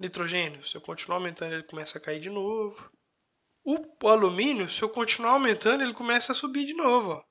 Nitrogênio, 0.00 0.66
se 0.66 0.74
eu 0.74 0.80
continuar 0.80 1.18
aumentando, 1.18 1.52
ele 1.52 1.62
começa 1.62 1.98
a 1.98 2.00
cair 2.00 2.18
de 2.18 2.30
novo. 2.30 2.90
O, 3.62 4.08
alumínio, 4.08 4.68
se 4.70 4.80
eu 4.82 4.88
continuar 4.88 5.32
aumentando, 5.32 5.82
ele 5.82 5.92
começa 5.92 6.32
a 6.32 6.34
subir 6.34 6.64
de 6.64 6.72
novo. 6.72 7.10
Ó. 7.12 7.24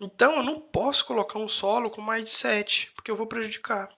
Então 0.00 0.36
eu 0.36 0.42
não 0.44 0.60
posso 0.60 1.04
colocar 1.04 1.40
um 1.40 1.48
solo 1.48 1.90
com 1.90 2.00
mais 2.00 2.24
de 2.24 2.30
7, 2.30 2.92
porque 2.94 3.10
eu 3.10 3.16
vou 3.16 3.26
prejudicar. 3.26 3.88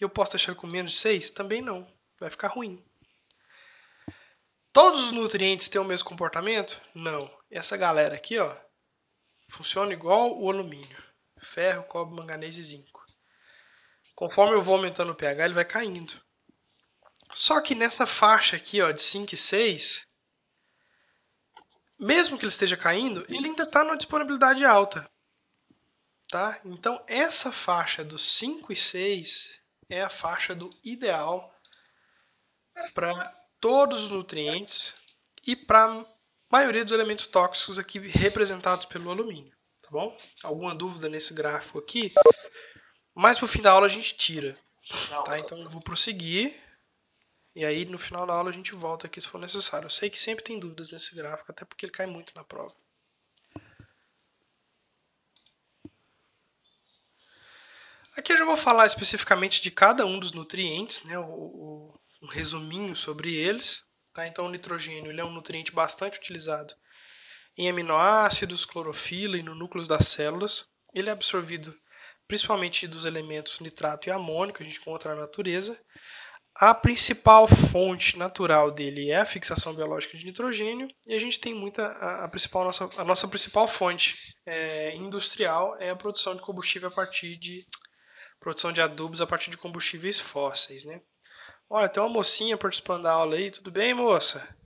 E 0.00 0.02
eu 0.02 0.10
posso 0.10 0.32
deixar 0.32 0.56
com 0.56 0.66
menos 0.66 0.92
de 0.92 0.98
6? 0.98 1.30
Também 1.30 1.62
não. 1.62 1.86
Vai 2.18 2.30
ficar 2.30 2.48
ruim. 2.48 2.84
Todos 4.72 5.04
os 5.04 5.12
nutrientes 5.12 5.68
têm 5.68 5.80
o 5.80 5.84
mesmo 5.84 6.08
comportamento? 6.08 6.80
Não. 6.92 7.30
Essa 7.48 7.76
galera 7.76 8.16
aqui, 8.16 8.38
ó, 8.38 8.54
funciona 9.48 9.92
igual 9.92 10.36
o 10.36 10.50
alumínio. 10.50 11.02
Ferro, 11.40 11.84
cobre, 11.84 12.16
manganês 12.16 12.58
e 12.58 12.62
zinco. 12.62 12.97
Conforme 14.18 14.56
eu 14.56 14.60
vou 14.60 14.74
aumentando 14.74 15.12
o 15.12 15.14
pH, 15.14 15.44
ele 15.44 15.54
vai 15.54 15.64
caindo. 15.64 16.20
Só 17.32 17.60
que 17.60 17.72
nessa 17.72 18.04
faixa 18.04 18.56
aqui, 18.56 18.82
ó, 18.82 18.90
de 18.90 19.00
5 19.00 19.32
e 19.32 19.38
6, 19.38 20.08
mesmo 21.96 22.36
que 22.36 22.44
ele 22.44 22.50
esteja 22.50 22.76
caindo, 22.76 23.24
ele 23.28 23.46
ainda 23.46 23.62
está 23.62 23.84
numa 23.84 23.96
disponibilidade 23.96 24.64
alta. 24.64 25.08
Tá? 26.28 26.60
Então, 26.64 27.00
essa 27.06 27.52
faixa 27.52 28.02
dos 28.02 28.28
5 28.38 28.72
e 28.72 28.76
6 28.76 29.60
é 29.88 30.02
a 30.02 30.08
faixa 30.08 30.52
do 30.52 30.68
ideal 30.82 31.54
para 32.94 33.32
todos 33.60 34.02
os 34.02 34.10
nutrientes 34.10 34.94
e 35.46 35.54
para 35.54 35.84
a 35.84 36.04
maioria 36.50 36.84
dos 36.84 36.92
elementos 36.92 37.28
tóxicos 37.28 37.78
aqui 37.78 38.00
representados 38.00 38.84
pelo 38.84 39.12
alumínio. 39.12 39.56
Tá 39.80 39.90
bom? 39.92 40.18
Alguma 40.42 40.74
dúvida 40.74 41.08
nesse 41.08 41.32
gráfico 41.32 41.78
aqui? 41.78 42.12
Mais 43.18 43.36
para 43.36 43.46
o 43.46 43.48
fim 43.48 43.60
da 43.60 43.72
aula 43.72 43.86
a 43.86 43.88
gente 43.88 44.16
tira. 44.16 44.56
Tá? 45.24 45.40
Então, 45.40 45.58
eu 45.58 45.68
vou 45.68 45.80
prosseguir. 45.82 46.54
E 47.52 47.64
aí, 47.64 47.84
no 47.84 47.98
final 47.98 48.24
da 48.24 48.32
aula, 48.32 48.50
a 48.50 48.52
gente 48.52 48.76
volta 48.76 49.08
aqui 49.08 49.20
se 49.20 49.26
for 49.26 49.40
necessário. 49.40 49.86
Eu 49.86 49.90
sei 49.90 50.08
que 50.08 50.20
sempre 50.20 50.44
tem 50.44 50.56
dúvidas 50.56 50.92
nesse 50.92 51.16
gráfico, 51.16 51.50
até 51.50 51.64
porque 51.64 51.84
ele 51.84 51.92
cai 51.92 52.06
muito 52.06 52.32
na 52.36 52.44
prova. 52.44 52.72
Aqui 58.16 58.32
eu 58.32 58.36
já 58.36 58.44
vou 58.44 58.56
falar 58.56 58.86
especificamente 58.86 59.60
de 59.60 59.72
cada 59.72 60.06
um 60.06 60.20
dos 60.20 60.30
nutrientes, 60.30 61.02
né, 61.02 61.18
o, 61.18 61.24
o, 61.24 62.00
um 62.22 62.28
resuminho 62.28 62.94
sobre 62.94 63.34
eles. 63.34 63.82
Tá? 64.14 64.28
Então 64.28 64.46
o 64.46 64.50
nitrogênio 64.50 65.10
ele 65.10 65.20
é 65.20 65.24
um 65.24 65.32
nutriente 65.32 65.72
bastante 65.72 66.18
utilizado 66.18 66.72
em 67.56 67.68
aminoácidos, 67.68 68.64
clorofila 68.64 69.36
e 69.36 69.42
no 69.42 69.56
núcleo 69.56 69.88
das 69.88 70.06
células. 70.06 70.70
Ele 70.94 71.08
é 71.08 71.12
absorvido 71.12 71.76
principalmente 72.28 72.86
dos 72.86 73.06
elementos 73.06 73.58
nitrato 73.58 74.08
e 74.08 74.12
amônio 74.12 74.54
que 74.54 74.62
a 74.62 74.66
gente 74.66 74.78
encontra 74.78 75.14
na 75.14 75.22
natureza. 75.22 75.80
A 76.54 76.74
principal 76.74 77.46
fonte 77.48 78.18
natural 78.18 78.70
dele 78.70 79.10
é 79.10 79.16
a 79.16 79.24
fixação 79.24 79.74
biológica 79.74 80.18
de 80.18 80.26
nitrogênio 80.26 80.88
e 81.06 81.14
a 81.14 81.18
gente 81.18 81.40
tem 81.40 81.54
muita 81.54 81.86
a, 81.86 82.24
a 82.24 82.28
principal 82.28 82.64
nossa, 82.64 82.88
a 83.00 83.04
nossa 83.04 83.26
principal 83.28 83.66
fonte 83.66 84.34
é, 84.44 84.94
industrial 84.94 85.76
é 85.80 85.88
a 85.88 85.96
produção 85.96 86.34
de 86.34 86.42
combustível 86.42 86.88
a 86.88 86.92
partir 86.92 87.36
de 87.36 87.64
produção 88.40 88.72
de 88.72 88.80
adubos 88.80 89.20
a 89.20 89.26
partir 89.26 89.50
de 89.50 89.56
combustíveis 89.56 90.20
fósseis, 90.20 90.84
né? 90.84 91.00
Olha, 91.70 91.88
tem 91.88 92.02
uma 92.02 92.08
mocinha 92.08 92.56
participando 92.56 93.04
da 93.04 93.12
aula 93.12 93.36
aí, 93.36 93.50
tudo 93.50 93.70
bem, 93.70 93.94
moça? 93.94 94.56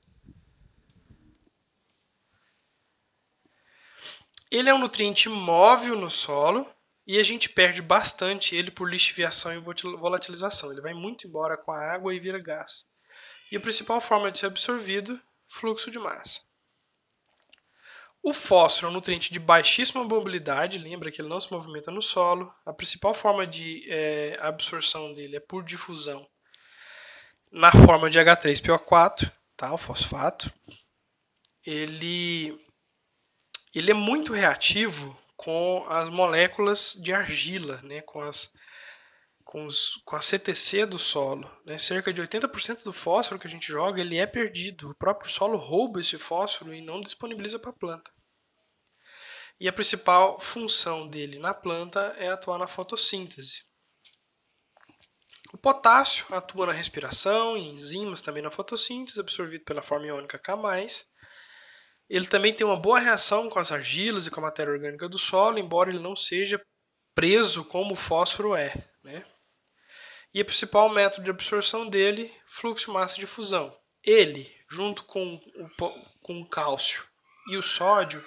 Ele 4.50 4.68
é 4.68 4.74
um 4.74 4.78
nutriente 4.78 5.28
móvel 5.28 5.96
no 5.96 6.10
solo 6.10 6.66
e 7.06 7.18
a 7.18 7.22
gente 7.22 7.48
perde 7.48 7.82
bastante 7.82 8.54
ele 8.54 8.70
por 8.70 8.88
lixiviação 8.88 9.52
e 9.52 9.58
volatilização. 9.58 10.70
Ele 10.70 10.80
vai 10.80 10.94
muito 10.94 11.26
embora 11.26 11.56
com 11.56 11.72
a 11.72 11.92
água 11.92 12.14
e 12.14 12.20
vira 12.20 12.38
gás. 12.38 12.86
E 13.50 13.56
a 13.56 13.60
principal 13.60 14.00
forma 14.00 14.30
de 14.30 14.38
ser 14.38 14.46
absorvido, 14.46 15.20
fluxo 15.48 15.90
de 15.90 15.98
massa. 15.98 16.40
O 18.22 18.32
fósforo 18.32 18.86
é 18.86 18.90
um 18.90 18.92
nutriente 18.92 19.32
de 19.32 19.40
baixíssima 19.40 20.04
mobilidade, 20.04 20.78
lembra 20.78 21.10
que 21.10 21.20
ele 21.20 21.28
não 21.28 21.40
se 21.40 21.52
movimenta 21.52 21.90
no 21.90 22.00
solo. 22.00 22.54
A 22.64 22.72
principal 22.72 23.12
forma 23.12 23.44
de 23.44 23.84
é, 23.90 24.38
absorção 24.40 25.12
dele 25.12 25.36
é 25.36 25.40
por 25.40 25.64
difusão 25.64 26.24
na 27.50 27.70
forma 27.70 28.08
de 28.08 28.18
H3PO4, 28.18 29.30
tá? 29.56 29.74
o 29.74 29.76
fosfato. 29.76 30.52
Ele, 31.66 32.58
ele 33.74 33.90
é 33.90 33.94
muito 33.94 34.32
reativo 34.32 35.16
com 35.42 35.84
as 35.88 36.08
moléculas 36.08 36.94
de 37.02 37.12
argila, 37.12 37.82
né? 37.82 38.00
com, 38.02 38.22
as, 38.22 38.54
com, 39.42 39.66
os, 39.66 40.00
com 40.04 40.14
a 40.14 40.22
CTC 40.22 40.86
do 40.86 41.00
solo. 41.00 41.50
Né? 41.66 41.76
Cerca 41.78 42.12
de 42.12 42.22
80% 42.22 42.84
do 42.84 42.92
fósforo 42.92 43.40
que 43.40 43.48
a 43.48 43.50
gente 43.50 43.66
joga 43.66 44.00
ele 44.00 44.18
é 44.18 44.26
perdido. 44.26 44.90
O 44.90 44.94
próprio 44.94 45.28
solo 45.28 45.58
rouba 45.58 46.00
esse 46.00 46.16
fósforo 46.16 46.72
e 46.72 46.80
não 46.80 47.00
disponibiliza 47.00 47.58
para 47.58 47.70
a 47.70 47.74
planta. 47.74 48.12
E 49.58 49.66
a 49.66 49.72
principal 49.72 50.38
função 50.38 51.08
dele 51.08 51.40
na 51.40 51.52
planta 51.52 52.14
é 52.18 52.28
atuar 52.28 52.58
na 52.58 52.68
fotossíntese. 52.68 53.64
O 55.52 55.58
potássio 55.58 56.24
atua 56.30 56.68
na 56.68 56.72
respiração 56.72 57.58
e 57.58 57.66
enzimas 57.66 58.22
também 58.22 58.44
na 58.44 58.50
fotossíntese, 58.50 59.18
absorvido 59.18 59.64
pela 59.64 59.82
forma 59.82 60.06
iônica 60.06 60.38
K+. 60.38 60.54
Ele 62.12 62.26
também 62.26 62.52
tem 62.52 62.66
uma 62.66 62.76
boa 62.76 63.00
reação 63.00 63.48
com 63.48 63.58
as 63.58 63.72
argilas 63.72 64.26
e 64.26 64.30
com 64.30 64.38
a 64.40 64.42
matéria 64.42 64.70
orgânica 64.70 65.08
do 65.08 65.18
solo, 65.18 65.58
embora 65.58 65.88
ele 65.88 65.98
não 65.98 66.14
seja 66.14 66.62
preso 67.14 67.64
como 67.64 67.94
o 67.94 67.96
fósforo 67.96 68.54
é. 68.54 68.70
Né? 69.02 69.24
E 70.34 70.42
o 70.42 70.44
principal 70.44 70.90
método 70.90 71.24
de 71.24 71.30
absorção 71.30 71.88
dele, 71.88 72.30
fluxo 72.46 72.92
massa 72.92 73.16
de 73.18 73.26
fusão. 73.26 73.74
Ele, 74.04 74.54
junto 74.70 75.04
com 75.04 75.36
o, 75.36 76.20
com 76.20 76.38
o 76.38 76.46
cálcio 76.46 77.02
e 77.48 77.56
o 77.56 77.62
sódio, 77.62 78.22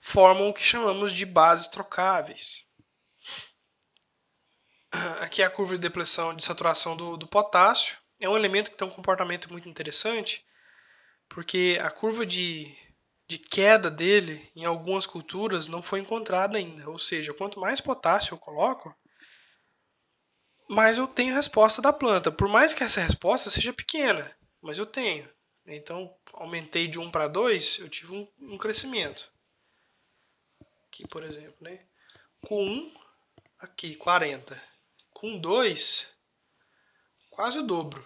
formam 0.00 0.48
o 0.48 0.52
que 0.52 0.60
chamamos 0.60 1.12
de 1.12 1.24
bases 1.24 1.68
trocáveis. 1.68 2.66
Aqui 5.20 5.42
é 5.42 5.44
a 5.44 5.50
curva 5.50 5.74
de 5.74 5.80
depressão 5.80 6.34
de 6.34 6.44
saturação 6.44 6.96
do, 6.96 7.16
do 7.16 7.28
potássio. 7.28 7.96
É 8.18 8.28
um 8.28 8.36
elemento 8.36 8.68
que 8.68 8.76
tem 8.76 8.88
um 8.88 8.90
comportamento 8.90 9.48
muito 9.48 9.68
interessante, 9.68 10.44
porque 11.30 11.78
a 11.80 11.90
curva 11.90 12.26
de, 12.26 12.76
de 13.26 13.38
queda 13.38 13.88
dele 13.88 14.50
em 14.54 14.64
algumas 14.64 15.06
culturas 15.06 15.68
não 15.68 15.80
foi 15.80 16.00
encontrada 16.00 16.58
ainda. 16.58 16.90
Ou 16.90 16.98
seja, 16.98 17.32
quanto 17.32 17.60
mais 17.60 17.80
potássio 17.80 18.34
eu 18.34 18.38
coloco, 18.38 18.94
mais 20.68 20.98
eu 20.98 21.06
tenho 21.06 21.34
resposta 21.34 21.80
da 21.80 21.92
planta. 21.92 22.32
Por 22.32 22.48
mais 22.48 22.74
que 22.74 22.82
essa 22.82 23.00
resposta 23.00 23.48
seja 23.48 23.72
pequena, 23.72 24.36
mas 24.60 24.76
eu 24.76 24.84
tenho. 24.84 25.30
Então, 25.64 26.12
aumentei 26.32 26.88
de 26.88 26.98
1 26.98 27.10
para 27.12 27.28
2, 27.28 27.78
eu 27.78 27.88
tive 27.88 28.12
um, 28.12 28.28
um 28.40 28.58
crescimento. 28.58 29.32
Aqui, 30.86 31.06
por 31.06 31.22
exemplo, 31.22 31.56
né? 31.60 31.86
Com 32.44 32.64
1, 32.64 32.94
aqui, 33.60 33.94
40. 33.94 34.60
Com 35.12 35.38
2, 35.38 36.08
quase 37.30 37.60
o 37.60 37.62
dobro. 37.62 38.04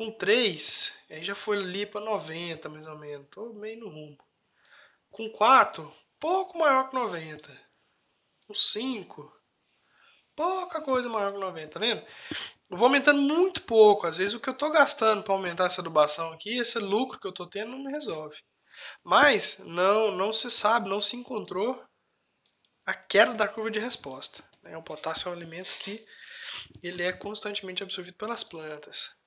Com 0.00 0.10
3, 0.10 0.94
aí 1.10 1.22
já 1.22 1.34
foi 1.34 1.58
ali 1.58 1.84
para 1.84 2.00
90, 2.00 2.70
mais 2.70 2.86
ou 2.86 2.96
menos. 2.96 3.26
Tô 3.30 3.52
meio 3.52 3.80
no 3.80 3.90
rumo. 3.90 4.16
Com 5.10 5.28
4, 5.28 5.94
pouco 6.18 6.58
maior 6.58 6.88
que 6.88 6.94
90. 6.94 7.50
Com 8.46 8.54
5, 8.54 9.30
pouca 10.34 10.80
coisa 10.80 11.06
maior 11.06 11.34
que 11.34 11.38
90, 11.38 11.68
tá 11.68 11.78
vendo? 11.78 12.02
Eu 12.70 12.78
vou 12.78 12.86
aumentando 12.86 13.20
muito 13.20 13.60
pouco. 13.64 14.06
Às 14.06 14.16
vezes 14.16 14.34
o 14.34 14.40
que 14.40 14.48
eu 14.48 14.54
estou 14.54 14.70
gastando 14.70 15.22
para 15.22 15.34
aumentar 15.34 15.66
essa 15.66 15.82
adubação 15.82 16.32
aqui, 16.32 16.56
esse 16.56 16.78
lucro 16.78 17.20
que 17.20 17.26
eu 17.26 17.32
estou 17.32 17.46
tendo, 17.46 17.72
não 17.72 17.84
me 17.84 17.92
resolve. 17.92 18.38
Mas 19.04 19.58
não, 19.58 20.10
não 20.10 20.32
se 20.32 20.50
sabe, 20.50 20.88
não 20.88 21.02
se 21.02 21.14
encontrou 21.14 21.78
a 22.86 22.94
queda 22.94 23.34
da 23.34 23.46
curva 23.46 23.70
de 23.70 23.78
resposta. 23.78 24.42
Né? 24.62 24.74
O 24.78 24.82
potássio 24.82 25.28
é 25.28 25.30
um 25.32 25.34
alimento 25.34 25.68
que 25.78 26.02
ele 26.82 27.02
é 27.02 27.12
constantemente 27.12 27.82
absorvido 27.82 28.16
pelas 28.16 28.42
plantas. 28.42 29.19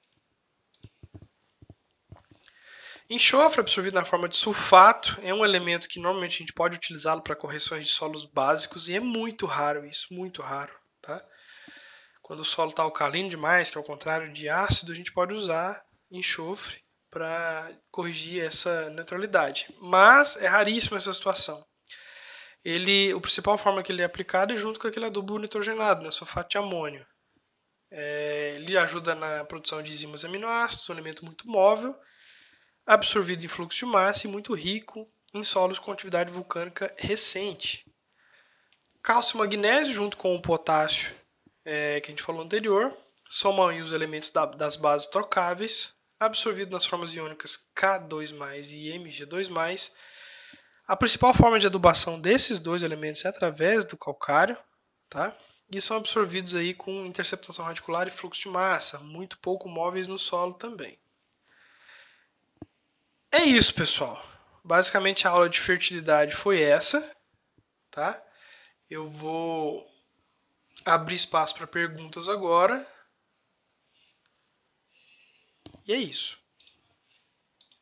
Enxofre 3.09 3.59
absorvido 3.59 3.95
na 3.95 4.05
forma 4.05 4.29
de 4.29 4.37
sulfato 4.37 5.19
é 5.21 5.33
um 5.33 5.43
elemento 5.43 5.87
que 5.87 5.99
normalmente 5.99 6.35
a 6.35 6.39
gente 6.39 6.53
pode 6.53 6.77
utilizá-lo 6.77 7.21
para 7.21 7.35
correções 7.35 7.85
de 7.85 7.91
solos 7.91 8.25
básicos 8.25 8.87
e 8.87 8.95
é 8.95 8.99
muito 8.99 9.45
raro 9.45 9.85
isso, 9.85 10.07
muito 10.11 10.41
raro. 10.41 10.73
Tá? 11.01 11.23
Quando 12.21 12.39
o 12.39 12.45
solo 12.45 12.69
está 12.69 12.81
alcalino 12.83 13.29
demais, 13.29 13.69
que 13.69 13.77
é 13.77 13.81
o 13.81 13.85
contrário 13.85 14.31
de 14.31 14.47
ácido, 14.47 14.93
a 14.93 14.95
gente 14.95 15.11
pode 15.11 15.33
usar 15.33 15.83
enxofre 16.09 16.81
para 17.09 17.69
corrigir 17.91 18.43
essa 18.43 18.89
neutralidade. 18.91 19.67
Mas 19.81 20.35
é 20.37 20.47
raríssima 20.47 20.97
essa 20.97 21.13
situação. 21.13 21.63
Ele, 22.63 23.11
a 23.11 23.19
principal 23.19 23.57
forma 23.57 23.83
que 23.83 23.91
ele 23.91 24.01
é 24.01 24.05
aplicado 24.05 24.53
é 24.53 24.57
junto 24.57 24.79
com 24.79 24.87
aquele 24.87 25.05
adubo 25.05 25.37
nitrogenado, 25.37 26.01
né, 26.01 26.11
sulfato 26.11 26.49
de 26.49 26.57
amônio. 26.57 27.05
É, 27.91 28.53
ele 28.55 28.77
ajuda 28.77 29.13
na 29.13 29.43
produção 29.43 29.83
de 29.83 29.91
enzimas 29.91 30.23
aminoácidos, 30.23 30.89
um 30.89 30.93
elemento 30.93 31.25
muito 31.25 31.47
móvel, 31.47 31.93
absorvido 32.85 33.45
em 33.45 33.47
fluxo 33.47 33.85
de 33.85 33.91
massa 33.91 34.27
e 34.27 34.29
muito 34.29 34.53
rico 34.53 35.07
em 35.33 35.43
solos 35.43 35.79
com 35.79 35.91
atividade 35.91 36.31
vulcânica 36.31 36.93
recente. 36.97 37.85
Cálcio 39.01 39.35
e 39.35 39.39
magnésio, 39.39 39.93
junto 39.93 40.17
com 40.17 40.35
o 40.35 40.41
potássio 40.41 41.13
é, 41.65 41.99
que 42.01 42.11
a 42.11 42.11
gente 42.11 42.23
falou 42.23 42.41
anterior, 42.41 42.95
somam 43.27 43.67
aí 43.67 43.81
os 43.81 43.93
elementos 43.93 44.29
da, 44.29 44.45
das 44.45 44.75
bases 44.75 45.07
trocáveis, 45.07 45.93
absorvido 46.19 46.71
nas 46.71 46.85
formas 46.85 47.13
iônicas 47.15 47.69
K2+, 47.75 48.31
e 48.71 48.97
Mg2+. 48.97 49.91
A 50.87 50.95
principal 50.95 51.33
forma 51.33 51.59
de 51.59 51.67
adubação 51.67 52.19
desses 52.19 52.59
dois 52.59 52.83
elementos 52.83 53.25
é 53.25 53.29
através 53.29 53.83
do 53.83 53.97
calcário, 53.97 54.57
tá? 55.09 55.35
e 55.77 55.81
são 55.81 55.97
absorvidos 55.97 56.55
aí 56.55 56.73
com 56.73 57.05
interceptação 57.05 57.65
radicular 57.65 58.07
e 58.07 58.11
fluxo 58.11 58.41
de 58.41 58.49
massa, 58.49 58.99
muito 58.99 59.39
pouco 59.39 59.67
móveis 59.67 60.07
no 60.07 60.19
solo 60.19 60.53
também. 60.53 60.97
É 63.35 63.45
isso, 63.45 63.73
pessoal. 63.73 64.23
Basicamente 64.63 65.27
a 65.27 65.31
aula 65.31 65.49
de 65.49 65.59
fertilidade 65.59 66.35
foi 66.35 66.61
essa, 66.61 67.11
tá? 67.89 68.23
Eu 68.87 69.09
vou 69.09 69.83
abrir 70.85 71.15
espaço 71.15 71.55
para 71.55 71.65
perguntas 71.65 72.29
agora. 72.29 72.87
E 75.83 75.91
é 75.91 75.97
isso. 75.97 76.42